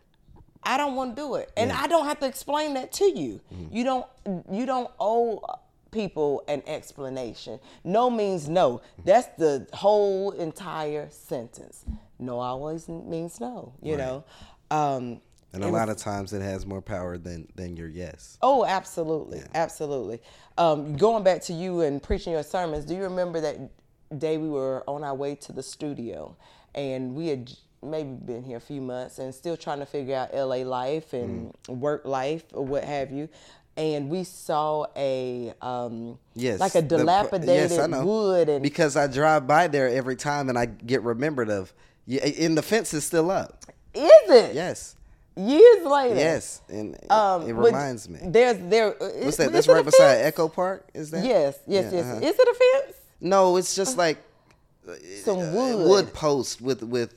I 0.65 0.77
don't 0.77 0.95
want 0.95 1.15
to 1.15 1.21
do 1.21 1.35
it, 1.35 1.51
and 1.57 1.69
Yeah. 1.69 1.75
Mm-hmm. 1.75 1.83
I 1.85 1.87
don't 1.87 2.05
have 2.05 2.19
to 2.21 2.25
explain 2.25 2.73
that 2.75 2.91
to 2.93 3.05
you. 3.05 3.41
You 3.69 3.83
don't. 3.83 4.05
You 4.49 4.65
don't 4.65 4.89
owe 4.97 5.41
people 5.91 6.41
an 6.47 6.63
explanation. 6.65 7.59
No 7.83 8.09
means 8.09 8.47
no. 8.47 8.79
That's 9.03 9.27
the 9.37 9.67
whole 9.73 10.31
entire 10.31 11.09
sentence. 11.11 11.83
No 12.19 12.39
always 12.39 12.87
means 12.87 13.39
no. 13.39 13.73
You 13.81 13.97
know. 13.97 14.23
Um, 14.71 15.21
And 15.53 15.63
a 15.63 15.67
lot 15.67 15.89
of 15.89 15.97
times 15.97 16.33
it 16.33 16.41
has 16.41 16.65
more 16.65 16.81
power 16.81 17.17
than 17.17 17.47
than 17.55 17.77
your 17.77 17.87
yes. 17.89 18.37
Oh, 18.41 18.65
absolutely, 18.65 19.43
absolutely. 19.53 20.21
Um, 20.57 20.95
going 20.97 21.23
back 21.23 21.41
to 21.43 21.53
you 21.53 21.81
and 21.81 22.01
preaching 22.01 22.33
your 22.33 22.43
sermons, 22.43 22.85
do 22.85 22.95
you 22.95 23.03
remember 23.03 23.39
that 23.41 23.57
day 24.17 24.37
we 24.37 24.49
were 24.49 24.83
on 24.87 25.03
our 25.03 25.15
way 25.15 25.35
to 25.35 25.51
the 25.51 25.63
studio, 25.63 26.35
and 26.75 27.13
we 27.15 27.27
had 27.27 27.51
maybe 27.83 28.11
been 28.13 28.43
here 28.43 28.57
a 28.57 28.61
few 28.61 28.79
months 28.81 29.19
and 29.19 29.33
still 29.35 29.57
trying 29.57 29.79
to 29.79 29.85
figure 29.85 30.15
out 30.15 30.33
LA 30.33 30.63
life 30.63 31.13
and 31.13 31.53
Mm. 31.67 31.77
work 31.79 32.05
life 32.05 32.45
or 32.53 32.63
what 32.65 32.83
have 32.83 33.11
you, 33.11 33.27
and 33.75 34.09
we 34.09 34.23
saw 34.23 34.85
a 34.95 35.53
um, 35.61 36.17
Yes. 36.35 36.59
like 36.59 36.75
a 36.75 36.81
the 36.81 36.97
dilapidated 36.97 37.71
yes, 37.71 38.03
wood 38.03 38.49
and 38.49 38.63
because 38.63 38.95
I 38.95 39.07
drive 39.07 39.45
by 39.47 39.67
there 39.67 39.89
every 39.89 40.15
time 40.15 40.49
and 40.49 40.57
I 40.57 40.65
get 40.65 41.03
remembered 41.03 41.49
of. 41.49 41.73
Yeah, 42.05 42.25
and 42.25 42.57
the 42.57 42.61
fence 42.61 42.93
is 42.93 43.05
still 43.05 43.31
up. 43.31 43.65
is 43.93 44.29
it 44.29 44.55
Yes. 44.55 44.95
years 45.35 45.85
later? 45.85 46.15
Yes, 46.15 46.61
and 46.69 46.95
it- 46.95 47.11
Um, 47.11 47.47
it 47.47 47.53
reminds 47.53 48.09
me. 48.09 48.19
There's 48.23 48.57
there. 48.69 48.91
What's 49.23 49.37
that? 49.37 49.51
That's 49.51 49.67
right 49.67 49.85
beside 49.85 50.17
Echo 50.17 50.47
Park. 50.49 50.85
Is 50.93 51.11
that? 51.11 51.23
Yes, 51.23 51.55
yes, 51.67 51.85
Yeah, 51.91 51.99
yes. 51.99 52.05
uh-huh. 52.05 52.25
Is 52.27 52.35
it 52.39 52.47
a 52.47 52.55
fence? 52.83 52.97
No, 53.21 53.57
it's 53.57 53.73
just 53.75 53.97
like 53.97 54.17
Some 55.23 55.39
uh, 55.39 55.51
wood. 55.51 55.87
wood 55.87 56.13
post 56.13 56.61
with 56.61 56.83
with 56.83 57.13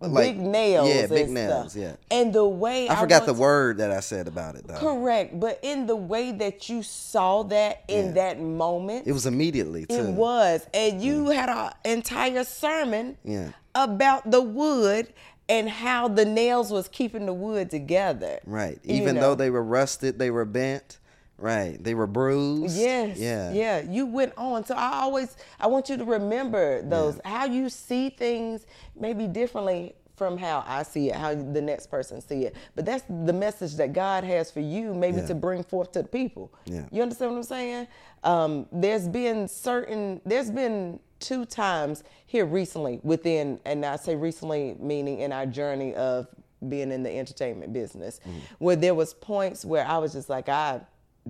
like, 0.00 0.36
big 0.36 0.38
nails. 0.40 0.88
Yeah, 0.88 1.06
big 1.06 1.24
and 1.26 1.34
nails. 1.34 1.72
stuff. 1.72 1.82
Yeah. 1.82 1.96
And 2.16 2.32
the 2.32 2.46
way 2.46 2.88
I 2.88 2.96
forgot 2.96 3.26
the 3.26 3.32
want- 3.32 3.40
word 3.40 3.78
that 3.78 3.90
I 3.90 4.00
said 4.00 4.28
about 4.28 4.54
it 4.54 4.66
though. 4.66 4.78
Correct, 4.78 5.38
but 5.40 5.58
in 5.62 5.86
the 5.86 5.96
way 5.96 6.32
that 6.32 6.68
you 6.68 6.82
saw 6.82 7.42
that 7.44 7.82
in 7.88 8.06
Yeah. 8.06 8.12
that 8.12 8.40
moment, 8.40 9.06
It 9.06 9.12
was 9.12 9.26
immediately 9.26 9.86
too. 9.86 9.94
it 9.94 10.10
was, 10.10 10.66
and 10.72 11.02
you 11.02 11.30
had 11.30 11.48
an 11.48 11.72
entire 11.84 12.44
sermon 12.44 13.16
Yeah. 13.24 13.48
about 13.74 14.30
the 14.30 14.40
wood 14.40 15.08
and 15.48 15.68
how 15.68 16.08
the 16.08 16.24
nails 16.26 16.70
was 16.70 16.88
keeping 16.88 17.24
the 17.26 17.32
wood 17.32 17.70
together. 17.70 18.38
Right. 18.44 18.78
Even 18.84 19.14
know. 19.16 19.20
though 19.22 19.34
they 19.34 19.50
were 19.50 19.62
rusted, 19.64 20.18
they 20.18 20.30
were 20.30 20.44
bent. 20.44 20.98
Right. 21.38 21.82
They 21.82 21.94
were 21.94 22.06
bruised. 22.08 22.76
Yes. 22.76 23.16
Yeah. 23.18 23.52
Yeah. 23.52 23.80
You 23.82 24.06
went 24.06 24.32
on. 24.36 24.64
So 24.64 24.74
I 24.74 25.00
always 25.02 25.36
I 25.60 25.68
want 25.68 25.88
you 25.88 25.96
to 25.96 26.04
remember 26.04 26.82
those 26.82 27.20
how 27.24 27.44
you 27.46 27.68
see 27.68 28.10
things 28.10 28.66
maybe 28.98 29.26
differently 29.28 29.94
from 30.16 30.36
how 30.36 30.64
I 30.66 30.82
see 30.82 31.10
it, 31.10 31.14
how 31.14 31.32
the 31.36 31.62
next 31.62 31.86
person 31.92 32.20
see 32.20 32.44
it. 32.44 32.56
But 32.74 32.84
that's 32.84 33.04
the 33.08 33.32
message 33.32 33.76
that 33.76 33.92
God 33.92 34.24
has 34.24 34.50
for 34.50 34.58
you, 34.58 34.92
maybe 34.92 35.18
Yeah. 35.18 35.26
to 35.28 35.34
bring 35.36 35.62
forth 35.62 35.92
to 35.92 36.02
the 36.02 36.08
people. 36.08 36.52
Yeah. 36.64 36.86
You 36.90 37.02
understand 37.02 37.30
what 37.30 37.36
I'm 37.36 37.42
saying? 37.44 37.86
Um, 38.24 38.66
there's 38.72 39.06
been 39.06 39.46
certain 39.46 40.20
there's 40.26 40.50
been 40.50 40.98
two 41.20 41.44
times 41.44 42.02
here 42.26 42.46
recently 42.46 42.98
within 43.04 43.60
and 43.64 43.86
I 43.86 43.94
say 43.94 44.16
recently 44.16 44.76
meaning 44.80 45.20
in 45.20 45.32
our 45.32 45.46
journey 45.46 45.94
of 45.94 46.26
being 46.68 46.90
in 46.90 47.04
the 47.04 47.16
entertainment 47.16 47.72
business 47.72 48.18
Mm-hmm. 48.26 48.38
where 48.58 48.74
there 48.74 48.94
was 48.96 49.14
points 49.14 49.64
where 49.64 49.86
I 49.86 49.98
was 49.98 50.12
just 50.14 50.28
like 50.28 50.48
I 50.48 50.80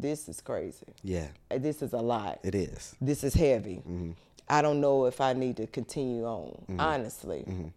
this 0.01 0.29
is 0.29 0.41
crazy. 0.41 0.87
Yeah. 1.03 1.29
This 1.51 1.83
is 1.83 1.93
a 1.93 1.99
lot. 1.99 2.41
It 2.43 2.55
is. 2.55 2.95
This 3.01 3.25
is 3.25 3.35
heavy. 3.35 3.77
Mm-hmm. 3.77 4.13
I 4.49 4.63
don't 4.63 4.81
know 4.81 5.07
if 5.07 5.21
I 5.21 5.33
need 5.35 5.57
to 5.59 5.67
continue 5.67 6.25
on, 6.25 6.49
mm-hmm. 6.49 6.81
honestly. 6.81 7.45
Mm-hmm. 7.47 7.69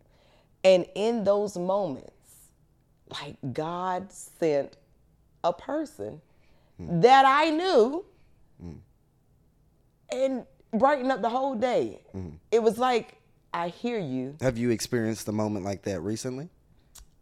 And 0.64 0.86
in 0.96 1.24
those 1.24 1.58
moments, 1.58 2.12
like 3.10 3.36
God 3.54 4.12
sent 4.12 4.78
a 5.44 5.52
person 5.52 6.22
mm. 6.80 7.02
that 7.02 7.26
I 7.26 7.50
knew 7.50 8.06
mm. 8.64 8.78
and 10.12 10.46
brightened 10.74 11.12
up 11.12 11.22
the 11.22 11.30
whole 11.30 11.56
day. 11.56 12.02
It 12.52 12.62
was 12.62 12.78
like, 12.78 13.18
I 13.54 13.68
hear 13.68 14.00
you. 14.00 14.38
Have 14.40 14.58
you 14.58 14.70
experienced 14.70 15.28
a 15.28 15.32
moment 15.34 15.66
like 15.66 15.82
that 15.84 16.00
recently? 16.02 16.50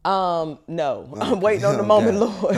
Um, 0.06 0.60
no, 0.68 1.14
I'm 1.20 1.42
waiting 1.42 1.66
on 1.66 1.76
the 1.78 1.84
Oh, 1.84 1.86
moment, 1.86 2.20
God. 2.20 2.42
Lord. 2.44 2.56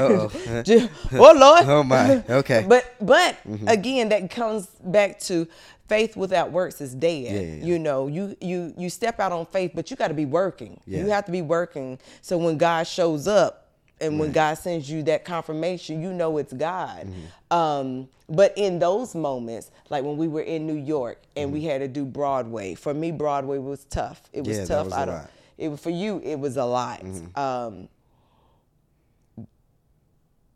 Oh, 1.14 1.34
Lord. 1.34 1.66
Oh 1.68 1.84
my. 1.84 2.24
Okay. 2.30 2.66
But 2.70 2.96
but 3.02 3.38
Mm-hmm. 3.48 3.68
again, 3.68 4.10
that 4.10 4.30
comes 4.30 4.68
back 4.84 5.20
to 5.22 5.48
faith 5.88 6.16
without 6.16 6.52
works 6.52 6.80
is 6.82 6.94
dead. 6.94 7.24
Yeah, 7.24 7.32
yeah, 7.32 7.56
yeah. 7.56 7.66
You 7.66 7.80
know, 7.80 8.08
you 8.08 8.36
you 8.40 8.74
you 8.78 8.90
step 8.90 9.20
out 9.20 9.32
on 9.32 9.46
faith, 9.48 9.72
but 9.74 9.90
you 9.90 9.98
got 9.98 10.10
to 10.10 10.14
be 10.14 10.26
working. 10.26 10.80
You 10.86 11.08
have 11.08 11.26
to 11.26 11.32
be 11.32 11.42
working. 11.42 11.98
So 12.22 12.38
when 12.38 12.58
God 12.58 12.84
shows 12.88 13.28
up 13.28 13.70
and 14.00 14.20
when 14.20 14.32
God 14.32 14.54
sends 14.60 14.90
you 14.90 15.02
that 15.04 15.26
confirmation, 15.26 16.02
you 16.02 16.14
know 16.14 16.38
it's 16.38 16.54
God. 16.54 17.08
Mm-hmm. 17.08 17.58
Um, 17.58 18.08
but 18.30 18.54
in 18.56 18.80
those 18.80 19.14
moments, 19.16 19.72
like 19.90 20.04
when 20.04 20.16
we 20.16 20.28
were 20.28 20.42
in 20.42 20.66
New 20.68 20.78
York 20.78 21.22
and 21.36 21.48
Mm-hmm. 21.48 21.54
we 21.54 21.64
had 21.66 21.80
to 21.82 21.88
do 21.88 22.06
Broadway, 22.06 22.76
for 22.76 22.94
me 22.94 23.12
Broadway 23.12 23.58
was 23.58 23.84
tough. 23.86 24.22
It 24.32 24.46
was 24.46 24.58
Yeah, 24.58 24.64
that 24.66 24.68
tough. 24.76 24.86
was 24.86 24.94
I 24.94 25.06
don't. 25.06 25.16
lot. 25.16 25.30
Mm-hmm. 25.62 25.74
It 25.74 25.80
for 25.80 25.90
you, 25.90 26.20
it 26.24 26.40
was 26.40 26.58
a 26.58 26.66
lot. 26.66 27.04
Um, 27.36 27.88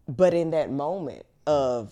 but 0.07 0.33
in 0.33 0.51
that 0.51 0.71
moment 0.71 1.25
of 1.47 1.91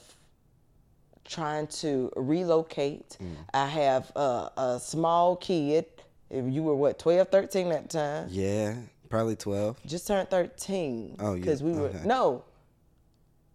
trying 1.25 1.67
to 1.67 2.11
relocate, 2.15 3.17
Mm. 3.21 3.35
I 3.53 3.67
have 3.67 4.11
a, 4.15 4.51
a 4.57 4.79
small 4.81 5.35
kid. 5.35 5.85
If 6.29 6.45
you 6.51 6.63
were 6.63 6.75
what 6.75 6.99
12, 6.99 7.29
13 7.29 7.71
at 7.71 7.89
the 7.89 7.97
time, 7.97 8.27
yeah. 8.31 8.75
Probably 9.09 9.35
twelve. 9.35 9.77
just 9.85 10.07
turned 10.07 10.29
13. 10.31 11.17
Oh, 11.19 11.33
yeah, 11.35 11.39
Because 11.39 11.61
we 11.61 11.71
were 11.73 11.89
okay. 11.89 12.01
no, 12.03 12.43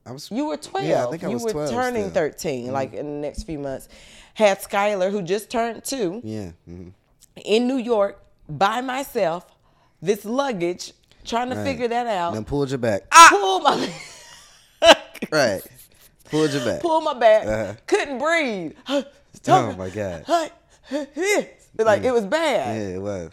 I 0.06 0.12
was. 0.12 0.30
you 0.30 0.46
were 0.46 0.56
12. 0.56 0.86
Yeah, 0.86 1.04
I 1.06 1.10
think 1.10 1.24
I 1.24 1.28
you 1.28 1.34
was 1.34 1.42
were 1.44 1.50
12 1.50 1.70
turning 1.70 2.02
still. 2.10 2.14
13, 2.30 2.70
like 2.72 2.92
in 2.94 3.06
the 3.06 3.26
next 3.26 3.42
few 3.42 3.58
months. 3.58 3.88
Had 4.34 4.60
Skylar, 4.60 5.10
who 5.10 5.20
just 5.20 5.50
turned 5.50 5.82
two, 5.84 6.20
Yeah. 6.22 6.52
mhm. 6.68 6.92
in 7.44 7.66
New 7.66 7.78
York 7.78 8.22
by 8.48 8.80
myself. 8.80 9.44
This 10.00 10.24
luggage, 10.24 10.92
trying 11.24 11.50
to 11.50 11.56
Right. 11.56 11.64
figure 11.64 11.88
that 11.88 12.06
out. 12.06 12.34
Then 12.34 12.44
pulled 12.44 12.70
your 12.70 12.78
back. 12.78 13.02
Pull 13.10 13.60
my 13.60 13.90
Right. 15.32 15.62
Pulled 16.30 16.52
your 16.52 16.64
back. 16.64 16.80
pull 16.80 17.00
my 17.00 17.14
back, 17.14 17.46
Uh-huh. 17.46 17.74
couldn't 17.86 18.18
breathe. 18.18 18.72
Oh 19.46 19.72
my 19.76 19.88
God. 19.88 20.24
like 21.78 22.02
it 22.04 22.12
was 22.12 22.26
bad. 22.26 22.76
Yeah, 22.76 22.96
it 22.96 23.00
was. 23.02 23.30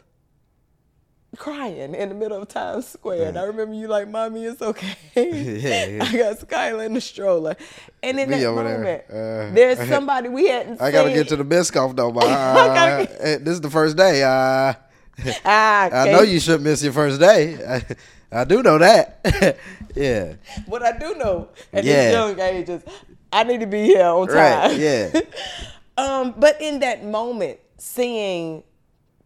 Crying 1.37 1.93
in 1.95 2.09
the 2.09 2.15
middle 2.15 2.41
of 2.41 2.47
Times 2.47 2.87
Square. 2.87 3.27
And 3.27 3.37
I 3.37 3.43
remember 3.43 3.73
you 3.75 3.87
like, 3.89 4.07
Mommy, 4.07 4.45
it's 4.45 4.61
okay. 4.61 4.95
Yeah, 5.15 5.85
yeah. 5.85 6.03
I 6.05 6.11
got 6.15 6.37
Skylar 6.39 6.85
in 6.85 6.93
the 6.93 7.01
stroller. 7.01 7.55
And 8.01 8.17
in 8.19 8.29
Me 8.29 8.37
that 8.39 8.45
over 8.45 8.63
there. 8.63 8.77
moment, 8.77 9.03
Uh, 9.09 9.53
there's 9.53 9.89
somebody 9.89 10.29
we 10.29 10.47
hadn't 10.47 10.81
I 10.81 10.91
gotta 10.91 11.09
seen. 11.09 11.17
get 11.17 11.27
to 11.29 11.35
the 11.35 11.43
Biscoff 11.43 11.95
though. 11.95 12.11
but, 12.11 12.23
Uh, 12.25 13.05
this 13.39 13.47
is 13.49 13.61
the 13.61 13.69
first 13.69 13.97
day. 13.97 14.23
Uh, 14.23 14.73
Ah, 15.45 15.89
I 15.91 16.11
know 16.11 16.21
you 16.21 16.39
shouldn't 16.39 16.63
miss 16.63 16.83
your 16.83 16.93
first 16.93 17.19
day. 17.19 17.57
I, 17.65 18.41
I 18.41 18.43
do 18.43 18.61
know 18.61 18.77
that. 18.77 19.57
yeah. 19.95 20.33
What 20.65 20.83
I 20.83 20.97
do 20.97 21.15
know 21.15 21.49
at 21.71 21.83
Yeah. 21.83 21.93
this 21.93 22.11
young 22.13 22.39
age 22.39 22.69
is 22.69 22.83
I 23.31 23.43
need 23.43 23.59
to 23.61 23.67
be 23.67 23.83
here 23.83 24.05
on 24.05 24.27
time. 24.27 24.35
Right. 24.35 24.77
Yeah. 24.77 25.21
um, 25.97 26.33
but 26.37 26.61
in 26.61 26.79
that 26.79 27.03
moment, 27.05 27.59
seeing 27.77 28.63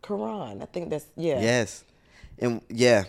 Quran, 0.03 0.61
I 0.61 0.65
think 0.65 0.89
that's 0.89 1.05
yeah. 1.15 1.41
yes. 1.41 1.83
And 2.37 2.61
yeah. 2.69 3.05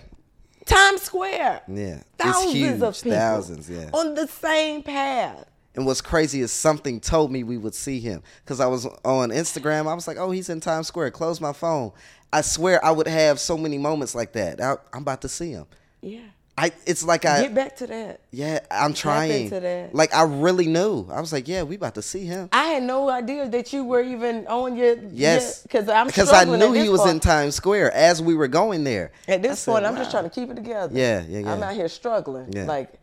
Times 0.65 1.03
Square. 1.03 1.63
Yeah. 1.69 2.03
Thousands 2.17 2.53
huge. 2.55 2.81
of 2.83 2.95
people 2.95 3.13
Thousands. 3.13 3.69
Yeah. 3.71 3.91
on 3.93 4.15
the 4.15 4.27
same 4.27 4.83
path. 4.83 5.50
And 5.81 5.87
what's 5.87 6.03
crazy 6.03 6.43
is 6.43 6.53
something 6.53 7.01
told 7.01 7.33
me 7.33 7.43
we 7.43 7.57
would 7.57 7.75
see 7.75 8.01
him 8.01 8.23
because 8.45 8.61
I 8.61 8.67
was 8.67 8.85
on 9.03 9.31
Instagram. 9.31 9.89
I 9.89 9.95
was 9.95 10.07
like, 10.07 10.19
"Oh, 10.19 10.31
he's 10.31 10.51
in 10.51 10.61
Times 10.61 10.89
Square." 10.89 11.13
Close 11.13 11.41
my 11.41 11.55
phone. 11.55 11.93
I 12.31 12.43
swear, 12.43 12.85
I 12.85 12.91
would 12.91 13.07
have 13.07 13.41
so 13.41 13.57
many 13.57 13.79
moments 13.79 14.15
like 14.15 14.35
that. 14.35 14.61
I, 14.61 14.77
I'm 14.93 15.01
about 15.01 15.23
to 15.23 15.29
see 15.31 15.53
him. 15.53 15.65
Yeah. 16.03 16.21
I. 16.59 16.73
It's 16.85 17.03
like 17.03 17.25
I. 17.25 17.45
Get 17.45 17.55
back 17.55 17.77
to 17.77 17.87
that. 17.87 18.21
Yeah, 18.31 18.61
I'm 18.71 18.93
trying. 18.93 19.45
into 19.45 19.59
that. 19.61 19.95
Like 19.95 20.15
I 20.15 20.25
really 20.25 20.67
knew. 20.67 21.09
I 21.11 21.19
was 21.19 21.33
like, 21.33 21.49
"Yeah, 21.49 21.63
we 21.63 21.77
about 21.77 21.95
to 21.95 22.03
see 22.03 22.27
him." 22.27 22.51
I 22.53 22.65
had 22.65 22.83
no 22.83 23.09
idea 23.09 23.49
that 23.49 23.73
you 23.73 23.83
were 23.83 24.03
even 24.03 24.47
on 24.49 24.77
your 24.77 24.99
Yes, 25.11 25.63
because 25.63 25.89
I'm 25.89 26.09
because 26.09 26.31
I 26.31 26.45
knew 26.45 26.75
he 26.75 26.91
was 26.91 27.07
in 27.07 27.21
Times 27.21 27.55
Square 27.55 27.95
as 27.95 28.21
we 28.21 28.35
were 28.35 28.49
going 28.49 28.85
there. 28.85 29.13
At 29.27 29.41
this 29.41 29.61
said, 29.61 29.73
point, 29.73 29.87
I'm 29.87 29.97
just 29.97 30.11
trying 30.11 30.25
to 30.25 30.31
keep 30.31 30.51
it 30.51 30.57
together. 30.57 30.93
Yeah, 30.95 31.25
yeah, 31.27 31.39
yeah. 31.39 31.55
I'm 31.55 31.63
out 31.63 31.73
here 31.73 31.89
struggling. 31.89 32.53
Yeah. 32.53 32.65
Like 32.65 33.00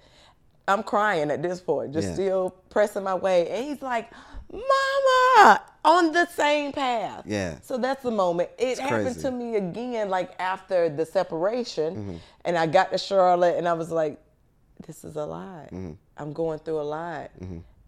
I'm 0.67 0.83
crying 0.83 1.31
at 1.31 1.41
this 1.41 1.61
point, 1.61 1.93
just 1.93 2.09
Yeah. 2.09 2.13
still 2.13 2.49
pressing 2.69 3.03
my 3.03 3.15
way. 3.15 3.47
And 3.49 3.65
he's 3.65 3.81
like, 3.81 4.09
"Mama," 4.51 5.61
on 5.85 6.11
the 6.11 6.25
same 6.27 6.71
path. 6.73 7.23
Yeah. 7.25 7.55
So 7.61 7.77
that's 7.77 8.03
the 8.03 8.11
moment. 8.11 8.49
It 8.57 8.77
happened 8.79 9.05
crazy. 9.05 9.21
to 9.21 9.31
me 9.31 9.55
again, 9.55 10.09
like 10.09 10.31
after 10.39 10.89
the 10.89 11.05
separation, 11.05 11.95
Mm-hmm. 11.95 12.15
and 12.45 12.57
I 12.57 12.67
got 12.67 12.91
to 12.91 12.97
Charlotte, 12.97 13.55
and 13.57 13.67
I 13.67 13.73
was 13.73 13.91
like, 13.91 14.19
"This 14.85 15.03
is 15.03 15.15
a 15.15 15.25
lot. 15.25 15.65
Mm-hmm. 15.67 15.91
I'm 16.17 16.33
going 16.33 16.59
through 16.59 16.81
a 16.81 16.83
lot." 16.83 17.31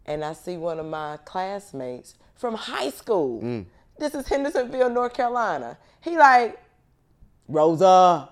And 0.05 0.23
I 0.25 0.33
see 0.33 0.57
one 0.57 0.79
of 0.79 0.85
my 0.87 1.17
classmates 1.25 2.15
from 2.35 2.55
high 2.55 2.89
school. 2.89 3.41
Mm. 3.41 3.65
This 3.99 4.15
is 4.15 4.27
Hendersonville, 4.27 4.89
North 4.89 5.13
Carolina. 5.13 5.77
He 6.01 6.17
like, 6.17 6.57
Rosa. 7.47 8.29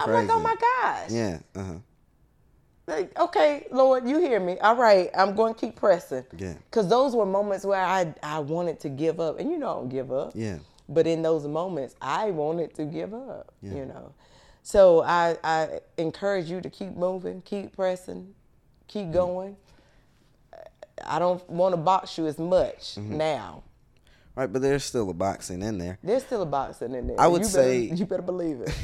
I'm 0.00 0.12
like, 0.12 0.28
oh 0.30 0.40
my 0.40 0.54
gosh. 0.56 1.10
Yeah. 1.10 1.38
Uh 1.54 1.62
huh. 1.64 1.72
Like, 2.86 3.18
okay, 3.18 3.66
Lord, 3.70 4.06
you 4.06 4.18
hear 4.18 4.38
me. 4.40 4.58
All 4.58 4.76
right, 4.76 5.08
I'm 5.16 5.34
going 5.34 5.54
to 5.54 5.60
keep 5.60 5.76
pressing. 5.76 6.24
Yeah. 6.36 6.52
Because 6.70 6.86
those 6.88 7.16
were 7.16 7.24
moments 7.24 7.64
where 7.64 7.80
I, 7.82 8.14
I 8.22 8.40
wanted 8.40 8.78
to 8.80 8.90
give 8.90 9.20
up. 9.20 9.38
And 9.40 9.50
you 9.50 9.58
know 9.58 9.70
I 9.70 9.74
don't 9.74 9.88
give 9.88 10.12
up. 10.12 10.32
Yeah. 10.34 10.58
But 10.88 11.06
in 11.06 11.22
those 11.22 11.46
moments, 11.46 11.94
I 12.02 12.30
wanted 12.30 12.74
to 12.74 12.84
give 12.84 13.14
up, 13.14 13.52
yeah. 13.62 13.74
you 13.74 13.86
know. 13.86 14.12
So 14.62 15.02
I, 15.02 15.36
I 15.42 15.80
encourage 15.96 16.50
you 16.50 16.60
to 16.60 16.68
keep 16.68 16.94
moving, 16.94 17.40
keep 17.42 17.74
pressing, 17.74 18.34
keep 18.86 19.10
going. 19.12 19.56
I 21.04 21.18
don't 21.18 21.46
want 21.48 21.72
to 21.72 21.76
box 21.78 22.18
you 22.18 22.26
as 22.26 22.38
much 22.38 22.96
Mm-hmm. 22.96 23.16
now. 23.16 23.62
Right, 24.36 24.52
but 24.52 24.62
there's 24.62 24.84
still 24.84 25.08
a 25.10 25.14
boxing 25.14 25.62
in 25.62 25.78
there. 25.78 25.98
There's 26.02 26.24
still 26.24 26.42
a 26.42 26.46
boxing 26.46 26.92
in 26.94 27.06
there. 27.06 27.20
I 27.20 27.28
would 27.28 27.42
you 27.42 27.48
say- 27.48 27.86
better, 27.88 27.98
you 28.00 28.06
better 28.06 28.22
believe 28.22 28.60
it. 28.60 28.74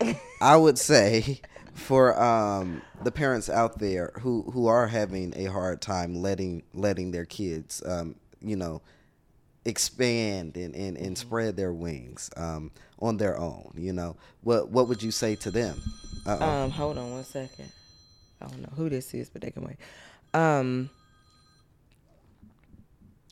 I 0.40 0.56
would 0.56 0.78
say 0.78 1.40
for 1.76 2.20
um, 2.20 2.80
the 3.04 3.12
parents 3.12 3.48
out 3.50 3.78
there 3.78 4.10
who, 4.20 4.42
who 4.52 4.66
are 4.66 4.86
having 4.88 5.32
a 5.36 5.44
hard 5.44 5.80
time 5.80 6.14
letting 6.22 6.62
letting 6.74 7.10
their 7.10 7.26
kids, 7.26 7.82
um, 7.86 8.14
you 8.40 8.56
know, 8.56 8.80
expand 9.64 10.56
and, 10.56 10.74
and, 10.74 10.96
and 10.96 11.18
spread 11.18 11.56
their 11.56 11.72
wings 11.72 12.30
um, 12.36 12.70
on 13.00 13.18
their 13.18 13.38
own, 13.38 13.70
you 13.76 13.92
know, 13.92 14.16
what 14.42 14.70
what 14.70 14.88
would 14.88 15.02
you 15.02 15.10
say 15.10 15.36
to 15.36 15.50
them? 15.50 15.80
Uh-oh. 16.24 16.44
Um, 16.48 16.70
hold 16.70 16.98
on 16.98 17.12
one 17.12 17.24
second. 17.24 17.70
I 18.40 18.46
don't 18.46 18.62
know 18.62 18.72
who 18.74 18.88
this 18.88 19.12
is, 19.14 19.28
but 19.28 19.42
they 19.42 19.50
can 19.50 19.62
wait. 19.64 19.76
Um, 20.34 20.90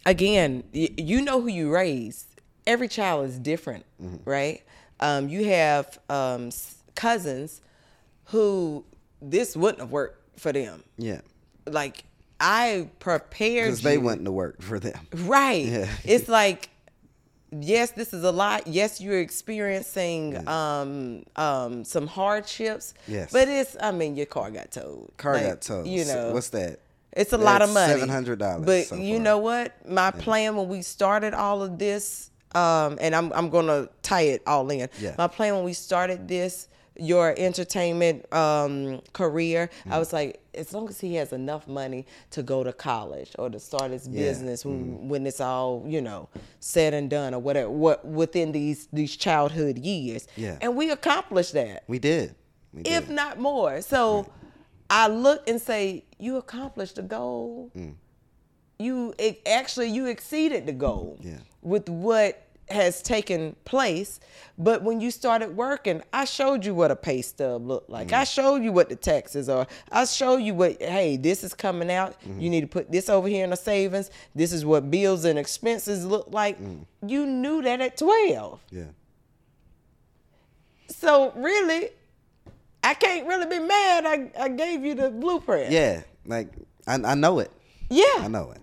again, 0.06 0.64
y- 0.74 0.90
you 0.96 1.20
know 1.22 1.40
who 1.40 1.48
you 1.48 1.72
raise. 1.72 2.26
Every 2.66 2.88
child 2.88 3.26
is 3.26 3.38
different, 3.38 3.84
right? 4.24 4.62
Um, 5.00 5.28
you 5.28 5.44
have 5.46 5.98
um, 6.08 6.50
cousins 6.94 7.60
who 8.26 8.84
this 9.22 9.56
wouldn't 9.56 9.80
have 9.80 9.90
worked 9.90 10.38
for 10.40 10.52
them. 10.52 10.82
yeah, 10.98 11.20
Like 11.66 12.04
I 12.40 12.90
prepared 12.98 13.66
because 13.66 13.82
they 13.82 13.94
you- 13.94 14.00
went 14.00 14.24
to 14.24 14.32
work 14.32 14.60
for 14.62 14.78
them. 14.80 15.06
Right. 15.14 15.64
Yeah. 15.66 15.88
It's 16.04 16.28
like 16.28 16.70
yes, 17.56 17.92
this 17.92 18.12
is 18.12 18.24
a 18.24 18.32
lot. 18.32 18.66
Yes, 18.66 19.00
you're 19.00 19.20
experiencing 19.20 20.46
um, 20.48 21.22
um, 21.36 21.84
some 21.84 22.06
hardships. 22.08 22.94
Yes. 23.06 23.30
But 23.32 23.46
it's, 23.48 23.76
I 23.80 23.92
mean, 23.92 24.16
your 24.16 24.26
car 24.26 24.50
got 24.50 24.72
towed. 24.72 25.12
Car 25.16 25.34
Like, 25.34 25.46
got 25.46 25.60
towed. 25.62 25.86
You 25.86 26.04
know, 26.04 26.32
what's 26.32 26.48
that? 26.50 26.80
it's 27.12 27.32
a 27.32 27.38
lot 27.38 27.62
of 27.62 27.72
money. 27.72 27.94
$700 28.00 28.66
But 28.66 28.86
so 28.86 28.96
you 28.96 29.20
know 29.20 29.38
what? 29.38 29.88
My 29.88 30.10
plan 30.10 30.56
when 30.56 30.68
we 30.68 30.82
started 30.82 31.32
all 31.32 31.62
of 31.62 31.78
this, 31.78 32.30
um, 32.56 32.98
and 33.00 33.14
I'm 33.14 33.32
I'm 33.32 33.50
gonna 33.50 33.88
tie 34.02 34.22
it 34.22 34.42
all 34.48 34.68
in. 34.70 34.88
Yeah. 35.00 35.14
My 35.16 35.28
plan 35.28 35.54
when 35.54 35.64
we 35.64 35.74
started 35.74 36.26
this, 36.26 36.66
your 36.96 37.34
entertainment 37.36 38.32
um, 38.32 39.00
career, 39.12 39.68
Mm-hmm. 39.80 39.92
I 39.92 39.98
was 39.98 40.12
like, 40.12 40.40
as 40.54 40.72
long 40.72 40.88
as 40.88 41.00
he 41.00 41.16
has 41.16 41.32
enough 41.32 41.66
money 41.66 42.06
to 42.30 42.42
go 42.42 42.62
to 42.62 42.72
college 42.72 43.32
or 43.38 43.50
to 43.50 43.58
start 43.58 43.90
his 43.90 44.06
Yeah. 44.06 44.22
Business 44.22 44.64
when, 44.64 45.08
when 45.08 45.26
it's 45.26 45.40
all 45.40 45.82
you 45.86 46.00
know 46.00 46.28
said 46.60 46.94
and 46.94 47.10
done 47.10 47.34
or 47.34 47.40
whatever, 47.40 47.70
what 47.70 48.04
within 48.04 48.52
these 48.52 48.86
these 48.92 49.16
childhood 49.16 49.78
years. 49.78 50.28
Yeah. 50.36 50.58
And 50.60 50.76
we 50.76 50.90
accomplished 50.90 51.52
that 51.54 51.82
We 51.88 51.98
did. 51.98 52.34
We 52.72 52.82
did. 52.84 52.92
if 53.02 53.08
not 53.10 53.38
more. 53.40 53.80
So 53.82 54.30
I 54.90 55.08
look 55.08 55.48
and 55.48 55.60
say, 55.60 56.04
you 56.18 56.36
accomplished 56.36 56.96
the 56.96 57.02
goal. 57.02 57.70
You 58.78 59.14
it, 59.18 59.40
actually 59.46 59.88
you 59.90 60.06
exceeded 60.06 60.66
the 60.66 60.72
goal 60.72 61.18
Yeah. 61.22 61.38
with 61.62 61.88
what 61.88 62.43
has 62.68 63.02
taken 63.02 63.56
place. 63.64 64.20
But 64.56 64.82
when 64.82 65.00
you 65.00 65.10
started 65.10 65.56
working, 65.56 66.02
I 66.12 66.24
showed 66.24 66.64
you 66.64 66.74
what 66.74 66.90
a 66.90 66.96
pay 66.96 67.22
stub 67.22 67.66
looked 67.66 67.90
like. 67.90 68.12
I 68.12 68.22
mm-hmm. 68.22 68.24
showed 68.24 68.62
you 68.62 68.72
what 68.72 68.88
the 68.88 68.96
taxes 68.96 69.48
are. 69.48 69.66
I 69.90 70.04
showed 70.04 70.38
you 70.38 70.54
what 70.54 70.80
hey, 70.80 71.16
this 71.16 71.44
is 71.44 71.54
coming 71.54 71.90
out. 71.90 72.20
Mm-hmm. 72.20 72.40
You 72.40 72.50
need 72.50 72.60
to 72.62 72.66
put 72.66 72.90
this 72.90 73.08
over 73.08 73.28
here 73.28 73.44
in 73.44 73.50
the 73.50 73.56
savings. 73.56 74.10
This 74.34 74.52
is 74.52 74.64
what 74.64 74.90
bills 74.90 75.24
and 75.24 75.38
expenses 75.38 76.04
look 76.06 76.28
like. 76.30 76.60
Mm. 76.60 76.86
You 77.06 77.26
knew 77.26 77.62
that 77.62 77.80
at 77.80 77.96
12. 77.96 78.60
yeah. 78.70 78.84
So 80.88 81.32
really, 81.36 81.90
I 82.82 82.94
can't 82.94 83.26
really 83.26 83.46
be 83.46 83.58
mad. 83.58 84.06
I, 84.06 84.30
I 84.38 84.48
gave 84.48 84.84
you 84.84 84.94
the 84.94 85.10
blueprint. 85.10 85.72
Yeah. 85.72 86.02
Like 86.26 86.48
I, 86.86 86.94
I 86.94 87.14
know 87.14 87.38
it. 87.40 87.50
Yeah. 87.90 88.04
I 88.18 88.28
know 88.28 88.52
it. 88.52 88.60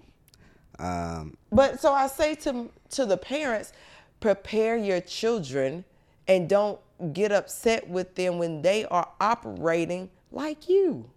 Um, 0.81 1.37
But 1.51 1.79
so 1.79 1.91
I 1.93 2.07
say 2.07 2.35
to 2.35 2.69
to 2.91 3.05
the 3.05 3.17
parents, 3.17 3.73
prepare 4.21 4.77
your 4.77 5.01
children 5.01 5.83
and 6.27 6.47
don't 6.47 6.79
get 7.11 7.33
upset 7.33 7.89
with 7.89 8.15
them 8.15 8.37
when 8.37 8.61
they 8.61 8.85
are 8.85 9.09
operating 9.19 10.09
like 10.31 10.69
you. 10.69 11.09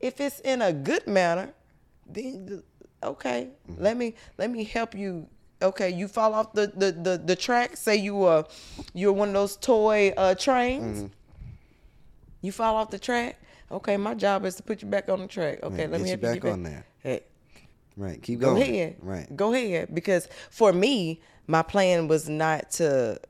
If 0.00 0.20
it's 0.20 0.40
in 0.40 0.60
a 0.60 0.72
good 0.72 1.06
manner, 1.06 1.54
then 2.06 2.62
okay, 3.02 3.48
let 3.78 3.96
me 3.96 4.14
let 4.36 4.50
me 4.50 4.64
help 4.64 4.94
you. 4.94 5.26
Okay, 5.62 5.90
you 5.90 6.08
fall 6.08 6.34
off 6.34 6.52
the 6.52 6.66
the 6.76 6.92
the, 6.92 7.22
the 7.24 7.36
track. 7.36 7.76
Say 7.76 7.96
you 7.96 8.24
uh 8.24 8.42
you're 8.92 9.12
one 9.14 9.28
of 9.28 9.34
those 9.34 9.56
toy 9.56 10.12
uh 10.16 10.34
trains. 10.34 11.10
You 12.42 12.52
fall 12.52 12.76
off 12.76 12.90
the 12.90 12.98
track. 12.98 13.40
Okay, 13.70 13.96
my 13.96 14.14
job 14.14 14.44
is 14.44 14.56
to 14.56 14.62
put 14.62 14.82
you 14.82 14.88
back 14.88 15.08
on 15.08 15.20
the 15.20 15.26
track. 15.26 15.62
Okay, 15.62 15.86
let 15.86 16.00
me 16.02 16.08
help 16.10 16.20
you 16.22 16.28
you 16.28 16.34
back 16.40 16.52
on 16.52 16.62
there. 16.62 16.84
Hey, 17.02 17.22
right. 17.96 18.22
Keep 18.22 18.40
go 18.40 18.50
going. 18.54 18.62
ahead. 18.62 18.96
Right. 19.00 19.36
Go 19.36 19.52
ahead. 19.52 19.94
Because 19.94 20.28
for 20.50 20.72
me, 20.72 21.20
my 21.46 21.62
plan 21.62 22.08
was 22.08 22.28
not 22.28 22.70
to 22.72 23.20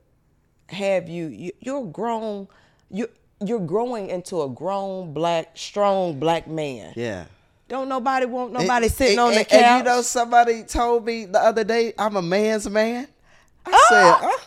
have 0.69 1.07
you. 1.09 1.27
you 1.27 1.51
you're 1.59 1.85
grown. 1.85 2.47
You 2.89 3.09
you're 3.45 3.59
growing 3.59 4.09
into 4.09 4.41
a 4.41 4.49
grown 4.49 5.13
black, 5.13 5.57
strong 5.57 6.19
black 6.19 6.47
man. 6.47 6.93
Yeah. 6.95 7.25
Don't 7.67 7.89
nobody 7.89 8.25
want 8.27 8.53
nobody 8.53 8.85
And- 8.85 8.95
sitting 8.95 9.17
and- 9.19 9.27
on 9.27 9.31
the 9.33 9.39
and- 9.39 9.47
couch. 9.47 9.61
And 9.61 9.77
you 9.79 9.91
know, 9.91 10.01
somebody 10.01 10.63
told 10.63 11.05
me 11.05 11.25
the 11.25 11.39
other 11.41 11.63
day, 11.63 11.93
I'm 11.97 12.15
a 12.15 12.21
man's 12.21 12.69
man. 12.69 13.07
I 13.65 13.71
Ah! 13.71 13.85
said, 13.89 14.27
huh? 14.29 14.45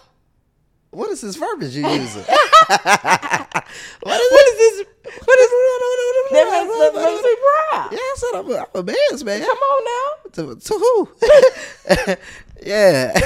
what 0.90 1.10
is 1.10 1.20
this 1.20 1.34
verbiage 1.36 1.74
you 1.76 1.86
using? 1.86 2.24
what 4.02 4.20
is, 4.20 4.30
what 4.30 4.46
is 4.48 4.56
this? 4.58 4.86
What 5.24 5.38
is 5.38 5.48
that? 5.50 6.30
That 6.30 6.92
makes 6.94 7.22
me 7.22 7.36
proud. 7.70 7.88
Yeah, 7.92 7.98
I 7.98 8.14
said 8.16 8.38
I'm 8.38 8.50
a, 8.50 8.56
I'm 8.58 8.66
a 8.74 8.82
man's 8.82 9.24
man. 9.24 9.40
Come 9.40 9.58
on 9.58 9.84
now. 9.84 10.30
To, 10.32 10.60
to 10.60 10.74
who? 10.74 12.16
yeah. 12.66 13.18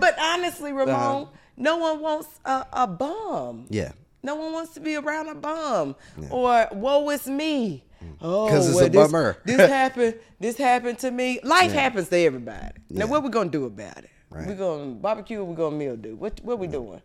But 0.00 0.18
honestly, 0.18 0.72
Ramon, 0.72 0.94
Uh-huh. 0.94 1.24
no 1.56 1.76
one 1.76 2.00
wants 2.00 2.28
a, 2.44 2.66
a 2.72 2.86
bum. 2.86 3.66
Yeah. 3.68 3.92
No 4.22 4.34
one 4.36 4.52
wants 4.52 4.74
to 4.74 4.80
be 4.80 4.96
around 4.96 5.28
a 5.28 5.34
bum 5.34 5.94
or 6.30 6.66
woe 6.72 7.10
is 7.10 7.26
me. 7.28 7.84
Oh, 8.20 8.48
'Cause 8.48 8.68
it's 8.68 8.76
well, 8.76 8.86
a 8.86 8.88
this, 8.88 9.10
bummer. 9.12 9.36
this 9.44 9.58
happened. 9.70 10.14
This 10.40 10.56
happened 10.56 10.98
to 11.00 11.10
me. 11.10 11.40
Life 11.42 11.72
happens 11.72 12.08
to 12.08 12.16
everybody. 12.16 12.72
Now, 12.90 13.04
Yeah. 13.04 13.10
what 13.10 13.22
we 13.22 13.30
gonna 13.30 13.50
do 13.50 13.64
about 13.66 13.98
it? 13.98 14.10
Right. 14.30 14.46
We 14.46 14.54
gonna 14.54 14.86
barbecue. 14.94 15.40
or 15.40 15.44
We 15.44 15.54
gonna 15.56 15.76
meal 15.76 15.96
do? 15.96 16.14
What 16.16 16.40
What 16.42 16.58
we 16.58 16.66
doing? 16.66 17.00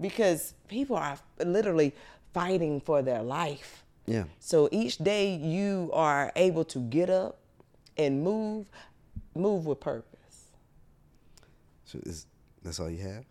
Because 0.00 0.54
people 0.68 0.96
are 0.96 1.18
literally 1.44 1.92
fighting 2.32 2.80
for 2.80 3.02
their 3.02 3.22
life. 3.22 3.84
Yeah. 4.06 4.24
So 4.38 4.68
each 4.72 4.98
day 4.98 5.34
you 5.34 5.90
are 5.92 6.32
able 6.36 6.64
to 6.66 6.78
get 6.78 7.10
up 7.10 7.38
and 7.96 8.22
move, 8.22 8.66
move 9.34 9.66
with 9.66 9.80
purpose. 9.80 10.46
So 11.84 11.98
is, 12.04 12.26
that's 12.62 12.80
all 12.80 12.88
you 12.90 13.02
have? 13.02 13.24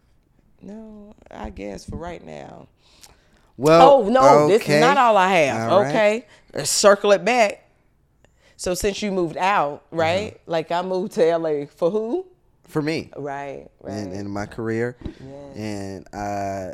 No, 0.61 1.15
I 1.31 1.49
guess 1.49 1.85
for 1.85 1.95
right 1.95 2.23
now. 2.23 2.67
Well, 3.57 4.03
Oh 4.05 4.09
no, 4.09 4.47
this 4.47 4.67
is 4.67 4.79
not 4.79 4.97
all 4.97 5.17
I 5.17 5.27
have. 5.29 5.71
All 5.71 5.81
right. 5.81 5.89
Okay, 5.89 6.25
Let's 6.53 6.69
circle 6.69 7.11
it 7.11 7.23
back. 7.25 7.65
So 8.55 8.73
since 8.73 9.01
you 9.01 9.11
moved 9.11 9.37
out, 9.37 9.83
right? 9.91 10.33
Uh-huh. 10.33 10.43
Like 10.45 10.71
I 10.71 10.81
moved 10.81 11.13
to 11.13 11.37
LA 11.37 11.65
for 11.65 11.89
who? 11.89 12.25
For 12.69 12.81
me. 12.83 13.09
Right, 13.17 13.67
right. 13.81 13.97
in, 13.97 14.11
in 14.13 14.29
my 14.29 14.45
career, 14.45 14.95
Yes. 15.03 15.57
and 15.57 16.07
uh, 16.13 16.73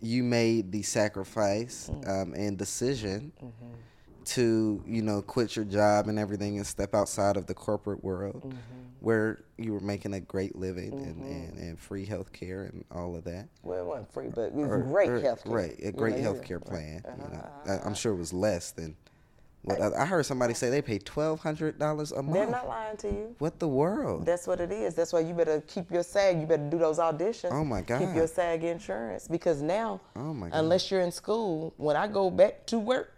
you 0.00 0.22
made 0.22 0.70
the 0.72 0.82
sacrifice 0.82 1.90
Mm. 1.92 2.08
um, 2.08 2.34
and 2.34 2.56
decision 2.56 3.32
Mm-hmm. 3.42 3.72
to 4.26 4.82
you 4.86 5.02
know 5.02 5.20
quit 5.22 5.56
your 5.56 5.64
job 5.64 6.06
and 6.08 6.18
everything 6.18 6.58
and 6.58 6.66
step 6.66 6.94
outside 6.94 7.36
of 7.36 7.46
the 7.46 7.54
corporate 7.54 8.04
world, 8.04 8.42
Mm-hmm. 8.44 8.56
where 9.00 9.42
you 9.58 9.72
were 9.72 9.80
making 9.80 10.14
a 10.14 10.20
great 10.20 10.54
living 10.54 10.92
and, 10.92 11.22
and, 11.24 11.58
and 11.58 11.78
free 11.78 12.04
health 12.04 12.32
care 12.32 12.62
and 12.64 12.84
all 12.92 13.16
of 13.16 13.24
that. 13.24 13.48
well, 13.64 13.80
it 13.80 13.84
wasn't 13.84 14.12
free, 14.12 14.28
but 14.28 14.42
it 14.42 14.52
was 14.52 14.68
Or- 14.70 14.78
great 14.82 15.22
health 15.24 15.42
care. 15.42 15.52
Right, 15.52 15.76
a 15.82 15.90
great 15.90 16.18
health. 16.18 16.36
Uh-huh. 16.38 16.46
care 16.46 16.60
plan. 16.60 17.02
You 17.04 17.34
know, 17.34 17.48
I, 17.66 17.78
I'm 17.84 17.94
sure 17.94 18.12
it 18.12 18.16
was 18.18 18.32
less 18.32 18.70
than. 18.70 18.96
I, 19.68 20.02
I 20.02 20.06
heard 20.06 20.24
somebody 20.24 20.54
say 20.54 20.70
they 20.70 20.82
pay 20.82 20.98
twelve 20.98 21.40
hundred 21.40 21.78
dollars 21.78 22.12
a 22.12 22.22
month. 22.22 22.34
They're 22.34 22.46
not 22.50 22.68
lying 22.68 22.96
to 22.98 23.08
you. 23.08 23.34
what 23.38 23.58
the 23.58 23.68
world? 23.68 24.24
That's 24.24 24.46
what 24.46 24.60
it 24.60 24.70
is. 24.70 24.94
That's 24.94 25.12
why 25.12 25.20
you 25.20 25.34
better 25.34 25.60
keep 25.66 25.90
your 25.90 26.02
SAG. 26.02 26.40
You 26.40 26.46
better 26.46 26.68
do 26.68 26.78
those 26.78 26.98
auditions. 26.98 27.50
Oh, 27.52 27.64
my 27.64 27.80
God. 27.80 28.00
Keep 28.00 28.14
your 28.14 28.26
SAG 28.28 28.62
insurance 28.64 29.26
because 29.28 29.62
now, 29.62 30.00
Oh, 30.14 30.32
my 30.32 30.48
God. 30.48 30.58
unless 30.58 30.90
you're 30.90 31.00
in 31.00 31.10
school, 31.12 31.74
when 31.76 31.96
I 31.96 32.06
go 32.06 32.30
back 32.30 32.66
to 32.66 32.78
work, 32.78 33.12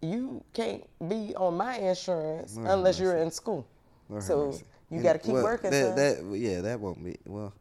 you 0.00 0.42
can't 0.52 0.82
be 1.08 1.34
on 1.36 1.56
my 1.56 1.76
insurance 1.78 2.56
Lord 2.56 2.68
unless 2.70 2.98
you're 2.98 3.16
in 3.18 3.30
school. 3.30 3.66
Lord 4.08 4.22
so 4.22 4.46
mercy. 4.46 4.64
you 4.90 5.02
got 5.02 5.12
to 5.14 5.18
keep 5.18 5.34
well, 5.34 5.44
working. 5.44 5.70
That, 5.70 5.96
that 5.96 6.36
yeah, 6.36 6.60
that 6.62 6.80
won't 6.80 7.04
be 7.04 7.16
well. 7.26 7.52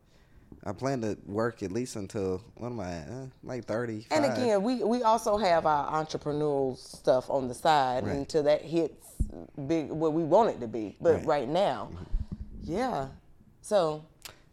I 0.63 0.73
plan 0.73 1.01
to 1.01 1.17
work 1.25 1.63
at 1.63 1.71
least 1.71 1.95
until 1.95 2.41
what 2.55 2.67
am 2.67 2.79
I 2.79 2.91
at? 2.91 3.07
Uh, 3.09 3.25
like 3.43 3.65
thirty. 3.65 4.05
And 4.11 4.25
again, 4.25 4.61
we, 4.61 4.83
we 4.83 5.01
also 5.03 5.37
have 5.37 5.65
our 5.65 5.91
entrepreneurial 6.03 6.77
stuff 6.77 7.29
on 7.29 7.47
the 7.47 7.53
side 7.53 8.05
Right. 8.05 8.15
until 8.15 8.43
that 8.43 8.61
hits 8.61 9.07
big 9.67 9.89
where 9.89 10.11
we 10.11 10.23
want 10.23 10.49
it 10.51 10.59
to 10.61 10.67
be. 10.67 10.95
But 11.01 11.25
Right. 11.25 11.43
Mm-hmm. 11.45 11.53
now, 11.53 11.89
yeah. 12.63 13.07
So 13.61 14.03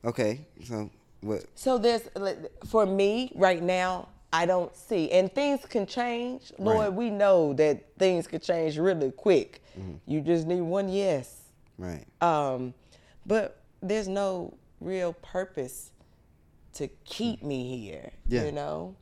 okay, 0.04 0.40
so 0.64 0.90
what? 1.20 1.44
so 1.54 1.76
there's 1.78 2.08
for 2.66 2.86
me 2.86 3.30
right 3.34 3.62
now, 3.62 4.08
I 4.32 4.46
don't 4.46 4.74
see 4.74 5.10
and 5.10 5.30
things 5.34 5.60
can 5.66 5.84
change. 5.86 6.52
Lord, 6.58 6.78
Right. 6.78 6.92
we 6.92 7.10
know 7.10 7.52
that 7.54 7.84
things 7.98 8.26
can 8.26 8.40
change 8.40 8.78
really 8.78 9.10
quick. 9.10 9.62
Mm-hmm. 9.78 9.92
You 10.06 10.20
just 10.22 10.46
need 10.46 10.62
one 10.62 10.88
yes. 10.88 11.36
Right. 11.76 12.04
Um, 12.22 12.72
but 13.26 13.60
there's 13.82 14.08
no 14.08 14.54
real 14.80 15.12
purpose 15.12 15.90
to 16.78 16.88
keep 17.04 17.42
me 17.42 17.78
here. 17.78 18.10
Yeah. 18.26 18.44
You 18.46 18.52
know, 18.52 18.96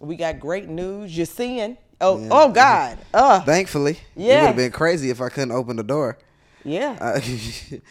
we 0.00 0.16
got 0.16 0.38
great 0.40 0.68
news. 0.68 1.16
You're 1.16 1.26
seeing. 1.26 1.76
Oh, 2.00 2.18
Yeah. 2.18 2.28
oh 2.30 2.48
God. 2.50 2.98
Uh, 3.12 3.40
Thankfully, 3.40 3.98
it 4.16 4.20
would 4.22 4.26
have 4.30 4.56
been 4.56 4.72
crazy 4.72 5.10
if 5.10 5.20
I 5.20 5.28
couldn't 5.28 5.52
open 5.52 5.76
the 5.76 5.82
door. 5.82 6.18
yeah. 6.64 6.96
Uh, 7.00 7.20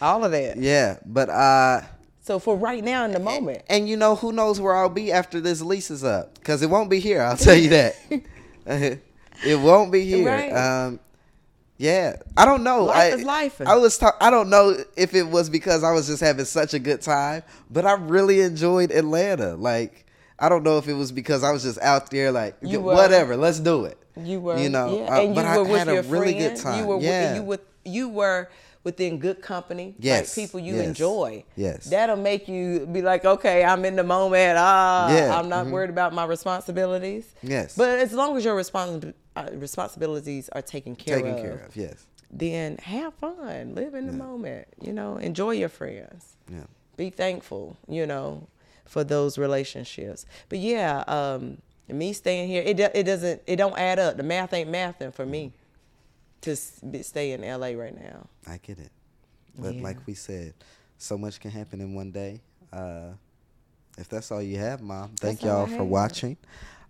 all 0.02 0.24
of 0.24 0.32
that. 0.32 0.56
yeah, 0.56 0.96
but 1.06 1.28
uh, 1.30 1.82
So 2.20 2.38
for 2.38 2.56
right 2.56 2.82
now 2.82 3.04
in 3.04 3.12
the 3.12 3.18
moment, 3.20 3.62
and 3.68 3.88
you 3.88 3.96
know 3.96 4.16
who 4.16 4.32
knows 4.32 4.60
where 4.60 4.74
I'll 4.74 4.88
be 4.88 5.12
after 5.12 5.40
this 5.40 5.60
lease 5.62 5.90
is 5.90 6.02
up? 6.02 6.34
Because 6.34 6.62
it 6.62 6.70
won't 6.70 6.90
be 6.90 6.98
here. 7.00 7.22
I'll 7.22 7.36
tell 7.36 7.54
you 7.56 7.68
that. 7.70 7.96
it 8.66 9.58
won't 9.60 9.90
be 9.92 10.04
here. 10.04 10.26
Right. 10.26 10.52
Um, 10.52 11.00
yeah, 11.80 12.16
I 12.36 12.44
don't 12.44 12.62
know. 12.62 12.84
Life 12.84 12.96
I, 13.14 13.16
is 13.16 13.22
life. 13.24 13.60
I 13.62 13.74
was. 13.76 13.96
Ta- 13.96 14.16
I 14.20 14.28
don't 14.28 14.50
know 14.50 14.76
if 14.98 15.14
it 15.14 15.22
was 15.22 15.48
because 15.48 15.82
I 15.82 15.92
was 15.92 16.06
just 16.08 16.20
having 16.20 16.44
such 16.44 16.74
a 16.74 16.78
good 16.78 17.00
time, 17.00 17.42
but 17.70 17.86
I 17.86 17.94
really 17.94 18.42
enjoyed 18.42 18.90
Atlanta. 18.90 19.56
Like, 19.56 20.04
I 20.38 20.50
don't 20.50 20.62
know 20.62 20.76
if 20.76 20.88
it 20.88 20.92
was 20.92 21.10
because 21.10 21.42
I 21.42 21.52
was 21.52 21.62
just 21.62 21.78
out 21.80 22.10
there, 22.10 22.30
like, 22.32 22.60
were. 22.80 22.94
whatever, 22.94 23.34
let's 23.34 23.60
do 23.60 23.86
it. 23.86 23.96
you 24.14 24.40
were, 24.40 24.58
you 24.58 24.68
know, 24.68 24.98
yeah. 24.98 25.16
uh, 25.16 25.20
and 25.22 25.34
but 25.34 25.46
you 25.46 25.50
I 25.50 25.56
were 25.56 25.64
with 25.64 25.78
had 25.78 25.86
your 25.88 26.00
a 26.00 26.02
really 26.02 26.34
good 26.34 26.56
time. 26.56 26.80
You 26.80 26.86
were, 26.86 27.00
yeah, 27.00 27.34
you 27.36 27.42
with, 27.42 27.60
you 27.86 28.08
were 28.10 28.50
within 28.84 29.18
good 29.18 29.40
company, 29.42 29.94
Yes, 29.98 30.36
like 30.36 30.44
people 30.44 30.60
you 30.60 30.74
yes, 30.76 30.86
enjoy. 30.86 31.44
yes. 31.56 31.84
That'll 31.84 32.16
make 32.16 32.46
you 32.48 32.86
be 32.92 33.00
like, 33.02 33.24
okay, 33.24 33.64
I'm 33.64 33.84
in 33.86 33.96
the 33.96 34.04
moment. 34.04 34.56
Ah, 34.58 35.10
Yeah, 35.14 35.38
I'm 35.38 35.48
not 35.48 35.66
worried 35.66 35.90
about 35.90 36.12
my 36.14 36.24
responsibilities. 36.24 37.24
Yes. 37.42 37.76
But 37.76 37.98
as 37.98 38.12
long 38.12 38.36
as 38.36 38.44
your 38.44 38.56
respons- 38.56 39.12
uh, 39.36 39.48
responsibilities 39.54 40.48
are 40.50 40.62
taken 40.62 40.96
care 40.96 41.16
Taken 41.16 41.34
of, 41.34 41.40
care 41.42 41.64
of. 41.66 41.76
Yes. 41.76 42.06
then 42.30 42.76
have 42.78 43.14
fun, 43.14 43.74
live 43.74 43.94
in 43.94 44.06
the 44.06 44.12
moment. 44.12 44.68
You 44.80 44.92
know, 44.92 45.16
enjoy 45.16 45.52
your 45.52 45.68
friends. 45.68 46.36
Yeah. 46.50 46.64
Be 46.96 47.10
thankful. 47.10 47.76
You 47.88 48.06
know, 48.06 48.46
for 48.86 49.04
those 49.04 49.38
relationships. 49.38 50.26
But 50.48 50.58
yeah, 50.58 51.04
um, 51.06 51.58
me 51.88 52.12
staying 52.12 52.48
here, 52.48 52.62
it 52.64 52.76
do- 52.76 52.88
it 52.94 53.04
doesn't 53.04 53.42
it 53.46 53.56
don't 53.56 53.78
add 53.78 53.98
up. 53.98 54.16
The 54.16 54.22
math 54.22 54.52
ain't 54.52 54.70
mathing 54.70 55.12
for 55.14 55.24
me 55.26 55.52
to 56.42 56.56
stay 56.56 57.32
in 57.32 57.42
LA 57.42 57.68
right 57.78 57.94
now. 58.00 58.26
I 58.46 58.58
get 58.58 58.78
it. 58.78 58.90
But 59.58 59.74
Yeah. 59.76 59.82
like 59.82 59.98
we 60.06 60.14
said, 60.14 60.54
so 60.98 61.16
much 61.18 61.38
can 61.40 61.50
happen 61.50 61.80
in 61.80 61.94
one 61.94 62.10
day. 62.10 62.40
Uh, 62.72 63.10
if 63.98 64.08
that's 64.08 64.30
all 64.30 64.40
you 64.42 64.58
have, 64.58 64.80
Mom, 64.80 65.10
thank 65.16 65.42
all 65.42 65.48
I 65.50 65.52
y'all 65.52 65.66
for 65.66 65.72
have. 65.74 65.86
watching. 65.86 66.36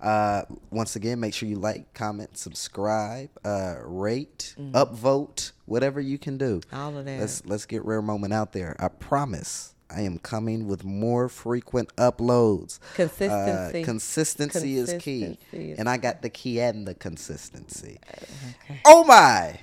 Uh, 0.00 0.42
once 0.70 0.96
again, 0.96 1.20
make 1.20 1.34
sure 1.34 1.48
you 1.48 1.56
like, 1.56 1.92
comment, 1.92 2.36
subscribe, 2.36 3.28
uh, 3.44 3.76
rate, 3.84 4.54
upvote, 4.58 5.52
whatever 5.66 6.00
you 6.00 6.18
can 6.18 6.38
do. 6.38 6.60
All 6.72 6.96
of 6.96 7.04
that. 7.04 7.20
Let's 7.20 7.44
let's 7.44 7.66
get 7.66 7.84
Rare 7.84 8.02
Moment 8.02 8.32
out 8.32 8.52
there. 8.52 8.76
I 8.78 8.88
promise. 8.88 9.74
I 9.92 10.02
am 10.02 10.18
coming 10.18 10.68
with 10.68 10.84
more 10.84 11.28
frequent 11.28 11.94
uploads. 11.96 12.78
Consistency. 12.94 13.82
Uh, 13.82 13.84
consistency 13.84 14.76
is 14.76 14.94
key. 15.02 15.36
Is 15.52 15.78
And 15.80 15.88
I 15.88 15.96
got 15.96 16.22
the 16.22 16.30
key 16.30 16.60
and 16.60 16.86
the 16.86 16.94
consistency. 16.94 17.98
Okay. 18.08 18.80
Oh 18.84 19.02
my. 19.04 19.58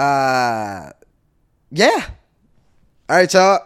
Uh 0.00 0.90
yeah. 1.72 2.06
All 3.08 3.16
right, 3.16 3.34
y'all. 3.34 3.58